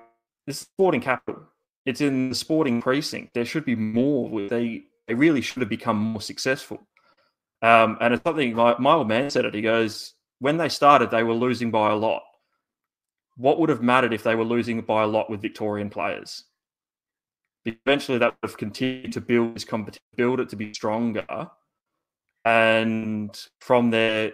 this 0.45 0.59
sporting 0.59 1.01
capital. 1.01 1.43
It's 1.85 2.01
in 2.01 2.29
the 2.29 2.35
sporting 2.35 2.81
precinct. 2.81 3.33
There 3.33 3.45
should 3.45 3.65
be 3.65 3.75
more. 3.75 4.47
They 4.47 4.83
they 5.07 5.13
really 5.15 5.41
should 5.41 5.61
have 5.61 5.69
become 5.69 5.97
more 5.97 6.21
successful. 6.21 6.79
Um, 7.61 7.97
and 8.01 8.13
it's 8.13 8.23
something 8.23 8.55
my, 8.55 8.75
my 8.77 8.93
old 8.93 9.07
man 9.07 9.29
said 9.29 9.45
it. 9.45 9.53
He 9.53 9.61
goes, 9.61 10.13
when 10.43 10.57
they 10.57 10.67
started, 10.67 11.09
they 11.09 11.23
were 11.23 11.33
losing 11.33 11.71
by 11.71 11.89
a 11.89 11.95
lot. 11.95 12.21
What 13.37 13.59
would 13.59 13.69
have 13.69 13.81
mattered 13.81 14.11
if 14.11 14.23
they 14.23 14.35
were 14.35 14.43
losing 14.43 14.81
by 14.81 15.03
a 15.03 15.07
lot 15.07 15.29
with 15.29 15.41
Victorian 15.41 15.89
players? 15.89 16.43
Eventually, 17.63 18.17
that 18.17 18.33
would 18.33 18.49
have 18.49 18.57
continued 18.57 19.13
to 19.13 19.21
build 19.21 19.55
this 19.55 19.63
competition, 19.63 20.03
build 20.17 20.41
it 20.41 20.49
to 20.49 20.57
be 20.57 20.73
stronger, 20.73 21.49
and 22.43 23.39
from 23.61 23.89
there, 23.89 24.33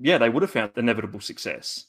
yeah, 0.00 0.16
they 0.16 0.30
would 0.30 0.42
have 0.42 0.50
found 0.50 0.72
inevitable 0.74 1.20
success. 1.20 1.84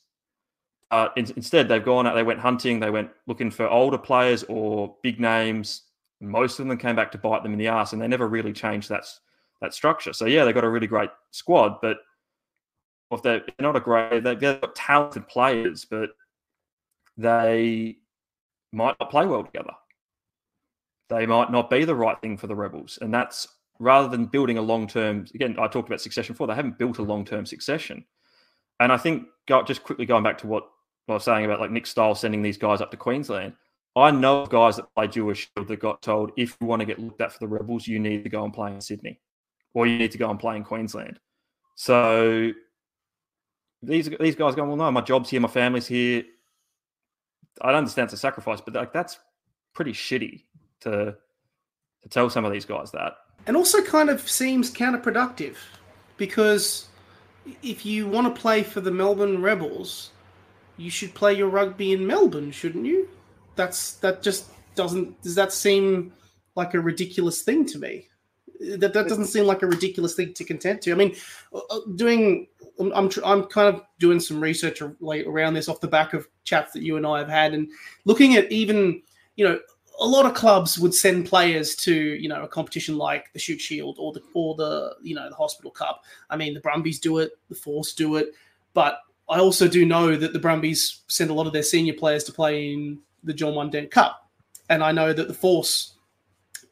Uh, 0.92 1.08
in, 1.16 1.26
instead, 1.38 1.70
they've 1.70 1.86
gone 1.86 2.06
out, 2.06 2.16
they 2.16 2.24
went 2.24 2.42
hunting, 2.42 2.82
they 2.82 2.90
went 2.90 3.12
looking 3.28 3.50
for 3.50 3.70
older 3.70 3.98
players 3.98 4.44
or 4.50 4.94
big 5.04 5.22
names. 5.22 5.84
Most 6.20 6.60
of 6.60 6.68
them 6.68 6.78
came 6.78 6.98
back 6.98 7.14
to 7.14 7.18
bite 7.18 7.44
them 7.44 7.54
in 7.54 7.60
the 7.60 7.70
ass, 7.70 7.94
and 7.94 8.02
they 8.02 8.10
never 8.10 8.28
really 8.28 8.52
changed 8.52 8.90
that 8.90 9.06
that 9.62 9.74
structure. 9.74 10.12
So 10.12 10.26
yeah, 10.26 10.44
they've 10.44 10.54
got 10.54 10.66
a 10.66 10.70
really 10.70 10.88
great 10.88 11.12
squad, 11.32 11.78
but 11.82 12.00
if 13.12 13.22
they're 13.22 13.44
not 13.60 13.76
a 13.76 13.80
great, 13.80 14.24
they've 14.24 14.40
got 14.40 14.76
talented 14.76 15.28
players, 15.28 15.86
but 15.86 16.10
they 17.18 17.98
might 18.72 18.96
not 19.00 19.12
play 19.12 19.26
well 19.26 19.44
together. 19.44 19.74
They 21.10 21.26
might 21.26 21.52
not 21.52 21.70
be 21.70 21.86
the 21.86 21.96
right 21.96 22.20
thing 22.20 22.38
for 22.38 22.48
the 22.48 22.56
Rebels, 22.56 22.98
and 23.02 23.14
that's 23.14 23.48
rather 23.80 24.08
than 24.08 24.26
building 24.26 24.58
a 24.58 24.62
long 24.62 24.88
term. 24.88 25.26
Again, 25.36 25.56
I 25.60 25.68
talked 25.68 25.88
about 25.88 26.02
succession 26.02 26.34
before. 26.34 26.48
They 26.48 26.56
haven't 26.56 26.80
built 26.80 26.98
a 26.98 27.04
long 27.04 27.26
term 27.26 27.46
succession, 27.46 28.06
and 28.80 28.92
I 28.92 28.98
think 28.98 29.28
just 29.66 29.84
quickly 29.84 30.06
going 30.06 30.24
back 30.24 30.40
to 30.40 30.48
what 30.48 30.68
I 31.08 31.14
was 31.14 31.24
saying 31.24 31.46
about 31.46 31.60
like 31.60 31.72
Nick 31.72 31.86
Style 31.86 32.16
sending 32.16 32.42
these 32.42 32.58
guys 32.58 32.82
up 32.82 32.92
to 32.92 32.98
Queensland. 32.98 33.54
I 33.96 34.12
know 34.12 34.46
guys 34.46 34.76
that 34.76 34.94
play 34.96 35.08
Dewar 35.08 35.36
that 35.56 35.80
got 35.80 36.02
told 36.02 36.32
if 36.36 36.58
you 36.60 36.68
want 36.68 36.82
to 36.82 36.86
get 36.86 37.00
looked 37.00 37.22
at 37.22 37.32
for 37.32 37.40
the 37.40 37.48
Rebels, 37.48 37.88
you 37.88 38.00
need 38.00 38.24
to 38.24 38.30
go 38.30 38.44
and 38.44 38.54
play 38.54 38.74
in 38.74 38.82
Sydney, 38.82 39.22
or 39.74 39.88
you 39.88 39.98
need 39.98 40.12
to 40.12 40.18
go 40.18 40.30
and 40.30 40.40
play 40.40 40.58
in 40.58 40.64
Queensland. 40.64 41.20
So 41.76 42.52
these 43.86 44.10
these 44.20 44.36
guys 44.36 44.56
go, 44.56 44.66
well, 44.66 44.76
no, 44.76 44.92
my 44.92 45.02
job's 45.02 45.30
here, 45.30 45.40
my 45.40 45.48
family's 45.48 45.88
here. 45.88 46.24
I 47.62 47.74
understand 47.74 48.06
it's 48.06 48.14
a 48.14 48.18
sacrifice, 48.18 48.62
but 48.62 48.74
like 48.74 48.94
that's 48.94 49.18
pretty 49.74 49.94
shitty 49.94 50.44
to 50.82 51.16
to 52.02 52.10
tell 52.10 52.30
some 52.30 52.46
of 52.46 52.52
these 52.52 52.66
guys 52.66 52.92
that. 52.92 53.14
And 53.48 53.56
also, 53.56 53.82
kind 53.82 54.10
of 54.10 54.28
seems 54.28 54.72
counterproductive 54.72 55.56
because 56.18 56.88
if 57.62 57.86
you 57.86 58.08
want 58.08 58.34
to 58.34 58.42
play 58.42 58.64
for 58.64 58.82
the 58.82 58.92
Melbourne 58.92 59.42
Rebels, 59.42 60.12
you 60.78 60.90
should 60.90 61.14
play 61.14 61.34
your 61.34 61.50
rugby 61.50 61.94
in 61.94 62.08
Melbourne, 62.08 62.52
shouldn't 62.52 62.86
you? 62.86 63.08
That's 63.56 63.94
that 63.98 64.22
just 64.22 64.50
doesn't 64.76 65.22
does 65.22 65.36
that 65.36 65.54
seem 65.54 66.14
like 66.56 66.74
a 66.74 66.80
ridiculous 66.80 67.42
thing 67.42 67.66
to 67.68 67.80
me? 67.80 68.08
That 68.60 68.94
that 68.94 69.08
doesn't 69.08 69.28
seem 69.28 69.46
like 69.46 69.64
a 69.64 69.68
ridiculous 69.68 70.16
thing 70.16 70.34
to 70.34 70.44
contend 70.44 70.82
to. 70.84 70.92
I 70.92 70.96
mean, 70.96 71.16
uh, 71.54 71.60
uh, 71.70 71.80
doing 71.96 72.48
I'm 72.80 73.10
I'm, 73.24 73.44
kind 73.44 73.74
of 73.74 73.82
doing 74.00 74.20
some 74.20 74.40
research 74.40 74.82
around 74.82 75.54
this 75.54 75.70
off 75.70 75.80
the 75.80 75.88
back 75.88 76.14
of 76.14 76.28
chats 76.44 76.74
that 76.74 76.84
you 76.84 76.98
and 76.98 77.06
I 77.06 77.20
have 77.20 77.30
had, 77.30 77.54
and 77.54 77.70
looking 78.06 78.36
at 78.36 78.52
even 78.52 79.02
you 79.36 79.48
know 79.48 79.60
a 80.00 80.06
lot 80.06 80.26
of 80.26 80.34
clubs 80.34 80.78
would 80.78 80.94
send 80.94 81.26
players 81.26 81.76
to 81.76 81.94
you 81.94 82.28
know 82.28 82.44
a 82.44 82.48
competition 82.48 82.98
like 82.98 83.32
the 83.34 83.40
Shute 83.40 83.62
Shield 83.62 83.98
or 84.00 84.14
the 84.14 84.22
or 84.34 84.56
the 84.56 84.96
you 85.02 85.16
know 85.16 85.30
the 85.30 85.36
Hospital 85.36 85.72
Cup. 85.72 86.04
I 86.30 86.38
mean, 86.38 86.54
the 86.54 86.62
Brumbies 86.62 87.00
do 87.00 87.20
it, 87.20 87.32
the 87.50 87.56
Force 87.56 87.94
do 87.94 88.16
it, 88.16 88.34
but 88.74 89.00
I 89.30 89.40
also 89.40 89.68
do 89.68 89.86
know 89.86 90.16
that 90.16 90.34
the 90.34 90.40
Brumbies 90.40 91.02
send 91.08 91.30
a 91.30 91.34
lot 91.34 91.48
of 91.48 91.54
their 91.54 91.64
senior 91.64 91.94
players 91.94 92.24
to 92.26 92.32
play 92.32 92.74
in 92.74 93.00
the 93.24 93.34
John 93.34 93.56
One 93.56 93.72
Cup, 93.88 94.30
and 94.70 94.84
I 94.84 94.92
know 94.92 95.14
that 95.14 95.28
the 95.28 95.34
Force 95.34 95.95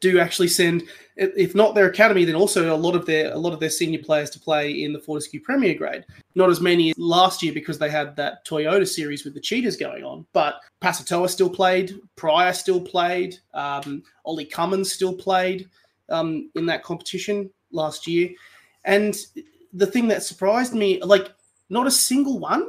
do 0.04 0.18
actually 0.18 0.48
send, 0.48 0.82
if 1.16 1.54
not 1.54 1.74
their 1.74 1.86
academy, 1.86 2.24
then 2.24 2.34
also 2.34 2.74
a 2.74 2.76
lot 2.76 2.94
of 2.94 3.06
their 3.06 3.32
a 3.32 3.38
lot 3.38 3.54
of 3.54 3.60
their 3.60 3.70
senior 3.70 4.00
players 4.00 4.28
to 4.30 4.38
play 4.38 4.82
in 4.84 4.92
the 4.92 4.98
Fortescue 4.98 5.40
Premier 5.40 5.74
Grade. 5.74 6.04
Not 6.34 6.50
as 6.50 6.60
many 6.60 6.90
as 6.90 6.98
last 6.98 7.42
year 7.42 7.54
because 7.54 7.78
they 7.78 7.90
had 7.90 8.14
that 8.16 8.46
Toyota 8.46 8.86
series 8.86 9.24
with 9.24 9.32
the 9.34 9.40
Cheetahs 9.40 9.76
going 9.76 10.04
on, 10.04 10.26
but 10.34 10.60
Pasatoa 10.82 11.30
still 11.30 11.48
played, 11.48 11.94
Pryor 12.16 12.52
still 12.52 12.80
played, 12.80 13.36
um, 13.54 14.02
Ollie 14.24 14.44
Cummins 14.44 14.92
still 14.92 15.14
played 15.14 15.68
um, 16.10 16.50
in 16.54 16.66
that 16.66 16.82
competition 16.82 17.50
last 17.72 18.06
year, 18.06 18.28
and 18.84 19.16
the 19.72 19.86
thing 19.86 20.06
that 20.08 20.22
surprised 20.22 20.74
me, 20.74 21.02
like 21.02 21.32
not 21.70 21.86
a 21.86 21.90
single 21.90 22.38
one 22.38 22.68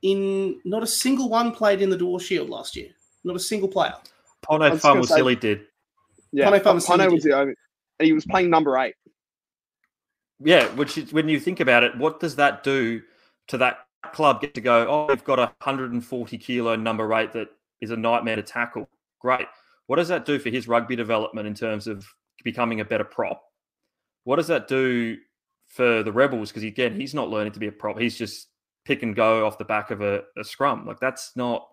in 0.00 0.60
not 0.64 0.82
a 0.82 0.86
single 0.86 1.28
one 1.28 1.52
played 1.52 1.82
in 1.82 1.90
the 1.90 1.96
Dewar 1.96 2.20
Shield 2.20 2.48
last 2.48 2.74
year. 2.74 2.88
Not 3.22 3.36
a 3.36 3.40
single 3.40 3.68
player. 3.68 3.94
Pone 4.42 4.78
Fa'amausili 4.78 5.38
did. 5.40 5.66
Yeah, 6.34 6.50
Pone, 6.50 7.12
was 7.12 7.22
the 7.22 7.32
only, 7.32 7.54
and 7.98 8.06
he 8.06 8.12
was 8.12 8.26
playing 8.26 8.50
number 8.50 8.76
eight. 8.78 8.94
Yeah, 10.40 10.66
which 10.74 10.98
is, 10.98 11.12
when 11.12 11.28
you 11.28 11.38
think 11.38 11.60
about 11.60 11.84
it, 11.84 11.96
what 11.96 12.20
does 12.20 12.36
that 12.36 12.64
do 12.64 13.02
to 13.48 13.58
that 13.58 13.86
club? 14.12 14.40
Get 14.40 14.54
to 14.54 14.60
go, 14.60 14.86
oh, 14.88 15.06
we've 15.08 15.22
got 15.22 15.38
a 15.38 15.52
140 15.62 16.38
kilo 16.38 16.76
number 16.76 17.12
eight 17.14 17.32
that 17.32 17.48
is 17.80 17.92
a 17.92 17.96
nightmare 17.96 18.36
to 18.36 18.42
tackle. 18.42 18.88
Great. 19.20 19.46
What 19.86 19.96
does 19.96 20.08
that 20.08 20.26
do 20.26 20.38
for 20.38 20.50
his 20.50 20.66
rugby 20.66 20.96
development 20.96 21.46
in 21.46 21.54
terms 21.54 21.86
of 21.86 22.04
becoming 22.42 22.80
a 22.80 22.84
better 22.84 23.04
prop? 23.04 23.42
what 24.24 24.36
does 24.36 24.48
that 24.48 24.68
do 24.68 25.16
for 25.68 26.02
the 26.02 26.12
Rebels? 26.12 26.50
Because 26.50 26.64
again, 26.64 26.98
he's 26.98 27.14
not 27.14 27.30
learning 27.30 27.52
to 27.52 27.60
be 27.60 27.68
a 27.68 27.72
prop. 27.72 27.98
He's 27.98 28.18
just 28.18 28.48
pick 28.84 29.02
and 29.02 29.14
go 29.14 29.46
off 29.46 29.58
the 29.58 29.64
back 29.64 29.90
of 29.90 30.00
a, 30.00 30.22
a 30.36 30.44
scrum. 30.44 30.86
Like 30.86 31.00
that's 31.00 31.32
not. 31.36 31.68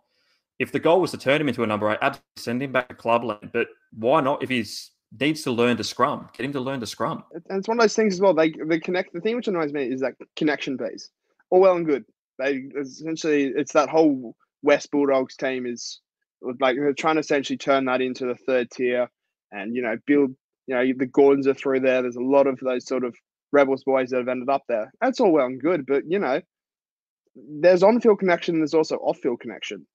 If 0.62 0.72
the 0.72 0.80
goal 0.80 1.02
was 1.02 1.10
to 1.10 1.18
turn 1.18 1.42
him 1.42 1.48
into 1.48 1.64
a 1.64 1.68
number 1.68 1.90
eight, 1.90 1.98
I'd 2.04 2.20
send 2.36 2.62
him 2.62 2.72
back 2.72 2.88
to 2.90 2.94
clubland. 2.94 3.50
But 3.52 3.68
why 3.98 4.22
not? 4.22 4.44
If 4.44 4.50
he's 4.50 4.92
needs 5.20 5.42
to 5.42 5.52
learn 5.52 5.76
to 5.78 5.84
scrum, 5.84 6.30
get 6.38 6.46
him 6.46 6.54
to 6.54 6.60
learn 6.60 6.80
to 6.82 6.86
scrum. 6.86 7.24
And 7.50 7.58
it's 7.58 7.68
one 7.68 7.80
of 7.80 7.82
those 7.82 7.96
things 7.96 8.14
as 8.14 8.22
well. 8.22 8.36
They 8.36 8.54
they 8.68 8.80
connect. 8.80 9.12
The 9.12 9.22
thing 9.22 9.36
which 9.36 9.48
annoys 9.48 9.74
me 9.74 9.86
is 9.86 10.02
that 10.02 10.14
connection 10.36 10.78
piece. 10.78 11.10
All 11.50 11.62
well 11.62 11.76
and 11.76 11.86
good. 11.86 12.06
They 12.38 12.66
essentially 12.80 13.52
it's 13.56 13.74
that 13.74 13.90
whole 13.90 14.36
West 14.62 14.92
Bulldogs 14.92 15.36
team 15.36 15.66
is 15.66 16.00
like 16.60 16.76
they're 16.76 16.94
trying 16.94 17.16
to 17.16 17.22
essentially 17.22 17.58
turn 17.58 17.86
that 17.86 18.02
into 18.02 18.28
the 18.28 18.36
third 18.36 18.70
tier, 18.70 19.10
and 19.52 19.76
you 19.76 19.82
know 19.82 19.98
build. 20.06 20.36
You 20.68 20.76
know 20.76 20.94
the 20.96 21.08
Gordons 21.08 21.48
are 21.48 21.56
through 21.56 21.80
there. 21.80 22.04
There's 22.04 22.18
a 22.18 22.22
lot 22.22 22.46
of 22.46 22.60
those 22.60 22.86
sort 22.86 23.04
of 23.04 23.16
rebels 23.52 23.84
boys 23.84 24.12
that 24.12 24.18
have 24.18 24.28
ended 24.28 24.50
up 24.50 24.62
there. 24.70 24.94
That's 25.02 25.20
all 25.20 25.32
well 25.32 25.48
and 25.48 25.60
good, 25.60 25.88
but 25.88 26.04
you 26.08 26.20
know 26.20 26.40
there's 27.36 27.82
on-field 27.82 28.20
connection. 28.20 28.60
There's 28.60 28.76
also 28.76 28.98
off-field 28.98 29.40
connection. 29.40 29.88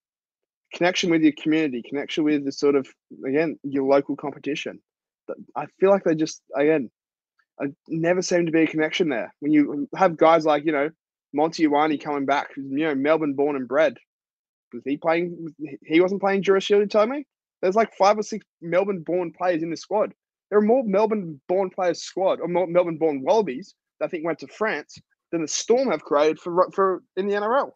Connection 0.76 1.10
with 1.10 1.22
your 1.22 1.32
community. 1.40 1.82
Connection 1.82 2.22
with 2.22 2.44
the 2.44 2.52
sort 2.52 2.74
of 2.74 2.86
again 3.26 3.58
your 3.62 3.84
local 3.84 4.14
competition. 4.14 4.78
I 5.56 5.66
feel 5.80 5.90
like 5.90 6.04
they 6.04 6.14
just 6.14 6.42
again, 6.54 6.90
I 7.60 7.66
never 7.88 8.20
seem 8.20 8.44
to 8.44 8.52
be 8.52 8.62
a 8.62 8.66
connection 8.66 9.08
there. 9.08 9.32
When 9.40 9.52
you 9.52 9.88
have 9.96 10.18
guys 10.18 10.44
like 10.44 10.66
you 10.66 10.72
know 10.72 10.90
Monty 11.32 11.66
Ioane 11.66 12.02
coming 12.02 12.26
back, 12.26 12.48
who's 12.54 12.66
you 12.70 12.84
know 12.84 12.94
Melbourne 12.94 13.32
born 13.32 13.56
and 13.56 13.66
bred. 13.66 13.96
Was 14.74 14.82
he 14.84 14.98
playing? 14.98 15.48
He 15.82 16.00
wasn't 16.00 16.20
playing 16.20 16.42
Dewar 16.42 16.60
Shield. 16.60 16.82
You 16.82 16.88
tell 16.88 17.06
me. 17.06 17.24
There's 17.62 17.74
like 17.74 17.94
five 17.96 18.18
or 18.18 18.22
six 18.22 18.44
Melbourne 18.60 19.02
born 19.02 19.32
players 19.32 19.62
in 19.62 19.70
the 19.70 19.76
squad. 19.78 20.12
There 20.50 20.58
are 20.58 20.62
more 20.62 20.84
Melbourne 20.84 21.40
born 21.48 21.70
players 21.70 22.02
squad 22.02 22.40
or 22.40 22.48
Melbourne 22.48 22.98
born 22.98 23.22
Wallabies 23.22 23.74
that 23.98 24.06
I 24.06 24.08
think 24.08 24.26
went 24.26 24.40
to 24.40 24.46
France 24.48 24.98
than 25.32 25.40
the 25.40 25.48
Storm 25.48 25.90
have 25.90 26.02
created 26.02 26.38
for 26.38 26.70
for 26.72 27.02
in 27.16 27.26
the 27.26 27.34
NRL. 27.34 27.70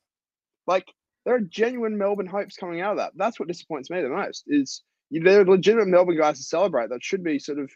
Like 0.66 0.84
there 1.24 1.34
are 1.34 1.40
genuine 1.40 1.98
Melbourne 1.98 2.26
hopes 2.26 2.56
coming 2.56 2.80
out 2.80 2.92
of 2.92 2.98
that. 2.98 3.12
That's 3.16 3.38
what 3.38 3.48
disappoints 3.48 3.90
me 3.90 4.00
the 4.00 4.08
most. 4.08 4.44
Is 4.46 4.82
there 5.10 5.40
are 5.40 5.44
legitimate 5.44 5.88
Melbourne 5.88 6.16
guys 6.16 6.38
to 6.38 6.44
celebrate 6.44 6.90
that 6.90 7.04
should 7.04 7.22
be 7.22 7.38
sort 7.38 7.58
of, 7.58 7.70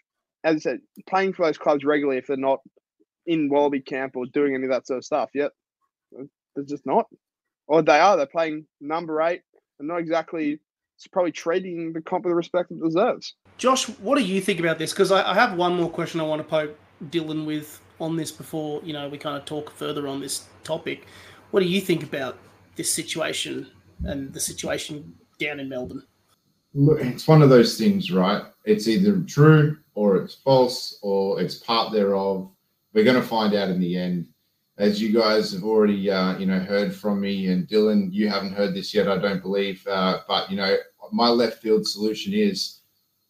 as 0.44 0.56
I 0.56 0.58
said, 0.58 0.80
playing 1.08 1.34
for 1.34 1.46
those 1.46 1.58
clubs 1.58 1.84
regularly 1.84 2.18
if 2.18 2.26
they're 2.26 2.36
not 2.36 2.60
in 3.26 3.48
Wallaby 3.48 3.80
camp 3.80 4.16
or 4.16 4.26
doing 4.26 4.54
any 4.54 4.64
of 4.64 4.70
that 4.70 4.86
sort 4.86 4.98
of 4.98 5.04
stuff. 5.04 5.30
Yet 5.34 5.52
they're 6.54 6.64
just 6.64 6.86
not, 6.86 7.06
or 7.66 7.82
they 7.82 7.98
are. 7.98 8.16
They're 8.16 8.26
playing 8.26 8.66
number 8.80 9.20
eight 9.22 9.42
and 9.78 9.88
not 9.88 9.98
exactly. 9.98 10.60
It's 10.96 11.08
probably 11.08 11.32
treating 11.32 11.92
the 11.92 12.00
comp 12.00 12.24
with 12.24 12.30
the 12.30 12.36
respect 12.36 12.70
it 12.70 12.80
deserves. 12.80 13.34
Josh, 13.58 13.86
what 13.98 14.16
do 14.16 14.22
you 14.22 14.40
think 14.40 14.60
about 14.60 14.78
this? 14.78 14.92
Because 14.92 15.10
I, 15.10 15.28
I 15.28 15.34
have 15.34 15.56
one 15.56 15.74
more 15.74 15.90
question 15.90 16.20
I 16.20 16.22
want 16.22 16.40
to 16.40 16.46
poke 16.46 16.78
Dylan 17.06 17.44
with 17.44 17.80
on 18.00 18.16
this 18.16 18.30
before 18.30 18.80
you 18.84 18.92
know 18.92 19.08
we 19.08 19.18
kind 19.18 19.36
of 19.36 19.44
talk 19.44 19.70
further 19.72 20.06
on 20.06 20.20
this 20.20 20.46
topic. 20.62 21.06
What 21.50 21.60
do 21.60 21.66
you 21.66 21.80
think 21.80 22.04
about 22.04 22.38
this 22.76 22.92
situation 22.92 23.66
and 24.04 24.32
the 24.32 24.40
situation 24.40 25.14
down 25.38 25.60
in 25.60 25.68
Melbourne? 25.68 26.02
Look, 26.74 27.00
it's 27.00 27.28
one 27.28 27.42
of 27.42 27.50
those 27.50 27.78
things, 27.78 28.10
right? 28.10 28.42
It's 28.64 28.88
either 28.88 29.20
true 29.20 29.78
or 29.94 30.16
it's 30.16 30.34
false 30.34 30.98
or 31.02 31.40
it's 31.40 31.56
part 31.56 31.92
thereof. 31.92 32.50
We're 32.92 33.04
going 33.04 33.20
to 33.20 33.26
find 33.26 33.54
out 33.54 33.70
in 33.70 33.80
the 33.80 33.96
end. 33.96 34.28
As 34.76 35.00
you 35.00 35.12
guys 35.12 35.52
have 35.52 35.62
already, 35.62 36.10
uh, 36.10 36.36
you 36.36 36.46
know, 36.46 36.58
heard 36.58 36.92
from 36.92 37.20
me 37.20 37.46
and 37.46 37.68
Dylan, 37.68 38.12
you 38.12 38.28
haven't 38.28 38.56
heard 38.56 38.74
this 38.74 38.92
yet, 38.92 39.08
I 39.08 39.18
don't 39.18 39.40
believe. 39.40 39.86
Uh, 39.86 40.20
but 40.26 40.50
you 40.50 40.56
know, 40.56 40.76
my 41.12 41.28
left 41.28 41.62
field 41.62 41.86
solution 41.86 42.32
is 42.32 42.80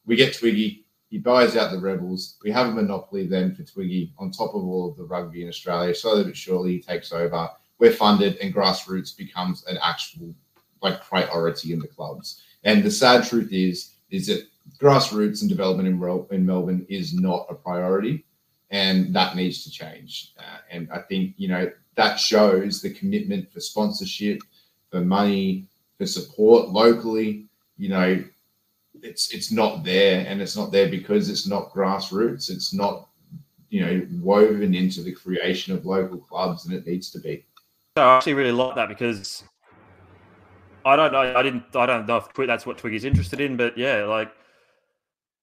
we 0.07 0.17
get 0.17 0.35
Twiggy, 0.35 0.85
he 1.11 1.19
buys 1.19 1.55
out 1.55 1.71
the 1.71 1.79
Rebels. 1.79 2.39
We 2.43 2.51
have 2.51 2.69
a 2.69 2.73
monopoly 2.73 3.27
then 3.27 3.55
for 3.55 3.63
Twiggy 3.63 4.15
on 4.19 4.31
top 4.31 4.55
of 4.55 4.65
all 4.65 4.91
of 4.91 4.97
the 4.97 5.05
rugby 5.05 5.43
in 5.43 5.49
Australia. 5.49 5.95
Slowly 5.95 6.25
but 6.25 6.37
surely, 6.37 6.73
he 6.73 6.83
takes 6.83 7.13
over. 7.13 7.51
We're 7.79 7.93
funded, 7.93 8.37
and 8.37 8.55
grassroots 8.55 9.16
becomes 9.16 9.64
an 9.66 9.79
actual 9.83 10.35
like 10.83 11.03
priority 11.03 11.72
in 11.72 11.81
the 11.81 11.89
clubs. 11.89 12.43
And 12.62 12.83
the 12.83 12.91
sad 12.91 13.25
truth 13.25 13.53
is, 13.53 13.95
is 14.11 14.27
that 14.29 14.47
grassroots 14.81 15.41
and 15.41 15.49
development 15.49 15.89
in, 15.89 16.27
in 16.31 16.47
Melbourne 16.47 16.87
is 16.89 17.14
not 17.14 17.47
a 17.51 17.55
priority, 17.55 18.25
and 18.70 19.14
that 19.14 19.37
needs 19.37 19.64
to 19.64 19.70
change. 19.70 20.33
Uh, 20.39 20.59
and 20.70 20.89
I 20.93 20.99
think 21.01 21.35
you 21.37 21.49
know 21.49 21.70
that 21.97 22.18
shows 22.18 22.81
the 22.81 22.91
commitment 22.91 23.53
for 23.53 23.61
sponsorship, 23.61 24.41
for 24.91 25.01
money, 25.01 25.66
for 25.99 26.07
support 26.07 26.70
locally. 26.70 27.47
You 27.77 27.89
know, 27.89 28.25
it's 29.03 29.33
it's 29.35 29.51
not 29.53 29.85
there, 29.85 30.25
and 30.27 30.41
it's 30.41 30.57
not 30.57 30.72
there 30.72 30.89
because 30.89 31.29
it's 31.29 31.47
not 31.47 31.72
grassroots. 31.72 32.51
It's 32.51 32.72
not 32.72 33.09
you 33.68 33.85
know 33.85 34.07
woven 34.20 34.75
into 34.75 35.03
the 35.03 35.12
creation 35.12 35.75
of 35.75 35.87
local 35.87 36.18
clubs, 36.18 36.66
and 36.66 36.75
it 36.75 36.87
needs 36.87 37.11
to 37.11 37.18
be. 37.18 37.45
So 37.97 38.03
I 38.03 38.17
actually 38.17 38.35
really 38.35 38.51
like 38.51 38.75
that 38.75 38.89
because 38.89 39.45
I 40.85 40.97
don't 40.97 41.13
know. 41.13 41.21
I 41.37 41.45
didn't. 41.45 41.65
I 41.77 41.87
don't 41.87 42.09
know 42.09 42.17
if 42.17 42.27
that's 42.35 42.67
what 42.67 42.77
Twiggy's 42.77 43.05
interested 43.05 43.41
in, 43.41 43.57
but 43.57 43.79
yeah, 43.79 44.03
like 44.05 44.33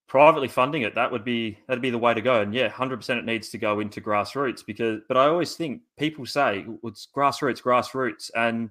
privately 0.10 0.50
funding 0.50 0.82
it, 0.82 0.94
that 0.96 1.10
would 1.10 1.24
be 1.24 1.58
that'd 1.66 1.82
be 1.82 1.92
the 1.92 1.98
way 1.98 2.14
to 2.14 2.20
go. 2.20 2.42
And 2.42 2.54
yeah, 2.54 2.68
hundred 2.68 2.98
percent, 2.98 3.20
it 3.20 3.26
needs 3.26 3.48
to 3.52 3.58
go 3.58 3.80
into 3.80 4.02
grassroots 4.02 4.66
because. 4.66 5.00
But 5.08 5.16
I 5.16 5.28
always 5.28 5.56
think 5.56 5.84
people 5.98 6.26
say 6.26 6.66
it's 6.84 7.08
grassroots, 7.16 7.62
grassroots, 7.62 8.30
and 8.36 8.70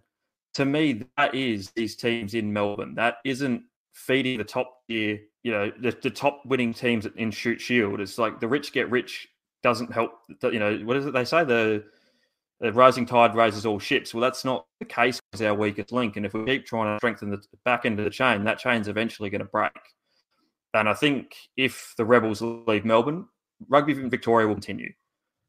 to 0.53 0.67
me, 0.67 1.05
that 1.17 1.35
is 1.35 1.71
these 1.71 1.97
teams 1.97 2.35
in 2.35 2.53
Melbourne. 2.53 2.95
That 2.97 3.17
isn't 3.25 3.63
feeding 3.95 4.37
the 4.37 4.45
top 4.45 4.83
tier, 4.89 5.21
you 5.43 5.53
know, 5.53 5.73
the, 5.81 5.97
the 6.03 6.11
top 6.11 6.45
winning 6.45 6.75
teams 6.75 7.07
in 7.17 7.31
Shute 7.31 7.63
Shield. 7.63 8.01
It's 8.03 8.19
like 8.19 8.41
the 8.41 8.49
rich 8.49 8.75
get 8.75 8.91
rich 8.91 9.27
doesn't 9.63 9.91
help. 9.91 10.19
You 10.43 10.59
know, 10.59 10.77
what 10.85 10.99
is 10.99 11.07
it 11.07 11.15
they 11.15 11.25
say? 11.25 11.45
The, 11.45 11.83
the 12.61 12.73
rising 12.73 13.07
tide 13.07 13.35
raises 13.35 13.65
all 13.67 13.79
ships. 13.79 14.13
Well, 14.13 14.21
that's 14.21 14.45
not 14.45 14.67
the 14.79 14.87
case. 14.87 15.21
It's 15.33 15.43
our 15.43 15.55
weakest 15.55 15.93
link, 15.93 16.17
and 16.17 16.27
if 16.27 16.35
we 16.35 16.45
keep 16.45 16.67
trying 16.67 16.95
to 16.95 16.99
strengthen 16.99 17.31
the 17.31 17.43
back 17.65 17.85
end 17.85 17.99
of 17.99 18.05
the 18.05 18.11
chain, 18.11 18.45
that 18.45 18.59
chain's 18.59 18.89
eventually 18.89 19.31
going 19.31 19.41
to 19.41 19.47
break. 19.47 19.73
And 20.75 20.89
I 20.89 20.95
think 20.95 21.35
if 21.57 21.95
the 21.97 22.05
rebels 22.05 22.43
leave 22.43 22.85
Melbourne, 22.85 23.27
rugby 23.69 23.93
in 23.93 24.11
Victoria 24.11 24.47
will 24.47 24.55
continue. 24.55 24.93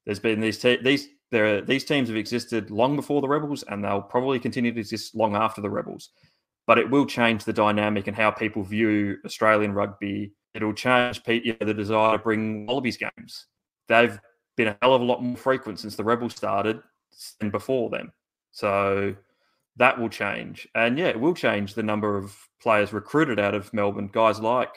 There's 0.06 0.20
been 0.20 0.40
these 0.40 0.58
te- 0.58 0.82
these 0.82 1.08
there 1.32 1.58
are, 1.58 1.62
these 1.62 1.86
teams 1.86 2.10
have 2.10 2.18
existed 2.18 2.72
long 2.72 2.96
before 2.96 3.22
the 3.22 3.28
rebels, 3.28 3.64
and 3.68 3.84
they'll 3.84 4.02
probably 4.02 4.40
continue 4.40 4.74
to 4.74 4.80
exist 4.80 5.16
long 5.16 5.36
after 5.36 5.62
the 5.62 5.70
rebels 5.70 6.10
but 6.68 6.78
it 6.78 6.90
will 6.90 7.06
change 7.06 7.44
the 7.44 7.54
dynamic 7.54 8.08
and 8.08 8.16
how 8.16 8.32
people 8.32 8.64
view 8.64 9.18
Australian 9.26 9.74
rugby. 9.74 10.32
It'll 10.54 10.74
change 10.74 11.22
you 11.28 11.56
know, 11.60 11.66
the 11.66 11.74
desire 11.74 12.18
to 12.18 12.24
bring 12.24 12.66
Wallabies 12.66 12.98
games. 12.98 13.48
They've 13.88 14.20
been 14.58 14.70
a 14.70 14.78
hell 14.82 14.94
of 14.94 15.02
a 15.02 15.04
lot 15.04 15.24
more 15.24 15.38
frequent 15.38 15.80
since 15.80 15.96
the 15.96 16.04
Rebels 16.04 16.36
started 16.36 16.82
than 17.40 17.50
before 17.50 17.90
them. 17.90 18.12
So 18.52 19.16
that 19.78 20.00
will 20.00 20.10
change. 20.10 20.68
And 20.76 20.98
yeah, 20.98 21.08
it 21.08 21.20
will 21.20 21.34
change 21.34 21.74
the 21.74 21.84
number 21.84 22.18
of 22.18 22.36
players 22.62 22.94
recruited 22.94 23.40
out 23.40 23.56
of 23.56 23.74
Melbourne, 23.74 24.10
guys 24.12 24.40
like 24.40 24.74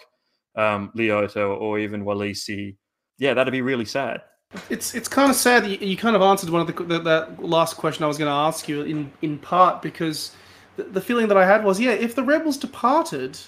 um, 0.56 0.92
or 0.94 1.78
even 1.78 2.04
Walisi. 2.04 2.76
Yeah, 3.18 3.34
that'd 3.34 3.52
be 3.52 3.62
really 3.62 3.84
sad. 3.84 4.22
It's 4.70 4.94
it's 4.94 5.08
kind 5.08 5.30
of 5.30 5.36
sad 5.36 5.66
you, 5.66 5.78
you 5.80 5.96
kind 5.96 6.14
of 6.14 6.22
answered 6.22 6.48
one 6.48 6.60
of 6.60 6.68
the, 6.68 6.84
the 6.84 7.00
that 7.00 7.42
last 7.42 7.76
question 7.76 8.04
I 8.04 8.06
was 8.06 8.18
going 8.18 8.28
to 8.28 8.34
ask 8.34 8.68
you 8.68 8.82
in 8.82 9.12
in 9.20 9.38
part 9.38 9.82
because 9.82 10.30
the, 10.76 11.00
feeling 11.00 11.28
that 11.28 11.36
I 11.36 11.46
had 11.46 11.64
was, 11.64 11.80
yeah, 11.80 11.92
if 11.92 12.14
the 12.14 12.22
rebels 12.22 12.56
departed, 12.56 13.38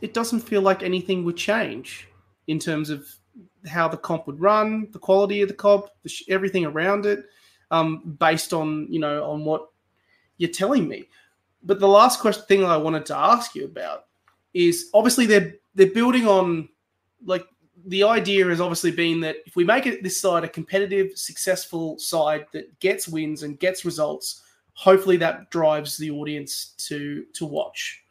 it 0.00 0.14
doesn't 0.14 0.40
feel 0.40 0.62
like 0.62 0.82
anything 0.82 1.24
would 1.24 1.36
change 1.36 2.08
in 2.46 2.58
terms 2.58 2.90
of 2.90 3.06
how 3.66 3.88
the 3.88 3.96
comp 3.96 4.26
would 4.26 4.40
run, 4.40 4.88
the 4.92 4.98
quality 4.98 5.42
of 5.42 5.48
the 5.48 5.54
comp, 5.54 5.86
the 6.02 6.08
sh- 6.08 6.24
everything 6.28 6.64
around 6.64 7.06
it, 7.06 7.24
um, 7.70 8.16
based 8.18 8.52
on 8.52 8.86
you 8.90 9.00
know 9.00 9.24
on 9.24 9.44
what 9.44 9.68
you're 10.38 10.50
telling 10.50 10.88
me. 10.88 11.08
But 11.62 11.80
the 11.80 11.88
last 11.88 12.20
question 12.20 12.44
thing 12.46 12.64
I 12.64 12.76
wanted 12.76 13.06
to 13.06 13.16
ask 13.16 13.54
you 13.54 13.64
about 13.64 14.06
is 14.52 14.90
obviously 14.94 15.26
they're 15.26 15.54
they're 15.74 15.90
building 15.90 16.26
on 16.26 16.68
like 17.24 17.46
the 17.86 18.02
idea 18.02 18.46
has 18.46 18.60
obviously 18.60 18.90
been 18.90 19.20
that 19.20 19.36
if 19.46 19.56
we 19.56 19.64
make 19.64 19.86
it 19.86 20.02
this 20.02 20.20
side 20.20 20.44
a 20.44 20.48
competitive, 20.48 21.12
successful 21.16 21.98
side 21.98 22.46
that 22.52 22.78
gets 22.80 23.08
wins 23.08 23.42
and 23.42 23.58
gets 23.60 23.84
results, 23.84 24.42
hopefully 24.72 25.16
that 25.18 25.50
drives 25.50 25.96
the 25.96 26.10
audience 26.10 26.74
to 26.78 27.24
to 27.34 27.44
watch 27.44 28.02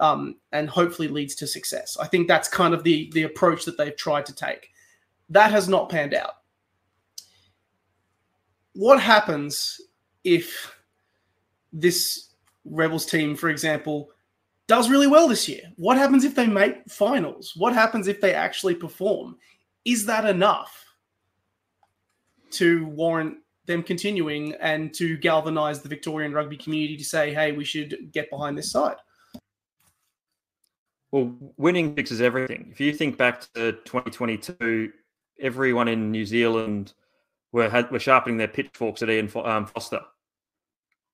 um, 0.00 0.36
and 0.52 0.68
hopefully 0.68 1.08
leads 1.08 1.34
to 1.36 1.46
success. 1.46 1.96
I 2.00 2.06
think 2.06 2.26
that's 2.26 2.48
kind 2.48 2.74
of 2.74 2.82
the 2.82 3.10
the 3.12 3.24
approach 3.24 3.64
that 3.64 3.76
they've 3.76 3.96
tried 3.96 4.26
to 4.26 4.34
take. 4.34 4.70
That 5.28 5.52
has 5.52 5.68
not 5.68 5.88
panned 5.88 6.14
out 6.14 6.39
what 8.74 9.00
happens 9.00 9.80
if 10.24 10.74
this 11.72 12.30
rebels 12.64 13.06
team 13.06 13.34
for 13.34 13.48
example 13.48 14.10
does 14.66 14.90
really 14.90 15.06
well 15.06 15.26
this 15.26 15.48
year 15.48 15.62
what 15.76 15.96
happens 15.96 16.24
if 16.24 16.34
they 16.34 16.46
make 16.46 16.76
finals 16.88 17.54
what 17.56 17.72
happens 17.72 18.06
if 18.06 18.20
they 18.20 18.34
actually 18.34 18.74
perform 18.74 19.36
is 19.84 20.04
that 20.06 20.24
enough 20.26 20.84
to 22.50 22.86
warrant 22.86 23.38
them 23.66 23.82
continuing 23.82 24.54
and 24.54 24.92
to 24.94 25.16
galvanize 25.18 25.80
the 25.80 25.88
Victorian 25.88 26.32
rugby 26.32 26.56
community 26.56 26.96
to 26.96 27.04
say, 27.04 27.32
hey, 27.32 27.52
we 27.52 27.64
should 27.64 28.10
get 28.12 28.28
behind 28.30 28.58
this 28.58 28.70
side? 28.70 28.96
Well, 31.12 31.34
winning 31.56 31.94
fixes 31.94 32.20
everything. 32.20 32.68
If 32.70 32.80
you 32.80 32.92
think 32.92 33.16
back 33.16 33.40
to 33.54 33.72
2022, 33.72 34.92
everyone 35.40 35.88
in 35.88 36.10
New 36.10 36.24
Zealand 36.24 36.92
were 37.52 37.68
had, 37.68 37.90
were 37.90 37.98
sharpening 37.98 38.38
their 38.38 38.48
pitchforks 38.48 39.02
at 39.02 39.10
Ian 39.10 39.28
Fo- 39.28 39.44
um, 39.44 39.66
Foster. 39.66 40.00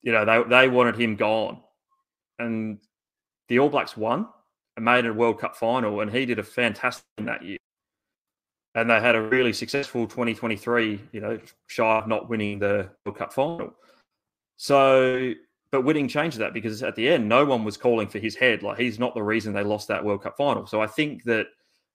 You 0.01 0.11
know, 0.11 0.25
they 0.25 0.43
they 0.49 0.69
wanted 0.69 0.95
him 0.95 1.15
gone, 1.15 1.61
and 2.39 2.79
the 3.47 3.59
All 3.59 3.69
Blacks 3.69 3.97
won 3.97 4.27
and 4.75 4.85
made 4.85 5.05
a 5.05 5.13
World 5.13 5.39
Cup 5.39 5.55
final, 5.55 6.01
and 6.01 6.11
he 6.11 6.25
did 6.25 6.39
a 6.39 6.43
fantastic 6.43 7.05
that 7.19 7.43
year. 7.43 7.57
And 8.75 8.89
they 8.89 8.99
had 8.99 9.15
a 9.15 9.21
really 9.21 9.53
successful 9.53 10.05
2023. 10.05 11.01
You 11.11 11.19
know, 11.19 11.39
shy 11.65 11.97
of 11.97 12.07
not 12.07 12.29
winning 12.29 12.59
the 12.59 12.89
World 13.05 13.17
Cup 13.17 13.33
final. 13.33 13.73
So, 14.57 15.33
but 15.71 15.81
winning 15.81 16.07
changed 16.07 16.37
that 16.37 16.53
because 16.53 16.83
at 16.83 16.95
the 16.95 17.09
end, 17.09 17.27
no 17.27 17.43
one 17.45 17.63
was 17.63 17.77
calling 17.77 18.07
for 18.07 18.19
his 18.19 18.35
head. 18.35 18.61
Like 18.63 18.77
he's 18.77 18.99
not 18.99 19.15
the 19.15 19.23
reason 19.23 19.53
they 19.53 19.63
lost 19.63 19.87
that 19.87 20.05
World 20.05 20.23
Cup 20.23 20.37
final. 20.37 20.67
So 20.67 20.79
I 20.81 20.87
think 20.87 21.23
that 21.23 21.47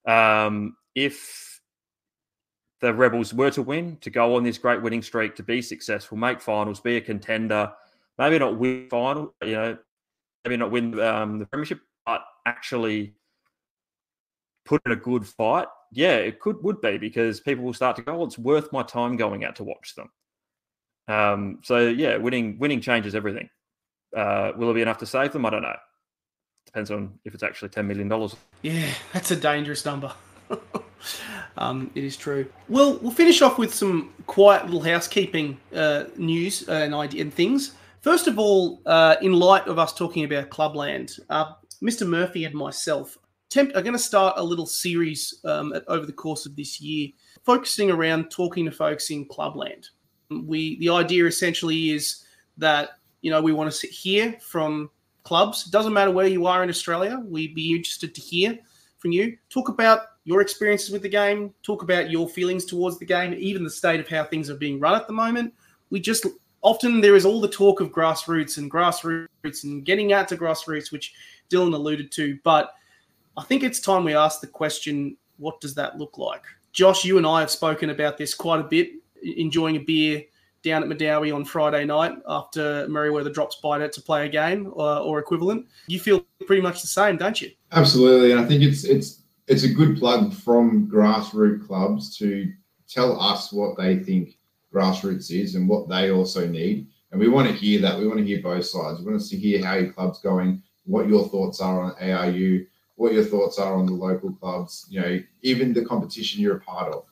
um, 0.07 0.76
if 0.95 1.51
the 2.82 2.92
Rebels 2.92 3.32
were 3.32 3.50
to 3.52 3.62
win, 3.62 3.96
to 4.00 4.10
go 4.10 4.34
on 4.34 4.42
this 4.42 4.58
great 4.58 4.82
winning 4.82 5.02
streak, 5.02 5.36
to 5.36 5.42
be 5.44 5.62
successful, 5.62 6.18
make 6.18 6.40
finals, 6.40 6.80
be 6.80 6.96
a 6.96 7.00
contender, 7.00 7.72
maybe 8.18 8.40
not 8.40 8.58
win 8.58 8.88
final, 8.90 9.32
you 9.40 9.52
know, 9.52 9.78
maybe 10.44 10.56
not 10.56 10.72
win 10.72 10.98
um, 10.98 11.38
the 11.38 11.46
premiership, 11.46 11.80
but 12.04 12.22
actually 12.44 13.14
put 14.66 14.82
in 14.84 14.90
a 14.90 14.96
good 14.96 15.24
fight. 15.24 15.68
Yeah, 15.92 16.16
it 16.16 16.40
could 16.40 16.56
would 16.64 16.80
be 16.80 16.98
because 16.98 17.38
people 17.38 17.64
will 17.64 17.72
start 17.72 17.94
to 17.96 18.02
go, 18.02 18.20
"Oh, 18.20 18.24
it's 18.24 18.38
worth 18.38 18.72
my 18.72 18.82
time 18.82 19.16
going 19.16 19.44
out 19.44 19.56
to 19.56 19.64
watch 19.64 19.94
them." 19.94 20.10
Um, 21.06 21.60
so 21.62 21.88
yeah, 21.88 22.16
winning 22.16 22.58
winning 22.58 22.80
changes 22.80 23.14
everything. 23.14 23.48
Uh, 24.16 24.52
will 24.56 24.70
it 24.70 24.74
be 24.74 24.82
enough 24.82 24.98
to 24.98 25.06
save 25.06 25.32
them? 25.32 25.46
I 25.46 25.50
don't 25.50 25.62
know. 25.62 25.76
Depends 26.66 26.90
on 26.90 27.20
if 27.24 27.32
it's 27.32 27.44
actually 27.44 27.68
ten 27.68 27.86
million 27.86 28.08
dollars. 28.08 28.34
Yeah, 28.62 28.92
that's 29.12 29.30
a 29.30 29.36
dangerous 29.36 29.84
number. 29.84 30.12
um, 31.57 31.90
it 31.94 32.05
is 32.05 32.16
true. 32.16 32.46
Well, 32.68 32.98
we'll 32.98 33.12
finish 33.12 33.42
off 33.42 33.59
with 33.59 33.74
some 33.74 34.12
quiet 34.26 34.64
little 34.64 34.82
housekeeping 34.82 35.59
uh, 35.74 36.05
news 36.16 36.68
and 36.68 36.94
idea 36.94 37.22
and 37.22 37.32
things. 37.32 37.72
First 38.00 38.26
of 38.26 38.38
all, 38.38 38.80
uh, 38.86 39.16
in 39.22 39.32
light 39.32 39.68
of 39.68 39.78
us 39.78 39.92
talking 39.92 40.24
about 40.24 40.50
Clubland, 40.50 41.20
uh, 41.30 41.53
Mr. 41.82 42.07
Murphy 42.07 42.44
and 42.44 42.55
myself 42.55 43.16
attempt, 43.50 43.76
are 43.76 43.82
going 43.82 43.92
to 43.92 43.98
start 43.98 44.34
a 44.38 44.42
little 44.42 44.66
series 44.66 45.40
um, 45.44 45.72
at, 45.72 45.84
over 45.88 46.07
the 46.07 46.12
course 46.12 46.46
of 46.46 46.57
this 46.57 46.80
year, 46.80 47.11
focusing 47.44 47.90
around 47.90 48.30
talking 48.30 48.64
to 48.64 48.72
folks 48.72 49.11
in 49.11 49.26
Clubland. 49.26 49.88
We 50.30 50.78
the 50.78 50.88
idea 50.88 51.26
essentially 51.26 51.90
is 51.90 52.24
that 52.57 52.98
you 53.20 53.30
know 53.30 53.42
we 53.42 53.53
want 53.53 53.72
to 53.72 53.86
hear 53.86 54.36
from 54.40 54.90
clubs. 55.22 55.66
It 55.66 55.72
doesn't 55.72 55.92
matter 55.92 56.11
where 56.11 56.26
you 56.26 56.46
are 56.46 56.62
in 56.62 56.70
Australia. 56.70 57.22
We'd 57.24 57.55
be 57.55 57.76
interested 57.76 58.14
to 58.14 58.20
hear 58.20 58.59
from 58.98 59.12
you. 59.12 59.36
Talk 59.50 59.68
about 59.68 60.00
your 60.24 60.40
experiences 60.40 60.90
with 60.90 61.02
the 61.02 61.08
game. 61.08 61.52
Talk 61.62 61.82
about 61.82 62.10
your 62.10 62.28
feelings 62.28 62.64
towards 62.64 62.98
the 62.98 63.04
game, 63.04 63.34
even 63.38 63.64
the 63.64 63.70
state 63.70 64.00
of 64.00 64.08
how 64.08 64.24
things 64.24 64.48
are 64.50 64.56
being 64.56 64.78
run 64.78 64.94
at 64.94 65.06
the 65.06 65.12
moment. 65.12 65.52
We 65.90 66.00
just 66.00 66.26
often 66.62 67.00
there 67.00 67.16
is 67.16 67.26
all 67.26 67.40
the 67.40 67.48
talk 67.48 67.80
of 67.80 67.90
grassroots 67.90 68.58
and 68.58 68.70
grassroots 68.70 69.64
and 69.64 69.84
getting 69.84 70.12
out 70.12 70.28
to 70.28 70.36
grassroots, 70.36 70.92
which 70.92 71.14
Dylan 71.50 71.74
alluded 71.74 72.12
to. 72.12 72.38
But 72.44 72.72
I 73.36 73.42
think 73.42 73.62
it's 73.62 73.80
time 73.80 74.04
we 74.04 74.14
ask 74.14 74.40
the 74.40 74.46
question: 74.46 75.16
What 75.38 75.60
does 75.60 75.74
that 75.74 75.98
look 75.98 76.18
like? 76.18 76.42
Josh, 76.72 77.04
you 77.04 77.18
and 77.18 77.26
I 77.26 77.40
have 77.40 77.50
spoken 77.50 77.90
about 77.90 78.16
this 78.16 78.34
quite 78.34 78.60
a 78.60 78.64
bit. 78.64 78.92
Enjoying 79.22 79.76
a 79.76 79.80
beer 79.80 80.24
down 80.62 80.82
at 80.82 80.88
Madawi 80.88 81.34
on 81.34 81.44
Friday 81.44 81.84
night 81.84 82.12
after 82.28 82.86
Merriweather 82.88 83.30
drops 83.30 83.56
by 83.56 83.78
to, 83.86 84.00
play 84.00 84.26
a 84.26 84.28
game 84.28 84.72
or, 84.72 84.98
or 84.98 85.18
equivalent. 85.18 85.66
You 85.88 86.00
feel 86.00 86.24
pretty 86.46 86.62
much 86.62 86.80
the 86.80 86.88
same, 86.88 87.16
don't 87.16 87.40
you? 87.40 87.50
Absolutely, 87.72 88.32
and 88.32 88.40
I 88.40 88.44
think 88.44 88.62
it's 88.62 88.84
it's 88.84 89.21
it's 89.53 89.64
a 89.64 89.68
good 89.68 89.98
plug 89.98 90.32
from 90.32 90.90
grassroots 90.90 91.66
clubs 91.66 92.16
to 92.16 92.50
tell 92.88 93.20
us 93.20 93.53
what 93.53 93.76
they 93.76 93.98
think 93.98 94.38
grassroots 94.72 95.30
is 95.30 95.57
and 95.57 95.68
what 95.68 95.90
they 95.90 96.11
also 96.11 96.48
need. 96.48 96.86
And 97.11 97.20
we 97.20 97.28
want 97.28 97.48
to 97.48 97.55
hear 97.55 97.78
that. 97.82 97.98
We 97.98 98.09
want 98.09 98.20
to 98.20 98.24
hear 98.24 98.40
both 98.40 98.64
sides. 98.64 99.00
We 99.00 99.11
want 99.11 99.20
to 99.22 99.36
hear 99.36 99.62
how 99.62 99.74
your 99.74 99.92
club's 99.92 100.20
going, 100.20 100.62
what 100.84 101.07
your 101.07 101.28
thoughts 101.28 101.61
are 101.61 101.82
on 101.82 101.94
ARU, 102.00 102.64
what 102.94 103.12
your 103.12 103.24
thoughts 103.24 103.59
are 103.59 103.74
on 103.74 103.84
the 103.84 103.92
local 103.92 104.32
clubs. 104.32 104.86
You 104.88 105.00
know, 105.03 105.20
even 105.42 105.74
the 105.74 105.84
competition 105.84 106.40
you're 106.40 106.57
a 106.57 106.61
part 106.61 106.90
of. 106.90 107.05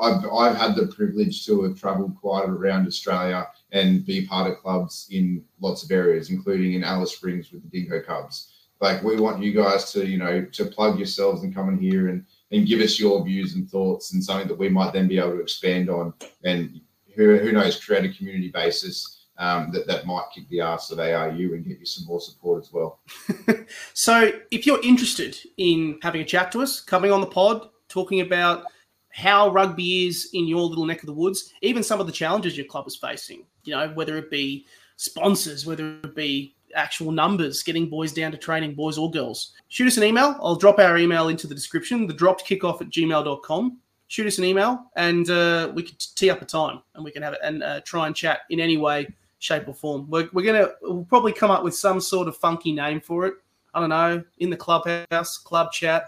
I've, 0.00 0.24
I've 0.32 0.56
had 0.56 0.76
the 0.76 0.86
privilege 0.86 1.44
to 1.46 1.64
have 1.64 1.80
travelled 1.80 2.14
quite 2.20 2.48
around 2.48 2.86
Australia 2.86 3.48
and 3.72 4.06
be 4.06 4.28
part 4.28 4.48
of 4.48 4.58
clubs 4.58 5.08
in 5.10 5.44
lots 5.60 5.82
of 5.82 5.90
areas, 5.90 6.30
including 6.30 6.74
in 6.74 6.84
Alice 6.84 7.16
Springs 7.16 7.50
with 7.50 7.68
the 7.68 7.68
Dingo 7.68 8.00
Cubs. 8.00 8.59
Like 8.80 9.02
we 9.02 9.16
want 9.16 9.42
you 9.42 9.52
guys 9.52 9.92
to, 9.92 10.06
you 10.06 10.18
know, 10.18 10.44
to 10.44 10.64
plug 10.64 10.98
yourselves 10.98 11.42
and 11.42 11.54
come 11.54 11.68
in 11.68 11.78
here 11.78 12.08
and, 12.08 12.24
and 12.50 12.66
give 12.66 12.80
us 12.80 12.98
your 12.98 13.22
views 13.24 13.54
and 13.54 13.70
thoughts 13.70 14.12
and 14.12 14.24
something 14.24 14.48
that 14.48 14.58
we 14.58 14.68
might 14.68 14.92
then 14.92 15.08
be 15.08 15.18
able 15.18 15.32
to 15.32 15.40
expand 15.40 15.90
on 15.90 16.14
and 16.44 16.80
who, 17.14 17.38
who 17.38 17.52
knows, 17.52 17.82
create 17.84 18.04
a 18.04 18.14
community 18.16 18.48
basis 18.48 19.26
um, 19.38 19.70
that, 19.72 19.86
that 19.86 20.06
might 20.06 20.24
kick 20.34 20.48
the 20.48 20.60
ass 20.60 20.90
of 20.90 20.98
ARU 20.98 21.54
and 21.54 21.64
get 21.64 21.78
you 21.78 21.86
some 21.86 22.06
more 22.06 22.20
support 22.20 22.62
as 22.62 22.72
well. 22.72 23.00
so 23.94 24.32
if 24.50 24.66
you're 24.66 24.82
interested 24.82 25.36
in 25.56 25.98
having 26.02 26.20
a 26.20 26.24
chat 26.24 26.52
to 26.52 26.60
us, 26.60 26.80
coming 26.80 27.10
on 27.10 27.20
the 27.20 27.26
pod, 27.26 27.68
talking 27.88 28.20
about 28.20 28.64
how 29.10 29.50
rugby 29.50 30.06
is 30.06 30.30
in 30.34 30.46
your 30.46 30.62
little 30.62 30.86
neck 30.86 31.00
of 31.00 31.06
the 31.06 31.12
woods, 31.12 31.52
even 31.62 31.82
some 31.82 32.00
of 32.00 32.06
the 32.06 32.12
challenges 32.12 32.56
your 32.56 32.66
club 32.66 32.86
is 32.86 32.96
facing, 32.96 33.44
you 33.64 33.74
know, 33.74 33.88
whether 33.90 34.16
it 34.16 34.30
be 34.30 34.66
sponsors, 34.96 35.66
whether 35.66 35.98
it 36.04 36.14
be 36.14 36.54
actual 36.74 37.12
numbers, 37.12 37.62
getting 37.62 37.88
boys 37.88 38.12
down 38.12 38.32
to 38.32 38.38
training, 38.38 38.74
boys 38.74 38.98
or 38.98 39.10
girls. 39.10 39.52
Shoot 39.68 39.88
us 39.88 39.96
an 39.96 40.04
email. 40.04 40.36
I'll 40.40 40.56
drop 40.56 40.78
our 40.78 40.98
email 40.98 41.28
into 41.28 41.46
the 41.46 41.54
description, 41.54 42.06
the 42.06 42.14
dropped 42.14 42.46
kickoff 42.46 42.80
at 42.80 42.88
gmail.com. 42.88 43.78
Shoot 44.08 44.26
us 44.26 44.38
an 44.38 44.44
email 44.44 44.86
and 44.96 45.30
uh, 45.30 45.70
we 45.74 45.84
can 45.84 45.96
tee 46.16 46.30
up 46.30 46.42
a 46.42 46.44
time 46.44 46.82
and 46.94 47.04
we 47.04 47.12
can 47.12 47.22
have 47.22 47.32
it 47.32 47.38
and 47.44 47.62
uh, 47.62 47.80
try 47.82 48.06
and 48.06 48.16
chat 48.16 48.40
in 48.50 48.58
any 48.58 48.76
way, 48.76 49.06
shape, 49.38 49.68
or 49.68 49.74
form. 49.74 50.08
We're, 50.10 50.28
we're 50.32 50.44
going 50.44 50.64
to 50.64 50.74
we'll 50.82 51.04
probably 51.04 51.32
come 51.32 51.50
up 51.50 51.62
with 51.62 51.76
some 51.76 52.00
sort 52.00 52.26
of 52.26 52.36
funky 52.36 52.72
name 52.72 53.00
for 53.00 53.26
it. 53.26 53.34
I 53.72 53.78
don't 53.78 53.90
know, 53.90 54.24
in 54.38 54.50
the 54.50 54.56
clubhouse, 54.56 55.38
club 55.38 55.70
chat, 55.70 56.06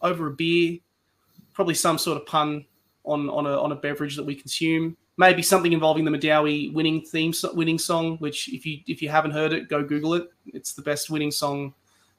over 0.00 0.28
a 0.28 0.30
beer, 0.30 0.78
probably 1.52 1.74
some 1.74 1.98
sort 1.98 2.16
of 2.16 2.24
pun 2.24 2.64
on 3.04 3.28
on 3.28 3.44
a, 3.46 3.60
on 3.60 3.72
a 3.72 3.76
beverage 3.76 4.16
that 4.16 4.24
we 4.24 4.34
consume. 4.34 4.96
Maybe 5.18 5.42
something 5.42 5.72
involving 5.72 6.04
the 6.04 6.10
Madawi 6.12 6.72
winning 6.72 7.02
theme 7.02 7.34
winning 7.52 7.78
song, 7.78 8.18
which 8.18 8.48
if 8.52 8.64
you 8.64 8.78
if 8.86 9.02
you 9.02 9.08
haven't 9.08 9.32
heard 9.32 9.52
it, 9.52 9.68
go 9.68 9.82
Google 9.82 10.14
it. 10.14 10.30
It's 10.46 10.72
the 10.72 10.82
best 10.82 11.10
winning 11.10 11.32
song 11.32 11.74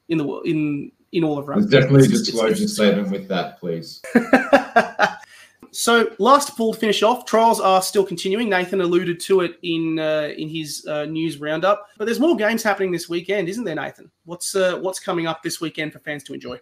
in 0.08 0.18
the 0.18 0.28
in 0.42 0.92
in 1.12 1.24
all 1.24 1.38
of 1.38 1.48
rugby. 1.48 1.66
There's 1.66 1.84
definitely 1.84 2.06
a 2.06 2.10
disclosure 2.10 2.68
statement 2.68 3.10
with 3.10 3.26
that, 3.28 3.58
please. 3.58 4.02
so 5.70 6.10
last 6.18 6.58
all, 6.60 6.74
to 6.74 6.78
finish 6.78 7.02
off, 7.02 7.24
trials 7.24 7.60
are 7.60 7.82
still 7.82 8.04
continuing. 8.04 8.48
Nathan 8.48 8.80
alluded 8.80 9.18
to 9.20 9.40
it 9.40 9.58
in 9.62 9.98
uh, 9.98 10.32
in 10.36 10.48
his 10.48 10.86
uh, 10.86 11.06
news 11.06 11.38
roundup, 11.40 11.88
but 11.96 12.04
there's 12.04 12.20
more 12.20 12.36
games 12.36 12.62
happening 12.62 12.90
this 12.92 13.08
weekend, 13.08 13.48
isn't 13.48 13.64
there, 13.64 13.74
Nathan? 13.74 14.10
What's 14.24 14.54
uh, 14.54 14.78
what's 14.78 15.00
coming 15.00 15.26
up 15.26 15.42
this 15.42 15.60
weekend 15.60 15.92
for 15.92 16.00
fans 16.00 16.22
to 16.24 16.34
enjoy? 16.34 16.60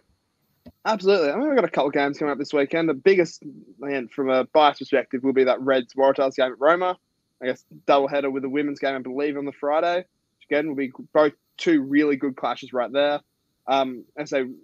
Absolutely. 0.85 1.29
I 1.29 1.35
mean, 1.35 1.47
we've 1.47 1.55
got 1.55 1.65
a 1.65 1.69
couple 1.69 1.89
of 1.89 1.93
games 1.93 2.17
coming 2.17 2.31
up 2.31 2.37
this 2.37 2.53
weekend. 2.53 2.87
The 2.87 2.93
biggest, 2.93 3.43
man, 3.79 4.07
from 4.07 4.29
a 4.29 4.45
bias 4.45 4.79
perspective, 4.79 5.23
will 5.23 5.33
be 5.33 5.43
that 5.43 5.61
Reds 5.61 5.93
Waratahs 5.93 6.35
game 6.35 6.51
at 6.51 6.59
Roma. 6.59 6.97
I 7.41 7.47
guess 7.47 7.65
double 7.85 8.07
header 8.07 8.29
with 8.29 8.43
the 8.43 8.49
women's 8.49 8.79
game, 8.79 8.95
I 8.95 8.99
believe, 8.99 9.37
on 9.37 9.45
the 9.45 9.51
Friday. 9.51 9.97
Which 9.97 10.47
Again, 10.49 10.67
will 10.67 10.75
be 10.75 10.91
both 11.13 11.33
two 11.57 11.81
really 11.81 12.15
good 12.15 12.35
clashes 12.35 12.73
right 12.73 12.91
there. 12.91 13.19
Um, 13.67 14.05
and 14.17 14.27
so, 14.27 14.37
you 14.37 14.57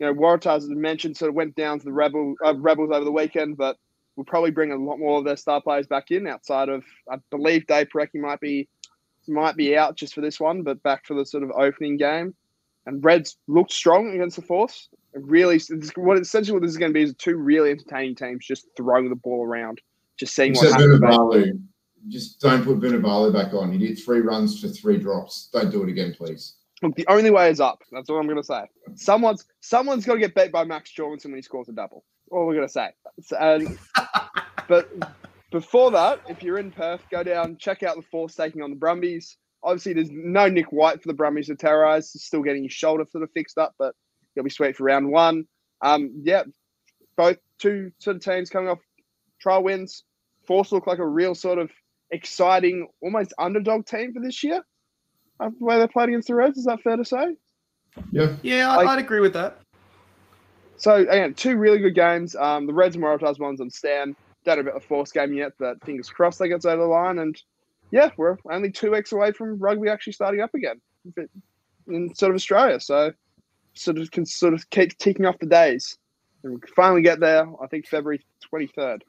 know, 0.00 0.14
Waratahs, 0.14 0.58
as 0.58 0.70
I 0.70 0.74
mentioned, 0.74 1.16
sort 1.16 1.30
of 1.30 1.34
went 1.34 1.56
down 1.56 1.78
to 1.78 1.84
the 1.84 1.92
Rebel 1.92 2.34
uh, 2.44 2.54
Rebels 2.56 2.90
over 2.92 3.04
the 3.04 3.12
weekend, 3.12 3.56
but 3.56 3.76
we'll 4.16 4.24
probably 4.24 4.50
bring 4.50 4.72
a 4.72 4.76
lot 4.76 4.98
more 4.98 5.18
of 5.18 5.24
their 5.24 5.36
star 5.36 5.60
players 5.60 5.86
back 5.86 6.10
in. 6.10 6.26
Outside 6.26 6.68
of, 6.68 6.84
I 7.10 7.16
believe, 7.30 7.66
Dave 7.66 7.88
Porecki 7.88 8.20
might 8.20 8.40
be 8.40 8.68
might 9.26 9.56
be 9.56 9.76
out 9.76 9.96
just 9.96 10.14
for 10.14 10.20
this 10.20 10.38
one, 10.38 10.62
but 10.62 10.82
back 10.82 11.06
for 11.06 11.14
the 11.14 11.24
sort 11.24 11.42
of 11.42 11.50
opening 11.52 11.96
game. 11.96 12.34
And 12.86 13.02
Reds 13.02 13.38
looked 13.48 13.72
strong 13.72 14.12
against 14.14 14.36
the 14.36 14.42
Force. 14.42 14.88
Really, 15.14 15.60
what 15.96 16.18
essentially 16.18 16.52
what 16.52 16.62
this 16.62 16.72
is 16.72 16.78
going 16.78 16.90
to 16.90 16.94
be 16.94 17.02
is 17.02 17.14
two 17.14 17.36
really 17.36 17.70
entertaining 17.70 18.16
teams 18.16 18.44
just 18.44 18.66
throwing 18.76 19.08
the 19.08 19.16
ball 19.16 19.44
around, 19.44 19.80
just 20.18 20.34
seeing 20.34 20.54
what 20.54 20.72
happens. 20.72 21.60
Just 22.08 22.40
don't 22.40 22.62
put 22.64 22.80
Vunivalu 22.80 23.32
back 23.32 23.54
on. 23.54 23.72
He 23.72 23.78
did 23.78 23.98
three 23.98 24.20
runs 24.20 24.60
for 24.60 24.68
three 24.68 24.98
drops. 24.98 25.48
Don't 25.52 25.70
do 25.70 25.82
it 25.84 25.88
again, 25.88 26.14
please. 26.14 26.56
Look, 26.82 26.96
the 26.96 27.06
only 27.08 27.30
way 27.30 27.48
is 27.48 27.60
up. 27.60 27.82
That's 27.92 28.10
all 28.10 28.18
I'm 28.18 28.26
going 28.26 28.36
to 28.36 28.44
say. 28.44 28.64
Someone's 28.94 29.46
someone's 29.60 30.04
got 30.04 30.14
to 30.14 30.20
get 30.20 30.34
beat 30.34 30.52
by 30.52 30.64
Max 30.64 30.90
Jorgensen 30.90 31.30
when 31.30 31.38
he 31.38 31.42
scores 31.42 31.68
a 31.68 31.72
double. 31.72 32.04
All 32.30 32.46
we're 32.46 32.54
going 32.54 32.66
to 32.66 32.72
say. 32.72 32.90
Um, 33.38 33.78
but 34.68 34.90
before 35.50 35.90
that, 35.92 36.20
if 36.28 36.42
you're 36.42 36.58
in 36.58 36.70
Perth, 36.70 37.02
go 37.10 37.22
down, 37.22 37.56
check 37.56 37.82
out 37.82 37.96
the 37.96 38.02
Force 38.02 38.34
taking 38.34 38.60
on 38.60 38.70
the 38.70 38.76
Brumbies. 38.76 39.38
Obviously, 39.62 39.94
there's 39.94 40.10
no 40.10 40.48
Nick 40.48 40.72
White 40.72 41.00
for 41.00 41.08
the 41.08 41.14
Brumbies 41.14 41.46
to 41.46 41.54
terrorize. 41.54 42.12
He's 42.12 42.24
still 42.24 42.42
getting 42.42 42.64
his 42.64 42.72
shoulder 42.72 43.06
sort 43.10 43.24
of 43.24 43.30
fixed 43.32 43.56
up, 43.56 43.74
but 43.78 43.94
he'll 44.34 44.44
be 44.44 44.50
sweet 44.50 44.76
for 44.76 44.84
round 44.84 45.10
one. 45.10 45.46
Um, 45.80 46.22
yeah, 46.24 46.42
both 47.16 47.38
two 47.58 47.92
sort 47.98 48.16
of 48.16 48.22
teams 48.22 48.50
coming 48.50 48.68
off 48.68 48.80
trial 49.40 49.62
wins. 49.62 50.04
Force 50.46 50.72
look 50.72 50.86
like 50.86 50.98
a 50.98 51.06
real 51.06 51.34
sort 51.34 51.58
of 51.58 51.70
exciting, 52.10 52.88
almost 53.00 53.32
underdog 53.38 53.86
team 53.86 54.12
for 54.12 54.20
this 54.20 54.42
year. 54.42 54.64
Uh, 55.40 55.50
the 55.58 55.64
way 55.64 55.78
they 55.78 55.88
played 55.88 56.08
against 56.08 56.28
the 56.28 56.34
Reds, 56.34 56.58
is 56.58 56.66
that 56.66 56.82
fair 56.82 56.96
to 56.96 57.04
say? 57.04 57.36
Yeah, 58.12 58.34
yeah, 58.42 58.70
I'd, 58.70 58.76
like, 58.76 58.88
I'd 58.88 58.98
agree 58.98 59.20
with 59.20 59.32
that. 59.34 59.58
So 60.76 60.96
again, 60.96 61.34
two 61.34 61.56
really 61.56 61.78
good 61.78 61.94
games. 61.94 62.34
Um, 62.36 62.66
the 62.66 62.74
Reds 62.74 62.96
and 62.96 63.04
Waratahs 63.04 63.38
ones 63.38 63.60
on 63.60 63.70
Stan. 63.70 64.16
Don't 64.44 64.56
know 64.56 64.62
about 64.62 64.74
the 64.74 64.86
force 64.86 65.12
game 65.12 65.32
yet, 65.32 65.52
but 65.58 65.82
fingers 65.84 66.10
crossed 66.10 66.38
they 66.38 66.48
get 66.48 66.64
over 66.66 66.82
the 66.82 66.88
line. 66.88 67.18
And 67.18 67.40
yeah, 67.90 68.10
we're 68.16 68.36
only 68.50 68.70
two 68.70 68.90
weeks 68.90 69.12
away 69.12 69.32
from 69.32 69.58
rugby 69.58 69.88
actually 69.88 70.12
starting 70.12 70.40
up 70.40 70.54
again 70.54 70.80
in 71.88 72.14
sort 72.14 72.30
of 72.30 72.36
Australia. 72.36 72.80
So 72.80 73.12
sort 73.74 73.98
of 73.98 74.10
can 74.10 74.24
sort 74.26 74.54
of 74.54 74.68
keep 74.70 74.96
ticking 74.98 75.26
off 75.26 75.38
the 75.38 75.46
days. 75.46 75.98
And 76.42 76.54
we 76.54 76.60
finally 76.74 77.02
get 77.02 77.20
there. 77.20 77.46
I 77.62 77.66
think 77.66 77.86
February 77.86 78.24
twenty 78.40 78.66
third. 78.66 79.04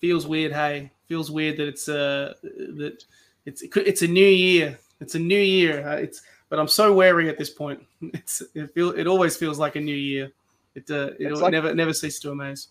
Feels 0.00 0.26
weird, 0.26 0.52
hey. 0.52 0.90
Feels 1.08 1.30
weird 1.30 1.56
that 1.58 1.68
it's 1.68 1.88
uh 1.88 2.34
that 2.42 3.04
it's 3.46 3.62
it's 3.62 4.02
a 4.02 4.08
new 4.08 4.26
year. 4.26 4.78
It's 5.00 5.14
a 5.14 5.18
new 5.18 5.38
year. 5.38 5.86
Uh, 5.86 5.96
it's 5.96 6.22
but 6.48 6.58
I'm 6.58 6.68
so 6.68 6.92
wary 6.92 7.28
at 7.28 7.38
this 7.38 7.50
point. 7.50 7.82
It's 8.14 8.42
it 8.54 8.74
feel 8.74 8.90
it 8.90 9.06
always 9.06 9.36
feels 9.36 9.58
like 9.58 9.76
a 9.76 9.80
new 9.80 9.94
year. 9.94 10.32
It 10.74 10.90
uh, 10.90 11.10
it 11.18 11.32
like- 11.32 11.52
never 11.52 11.74
never 11.74 11.92
ceases 11.92 12.20
to 12.20 12.30
amaze. 12.30 12.68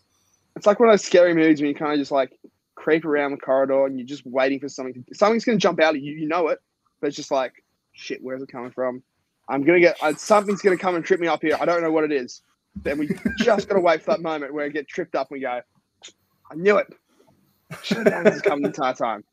It's 0.56 0.66
like 0.66 0.80
one 0.80 0.90
of 0.90 0.94
those 0.94 1.06
scary 1.06 1.34
movies 1.34 1.62
when 1.62 1.70
you 1.70 1.76
kind 1.76 1.94
of 1.94 2.00
just 2.00 2.12
like 2.12 2.38
creep 2.76 3.06
around 3.06 3.32
the 3.32 3.38
corridor 3.38 3.86
and 3.86 3.98
you're 3.98 4.08
just 4.08 4.26
waiting 4.26 4.60
for 4.60 4.68
something. 4.68 5.04
To, 5.04 5.16
something's 5.16 5.46
going 5.46 5.58
to 5.58 5.62
jump 5.62 5.80
out 5.80 5.96
at 5.96 6.02
you. 6.02 6.14
You 6.14 6.28
know 6.28 6.50
it, 6.50 6.60
but 7.00 7.08
it's 7.08 7.16
just 7.16 7.32
like, 7.32 7.64
shit. 7.94 8.22
Where's 8.22 8.42
it 8.42 8.52
coming 8.52 8.72
from? 8.72 9.04
I'm 9.52 9.64
gonna 9.64 9.80
get 9.80 9.98
uh, 10.02 10.14
something's 10.16 10.62
going 10.62 10.78
to 10.78 10.82
come 10.82 10.96
and 10.96 11.04
trip 11.04 11.20
me 11.20 11.28
up 11.28 11.42
here. 11.42 11.58
I 11.60 11.66
don't 11.66 11.82
know 11.82 11.92
what 11.92 12.04
it 12.06 12.12
is. 12.12 12.42
Then 12.84 12.98
we 12.98 13.10
just 13.40 13.68
got 13.68 13.76
to 13.76 13.82
wait 13.82 14.02
for 14.02 14.12
that 14.12 14.22
moment 14.22 14.54
where 14.54 14.66
I 14.66 14.70
get 14.70 14.88
tripped 14.88 15.14
up 15.14 15.30
and 15.30 15.36
we 15.36 15.42
go, 15.42 15.60
I 16.50 16.56
knew 16.56 16.78
it. 16.78 16.88
Should 17.84 17.98
have 17.98 18.08
known 18.08 18.24
this 18.24 18.34
was 18.36 18.42
coming 18.42 18.64
the 18.64 18.70
entire 18.70 18.94
time. 18.94 19.24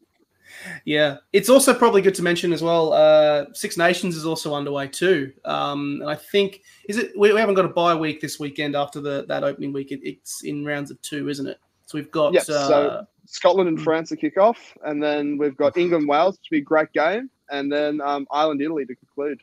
Yeah, 0.85 1.19
it's 1.33 1.49
also 1.49 1.75
probably 1.75 2.03
good 2.03 2.15
to 2.17 2.23
mention 2.23 2.53
as 2.53 2.63
well. 2.63 2.93
Uh, 2.93 3.47
Six 3.53 3.77
Nations 3.77 4.17
is 4.17 4.25
also 4.25 4.55
underway 4.55 4.89
too, 4.89 5.33
um, 5.45 5.99
and 6.01 6.11
I 6.11 6.15
think 6.15 6.63
is 6.89 6.97
it 6.97 7.13
we, 7.17 7.33
we 7.33 7.39
haven't 7.39 7.55
got 7.55 7.65
a 7.65 7.69
bye 7.69 7.95
week 7.95 8.21
this 8.21 8.41
weekend 8.41 8.75
after 8.75 9.01
the 9.01 9.25
that 9.29 9.45
opening 9.45 9.73
week. 9.73 9.93
It, 9.93 10.01
it's 10.03 10.43
in 10.45 10.65
rounds 10.65 10.91
of 10.91 11.01
two, 11.03 11.29
isn't 11.29 11.47
it? 11.47 11.59
So 11.87 11.99
we've 11.99 12.11
got 12.11 12.33
Yes, 12.33 12.49
uh, 12.49 12.69
so- 12.69 13.07
Scotland 13.27 13.69
and 13.69 13.81
France 13.81 14.09
to 14.09 14.17
kick 14.17 14.39
off, 14.39 14.59
and 14.85 15.03
then 15.03 15.37
we've 15.37 15.57
got 15.57 15.77
England 15.77 16.09
Wales 16.09 16.39
to 16.39 16.51
be 16.51 16.59
a 16.59 16.63
great 16.63 16.93
game, 16.93 17.29
and 17.51 17.71
then 17.71 18.01
um, 18.01 18.27
Ireland 18.33 18.63
Italy 18.63 18.87
to 18.87 18.95
conclude. 18.95 19.41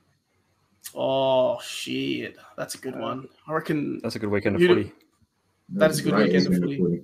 Oh 0.93 1.59
shit, 1.61 2.37
that's 2.57 2.75
a 2.75 2.77
good 2.77 2.97
one. 2.97 3.27
I 3.47 3.53
reckon 3.53 3.99
That's 4.03 4.15
a 4.15 4.19
good 4.19 4.29
weekend 4.29 4.55
of 4.55 4.61
You- 4.61 4.67
footy. 4.67 4.91
That 5.69 5.89
is 5.89 5.99
a 5.99 6.03
good 6.03 6.13
Great 6.13 6.27
weekend 6.27 6.45
of 6.45 6.53
weekend 6.53 6.77
footy. 6.77 7.01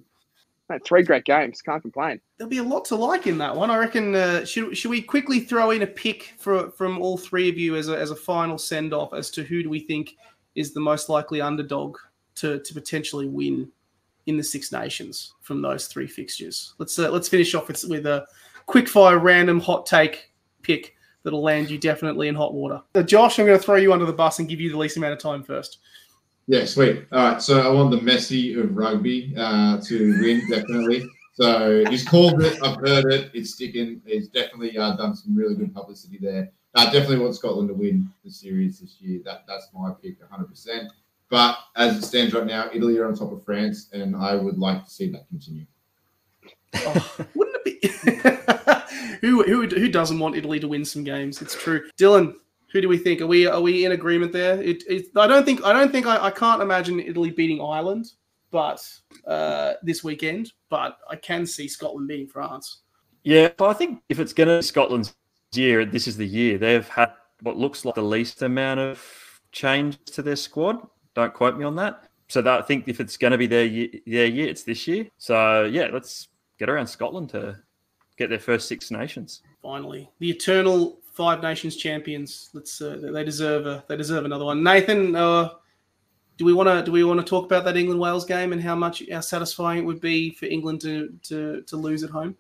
Mate, 0.70 0.86
three 0.86 1.04
great 1.04 1.26
games. 1.26 1.62
Can't 1.62 1.82
complain. 1.82 2.22
there'll 2.38 2.50
be 2.50 2.60
a 2.60 2.64
lot 2.64 2.86
to 2.86 2.96
like 2.96 3.28
in 3.28 3.38
that 3.40 3.56
one. 3.56 3.70
I 3.72 3.78
reckon. 3.78 4.14
Uh, 4.16 4.46
should 4.46 4.78
should 4.78 4.92
we 4.92 5.02
quickly 5.02 5.40
throw 5.42 5.72
in 5.72 5.82
a 5.82 5.88
pick 5.88 6.34
for 6.38 6.70
from 6.72 7.00
all 7.02 7.18
three 7.18 7.50
of 7.50 7.58
you 7.58 7.76
as 7.76 7.90
a, 7.90 7.98
as 7.98 8.12
a 8.12 8.16
final 8.16 8.58
send 8.58 8.94
off 8.94 9.14
as 9.14 9.30
to 9.32 9.44
who 9.44 9.64
do 9.64 9.70
we 9.70 9.80
think 9.80 10.16
is 10.56 10.74
the 10.74 10.80
most 10.80 11.10
likely 11.10 11.42
underdog 11.42 11.98
to 12.36 12.60
to 12.60 12.74
potentially 12.74 13.28
win 13.28 13.70
in 14.28 14.38
the 14.38 14.44
Six 14.44 14.72
Nations 14.72 15.34
from 15.42 15.62
those 15.62 15.88
three 15.88 16.08
fixtures? 16.08 16.76
Let's 16.78 16.98
uh, 17.00 17.10
let's 17.10 17.28
finish 17.28 17.54
off 17.56 17.68
with, 17.68 17.84
with 17.90 18.06
a 18.06 18.26
quick 18.68 18.88
fire 18.88 19.18
random 19.20 19.60
hot 19.60 19.86
take 19.88 20.32
pick 20.62 20.96
that'll 21.24 21.42
land 21.42 21.70
you 21.70 21.78
definitely 21.78 22.28
in 22.28 22.36
hot 22.36 22.54
water. 22.54 22.82
Uh, 22.96 23.04
Josh, 23.04 23.40
I'm 23.40 23.46
going 23.46 23.58
to 23.58 23.64
throw 23.64 23.76
you 23.76 23.94
under 23.94 24.06
the 24.06 24.14
bus 24.14 24.40
and 24.40 24.48
give 24.48 24.60
you 24.60 24.72
the 24.72 24.78
least 24.78 24.98
amount 24.98 25.14
of 25.14 25.20
time 25.20 25.44
first. 25.44 25.80
Yeah, 26.48 26.66
sweet. 26.66 27.06
All 27.12 27.32
right, 27.32 27.42
so 27.42 27.62
I 27.62 27.74
want 27.74 27.92
the 27.92 27.98
Messi 27.98 28.60
of 28.62 28.76
rugby 28.76 29.34
uh, 29.38 29.80
to 29.82 30.22
win, 30.22 30.42
definitely. 30.50 31.08
So 31.34 31.86
he's 31.90 32.08
called 32.08 32.42
it. 32.44 32.62
I've 32.62 32.78
heard 32.78 33.06
it. 33.06 33.32
It's 33.34 33.52
sticking. 33.52 34.02
He's 34.06 34.28
definitely 34.28 34.78
uh, 34.78 34.96
done 34.98 35.16
some 35.16 35.36
really 35.36 35.56
good 35.56 35.74
publicity 35.74 36.18
there. 36.20 36.52
I 36.76 36.86
definitely 36.86 37.20
want 37.20 37.36
Scotland 37.36 37.70
to 37.70 37.74
win 37.74 38.10
the 38.24 38.32
series 38.32 38.80
this 38.80 38.98
year. 39.00 39.22
That 39.24 39.46
that's 39.48 39.70
my 39.74 39.92
pick, 40.02 40.18
100%. 40.22 40.90
But 41.30 41.58
as 41.76 41.98
it 41.98 42.04
stands 42.04 42.34
right 42.34 42.46
now, 42.46 42.70
Italy 42.74 42.98
are 42.98 43.08
on 43.08 43.16
top 43.16 43.32
of 43.32 43.44
France, 43.46 43.90
and 43.94 44.16
I 44.16 44.36
would 44.36 44.58
like 44.58 44.84
to 44.84 44.92
see 44.92 45.10
that 45.12 45.28
continue. 45.30 45.66
Oh, 46.76 47.28
wouldn't 47.36 47.58
it 47.66 47.82
be? 47.82 48.72
who, 49.22 49.44
who 49.44 49.68
who 49.68 49.90
doesn't 49.90 50.20
want 50.20 50.36
Italy 50.36 50.60
to 50.60 50.68
win 50.68 50.86
some 50.86 51.04
games? 51.04 51.42
It's 51.42 51.56
true. 51.56 51.88
Dylan, 51.98 52.36
who 52.72 52.82
do 52.82 52.88
we 52.88 52.98
think? 52.98 53.22
Are 53.22 53.28
we 53.28 53.46
are 53.46 53.62
we 53.62 53.86
in 53.86 53.92
agreement 53.92 54.32
there? 54.32 54.62
It, 54.62 54.84
it, 54.88 55.06
I 55.16 55.28
don't 55.28 55.46
think 55.46 55.64
I 55.64 55.74
don't 55.74 55.92
think 55.92 56.06
I, 56.06 56.26
I 56.26 56.32
can't 56.32 56.62
imagine 56.62 57.00
Italy 57.00 57.32
beating 57.32 57.62
Ireland, 57.62 58.12
but 58.50 58.88
uh, 59.28 59.74
this 59.84 60.04
weekend. 60.04 60.52
But 60.70 60.98
I 61.10 61.16
can 61.16 61.46
see 61.46 61.68
Scotland 61.68 62.08
beating 62.08 62.28
France. 62.28 62.82
Yeah, 63.24 63.50
but 63.58 63.70
I 63.70 63.74
think 63.74 64.02
if 64.10 64.20
it's 64.20 64.34
going 64.34 64.48
to 64.48 64.58
be 64.58 64.64
Scotland's 64.64 65.16
year, 65.54 65.86
this 65.86 66.08
is 66.08 66.18
the 66.18 66.26
year. 66.26 66.58
They've 66.58 66.88
had 66.88 67.12
what 67.42 67.58
looks 67.58 67.86
like 67.86 67.96
the 67.96 68.02
least 68.02 68.42
amount 68.42 68.80
of 68.80 69.04
change 69.52 69.98
to 70.06 70.22
their 70.22 70.36
squad. 70.36 70.88
Don't 71.14 71.34
quote 71.34 71.58
me 71.58 71.66
on 71.66 71.76
that. 71.76 72.08
So 72.30 72.42
that, 72.42 72.60
I 72.62 72.64
think 72.64 72.88
if 72.88 73.00
it's 73.00 73.18
going 73.18 73.32
to 73.32 73.38
be 73.38 73.48
their 73.48 73.66
year, 73.66 73.90
their 74.08 74.26
year, 74.26 74.48
it's 74.48 74.64
this 74.64 74.88
year. 74.88 75.08
So 75.18 75.66
yeah, 75.66 75.90
let's 75.92 76.30
get 76.58 76.70
around 76.70 76.88
Scotland 76.88 77.30
to 77.32 77.58
get 78.22 78.30
their 78.30 78.40
first 78.40 78.68
Six 78.68 78.92
Nations. 78.92 79.42
Finally, 79.62 80.10
the 80.20 80.30
eternal 80.30 81.00
Five 81.14 81.42
Nations 81.42 81.76
champions. 81.76 82.50
Let's 82.54 82.82
uh, 82.82 82.98
they 83.02 83.24
deserve 83.24 83.66
a 83.66 83.84
they 83.88 83.98
deserve 83.98 84.26
another 84.26 84.46
one. 84.46 84.64
Nathan, 84.64 85.16
uh, 85.16 85.50
do 86.38 86.46
we 86.46 86.54
want 86.54 86.70
to 86.70 86.84
do 86.84 86.92
we 86.92 87.04
want 87.04 87.20
to 87.20 87.26
talk 87.26 87.46
about 87.46 87.66
that 87.66 87.76
England 87.76 88.00
Wales 88.00 88.26
game 88.26 88.54
and 88.54 88.62
how 88.62 88.76
much 88.76 89.04
how 89.12 89.20
satisfying 89.20 89.80
it 89.80 89.86
would 89.86 90.00
be 90.02 90.32
for 90.32 90.46
England 90.46 90.82
to 90.82 91.14
to 91.24 91.62
to 91.64 91.76
lose 91.78 92.04
at 92.04 92.10
home? 92.10 92.36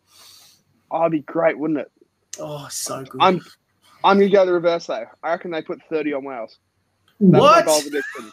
Oh, 0.89 1.01
it'd 1.01 1.11
be 1.11 1.19
great, 1.21 1.57
wouldn't 1.57 1.79
it? 1.79 1.91
Oh, 2.39 2.67
so 2.69 3.03
good. 3.03 3.21
I'm 3.21 3.41
I'm 4.03 4.17
gonna 4.17 4.29
go 4.29 4.45
the 4.45 4.53
reverse 4.53 4.87
though. 4.87 5.05
I 5.21 5.31
reckon 5.31 5.51
they 5.51 5.61
put 5.61 5.81
30 5.89 6.13
on 6.13 6.23
Wales. 6.23 6.59
That's 7.19 7.31
my 7.33 7.39
What? 7.39 7.65
bold 7.65 7.83
prediction. 7.83 8.31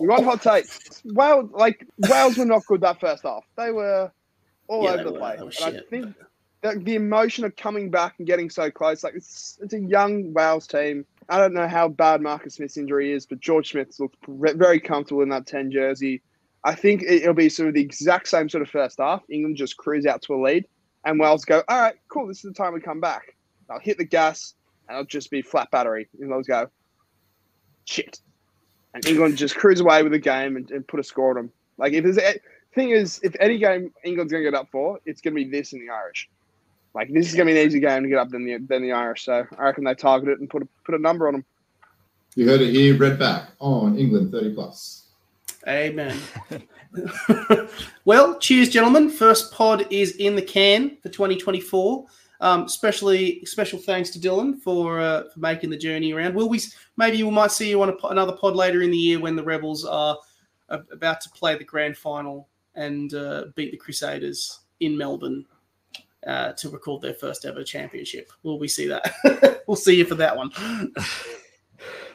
You 0.00 0.08
want 0.08 0.24
hot 0.24 0.42
takes? 0.42 1.02
Wales, 1.04 1.50
like 1.52 1.86
Wales 1.98 2.36
were 2.38 2.44
not 2.44 2.64
good 2.66 2.80
that 2.80 3.00
first 3.00 3.22
half. 3.24 3.44
They 3.56 3.70
were 3.70 4.10
all 4.72 4.84
Yeah, 4.84 4.90
over 4.92 5.04
the 5.04 5.18
place. 5.18 5.60
I 5.62 5.80
think 5.90 6.14
that 6.62 6.84
the 6.84 6.94
emotion 6.94 7.44
of 7.44 7.54
coming 7.56 7.90
back 7.90 8.14
and 8.18 8.26
getting 8.26 8.48
so 8.48 8.70
close, 8.70 9.04
like 9.04 9.14
it's 9.14 9.58
it's 9.62 9.74
a 9.74 9.80
young 9.80 10.32
Wales 10.32 10.66
team. 10.66 11.04
I 11.28 11.38
don't 11.38 11.52
know 11.54 11.68
how 11.68 11.88
bad 11.88 12.20
Marcus 12.20 12.54
Smith's 12.56 12.76
injury 12.76 13.12
is, 13.12 13.26
but 13.26 13.40
George 13.40 13.70
Smith 13.70 13.98
looks 14.00 14.16
re- 14.26 14.54
very 14.54 14.80
comfortable 14.80 15.22
in 15.22 15.28
that 15.28 15.46
10 15.46 15.70
jersey. 15.70 16.22
I 16.64 16.74
think 16.74 17.02
it- 17.02 17.22
it'll 17.22 17.34
be 17.34 17.48
sort 17.48 17.68
of 17.68 17.74
the 17.74 17.80
exact 17.80 18.28
same 18.28 18.48
sort 18.48 18.62
of 18.62 18.68
first 18.70 18.98
half. 18.98 19.22
England 19.28 19.56
just 19.56 19.76
cruise 19.76 20.06
out 20.06 20.22
to 20.22 20.34
a 20.34 20.40
lead, 20.40 20.66
and 21.04 21.18
Wales 21.20 21.44
go, 21.44 21.62
all 21.68 21.80
right, 21.80 21.94
cool, 22.08 22.26
this 22.26 22.38
is 22.38 22.42
the 22.44 22.52
time 22.52 22.72
we 22.74 22.80
come 22.80 23.00
back. 23.00 23.36
I'll 23.70 23.78
hit 23.80 23.98
the 23.98 24.04
gas, 24.04 24.54
and 24.88 24.96
it'll 24.96 25.06
just 25.06 25.30
be 25.30 25.42
flat 25.42 25.70
battery. 25.70 26.08
And 26.20 26.30
Wales 26.30 26.46
go, 26.46 26.68
shit. 27.84 28.20
And 28.94 29.04
England 29.06 29.36
just 29.38 29.56
cruise 29.56 29.80
away 29.80 30.02
with 30.02 30.12
the 30.12 30.18
game 30.18 30.56
and, 30.56 30.70
and 30.70 30.86
put 30.86 31.00
a 31.00 31.04
score 31.04 31.30
on 31.30 31.36
them. 31.36 31.52
Like, 31.78 31.92
if 31.94 32.04
there's 32.04 32.18
a 32.18 32.34
thing 32.74 32.90
is, 32.90 33.20
if 33.22 33.34
any 33.40 33.58
game 33.58 33.92
England's 34.04 34.32
going 34.32 34.44
to 34.44 34.50
get 34.50 34.58
up 34.58 34.68
for, 34.70 34.98
it's 35.04 35.20
going 35.20 35.34
to 35.34 35.44
be 35.44 35.50
this 35.50 35.72
in 35.72 35.80
the 35.80 35.92
Irish. 35.92 36.28
Like, 36.94 37.12
this 37.12 37.28
is 37.28 37.34
going 37.34 37.46
to 37.46 37.54
be 37.54 37.60
an 37.60 37.66
easy 37.66 37.80
game 37.80 38.02
to 38.02 38.08
get 38.08 38.18
up 38.18 38.28
than 38.30 38.44
the, 38.44 38.58
than 38.58 38.82
the 38.82 38.92
Irish. 38.92 39.24
So 39.24 39.46
I 39.58 39.62
reckon 39.62 39.84
they 39.84 39.94
target 39.94 40.28
it 40.28 40.40
and 40.40 40.48
put 40.48 40.62
a, 40.62 40.68
put 40.84 40.94
a 40.94 40.98
number 40.98 41.26
on 41.26 41.34
them. 41.34 41.44
You 42.34 42.48
heard 42.48 42.60
it 42.60 42.72
here, 42.72 42.96
red 42.96 43.18
back 43.18 43.50
on 43.60 43.98
England 43.98 44.32
30 44.32 44.54
plus. 44.54 45.08
Amen. 45.68 46.18
well, 48.04 48.38
cheers, 48.38 48.68
gentlemen. 48.68 49.10
First 49.10 49.52
pod 49.52 49.86
is 49.90 50.16
in 50.16 50.34
the 50.34 50.42
can 50.42 50.96
for 51.02 51.08
2024. 51.08 52.06
Um, 52.40 52.62
especially 52.64 53.44
special 53.44 53.78
thanks 53.78 54.10
to 54.10 54.18
Dylan 54.18 54.58
for 54.58 55.00
uh, 55.00 55.28
for 55.32 55.38
making 55.38 55.70
the 55.70 55.76
journey 55.76 56.12
around. 56.12 56.34
Will 56.34 56.48
we? 56.48 56.60
Maybe 56.96 57.22
we 57.22 57.30
might 57.30 57.52
see 57.52 57.70
you 57.70 57.80
on 57.82 57.90
a, 57.90 58.06
another 58.08 58.32
pod 58.32 58.56
later 58.56 58.82
in 58.82 58.90
the 58.90 58.96
year 58.96 59.20
when 59.20 59.36
the 59.36 59.44
Rebels 59.44 59.84
are 59.84 60.18
uh, 60.68 60.78
about 60.90 61.20
to 61.20 61.30
play 61.30 61.56
the 61.56 61.62
grand 61.62 61.96
final 61.96 62.48
and 62.74 63.12
uh, 63.14 63.44
beat 63.54 63.70
the 63.70 63.76
Crusaders 63.76 64.60
in 64.80 64.96
Melbourne 64.96 65.44
uh, 66.26 66.52
to 66.52 66.68
record 66.70 67.02
their 67.02 67.14
first 67.14 67.44
ever 67.44 67.62
championship. 67.64 68.32
Will 68.42 68.58
we 68.58 68.68
see 68.68 68.86
that? 68.88 69.62
we'll 69.66 69.76
see 69.76 69.96
you 69.96 70.04
for 70.04 70.14
that 70.16 70.36
one. 70.36 70.50
I 70.56 70.86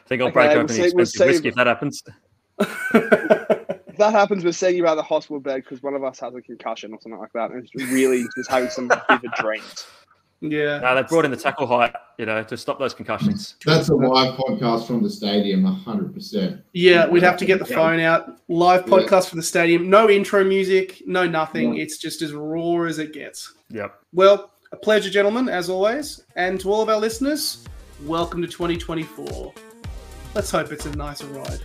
think 0.08 0.22
I'll 0.22 0.28
Okay, 0.28 0.34
break 0.34 0.50
we'll 0.52 0.58
open 0.60 0.68
see- 0.70 0.76
the 0.76 0.82
we'll 0.96 1.04
expensive 1.04 1.18
see. 1.20 1.26
whiskey 1.26 1.48
if 1.50 1.56
that 1.56 1.68
happens. 1.68 2.04
If 2.60 3.98
that 3.98 4.12
happens, 4.12 4.44
we're 4.46 4.52
saying 4.52 4.80
about 4.80 4.96
the 4.96 5.04
hospital 5.04 5.40
bed 5.40 5.64
because 5.64 5.82
one 5.82 5.94
of 5.96 6.04
us 6.04 6.20
has 6.20 6.34
a 6.36 6.42
concussion 6.42 6.94
or 6.94 7.00
something 7.02 7.20
like 7.20 7.34
that, 7.34 7.52
and 7.52 7.64
it's 7.64 7.92
really 7.92 8.26
just 8.38 8.50
having 8.50 8.70
some 8.70 8.90
vivid 9.10 9.32
dreams. 9.40 9.86
Yeah. 10.42 10.80
No, 10.80 10.96
they 10.96 11.04
brought 11.04 11.26
in 11.26 11.32
the 11.32 11.38
tackle 11.38 11.68
height, 11.68 11.94
you 12.18 12.26
know, 12.26 12.44
to 12.44 12.58
stop 12.58 12.80
those 12.80 12.94
concussions. 12.94 13.56
That's 13.66 13.90
a 13.90 13.96
live 13.96 14.38
podcast 14.38 14.88
from 14.88 15.04
the 15.04 15.10
stadium, 15.10 15.64
100%. 15.64 16.62
Yeah, 16.74 17.08
we'd 17.08 17.24
have 17.24 17.38
to 17.38 17.46
get 17.46 17.60
the 17.60 17.66
phone 17.66 18.00
out. 18.00 18.40
Live 18.48 18.84
Yeah. 18.88 18.94
podcast 18.94 19.30
for 19.30 19.36
the 19.36 19.44
stadium. 19.44 19.90
No 19.90 20.10
intro 20.10 20.44
music, 20.44 21.02
no 21.06 21.28
nothing. 21.28 21.78
It's 21.78 21.98
just 21.98 22.22
as 22.22 22.34
raw 22.34 22.84
as 22.84 23.00
it 23.00 23.14
gets. 23.14 23.54
Yep. 23.72 23.94
Well, 24.14 24.52
a 24.72 24.78
pleasure, 24.78 25.10
gentlemen, 25.10 25.50
as 25.50 25.70
always. 25.70 26.24
And 26.36 26.60
to 26.62 26.72
all 26.72 26.82
of 26.82 26.90
our 26.90 27.00
listeners, 27.00 27.64
welcome 28.06 28.42
to 28.42 28.48
2024. 28.48 29.54
Let's 30.36 30.52
hope 30.52 30.72
it's 30.72 30.86
a 30.86 30.96
nicer 30.96 31.26
ride. 31.28 31.62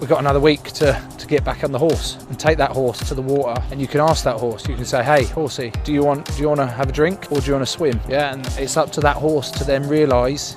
We've 0.00 0.08
got 0.08 0.20
another 0.20 0.40
week 0.40 0.62
to, 0.64 1.00
to 1.18 1.26
get 1.26 1.44
back 1.44 1.64
on 1.64 1.72
the 1.72 1.78
horse 1.78 2.16
and 2.28 2.38
take 2.38 2.56
that 2.58 2.70
horse 2.70 2.98
to 3.08 3.14
the 3.14 3.22
water. 3.22 3.60
And 3.70 3.80
you 3.80 3.86
can 3.86 4.00
ask 4.00 4.24
that 4.24 4.36
horse, 4.36 4.66
you 4.68 4.76
can 4.76 4.84
say, 4.84 5.02
hey, 5.02 5.24
horsey, 5.24 5.72
do 5.84 5.92
you 5.92 6.04
want 6.04 6.26
do 6.26 6.42
you 6.42 6.48
want 6.48 6.60
to 6.60 6.66
have 6.66 6.88
a 6.88 6.92
drink 6.92 7.30
or 7.30 7.40
do 7.40 7.46
you 7.46 7.52
want 7.52 7.66
to 7.66 7.72
swim? 7.72 8.00
Yeah, 8.08 8.32
and 8.32 8.46
it's 8.58 8.76
up 8.76 8.92
to 8.92 9.00
that 9.00 9.16
horse 9.16 9.50
to 9.52 9.64
then 9.64 9.88
realise 9.88 10.54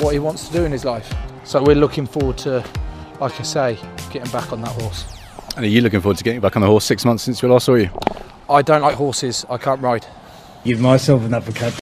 what 0.00 0.12
he 0.12 0.18
wants 0.18 0.48
to 0.48 0.52
do 0.52 0.64
in 0.64 0.72
his 0.72 0.84
life. 0.84 1.12
So 1.44 1.62
we're 1.62 1.76
looking 1.76 2.06
forward 2.06 2.38
to, 2.38 2.64
like 3.20 3.38
I 3.38 3.42
say, 3.44 3.78
getting 4.10 4.30
back 4.32 4.52
on 4.52 4.60
that 4.62 4.80
horse. 4.82 5.04
And 5.56 5.64
are 5.64 5.68
you 5.68 5.80
looking 5.80 6.00
forward 6.00 6.18
to 6.18 6.24
getting 6.24 6.40
back 6.40 6.56
on 6.56 6.62
the 6.62 6.68
horse 6.68 6.84
six 6.84 7.04
months 7.04 7.22
since 7.22 7.42
we 7.42 7.48
last 7.48 7.66
saw 7.66 7.76
you? 7.76 7.88
I 8.50 8.62
don't 8.62 8.82
like 8.82 8.94
horses, 8.94 9.46
I 9.48 9.56
can't 9.56 9.80
ride. 9.80 10.06
Give 10.64 10.80
myself 10.80 11.24
an 11.24 11.32
uppercut. 11.32 11.72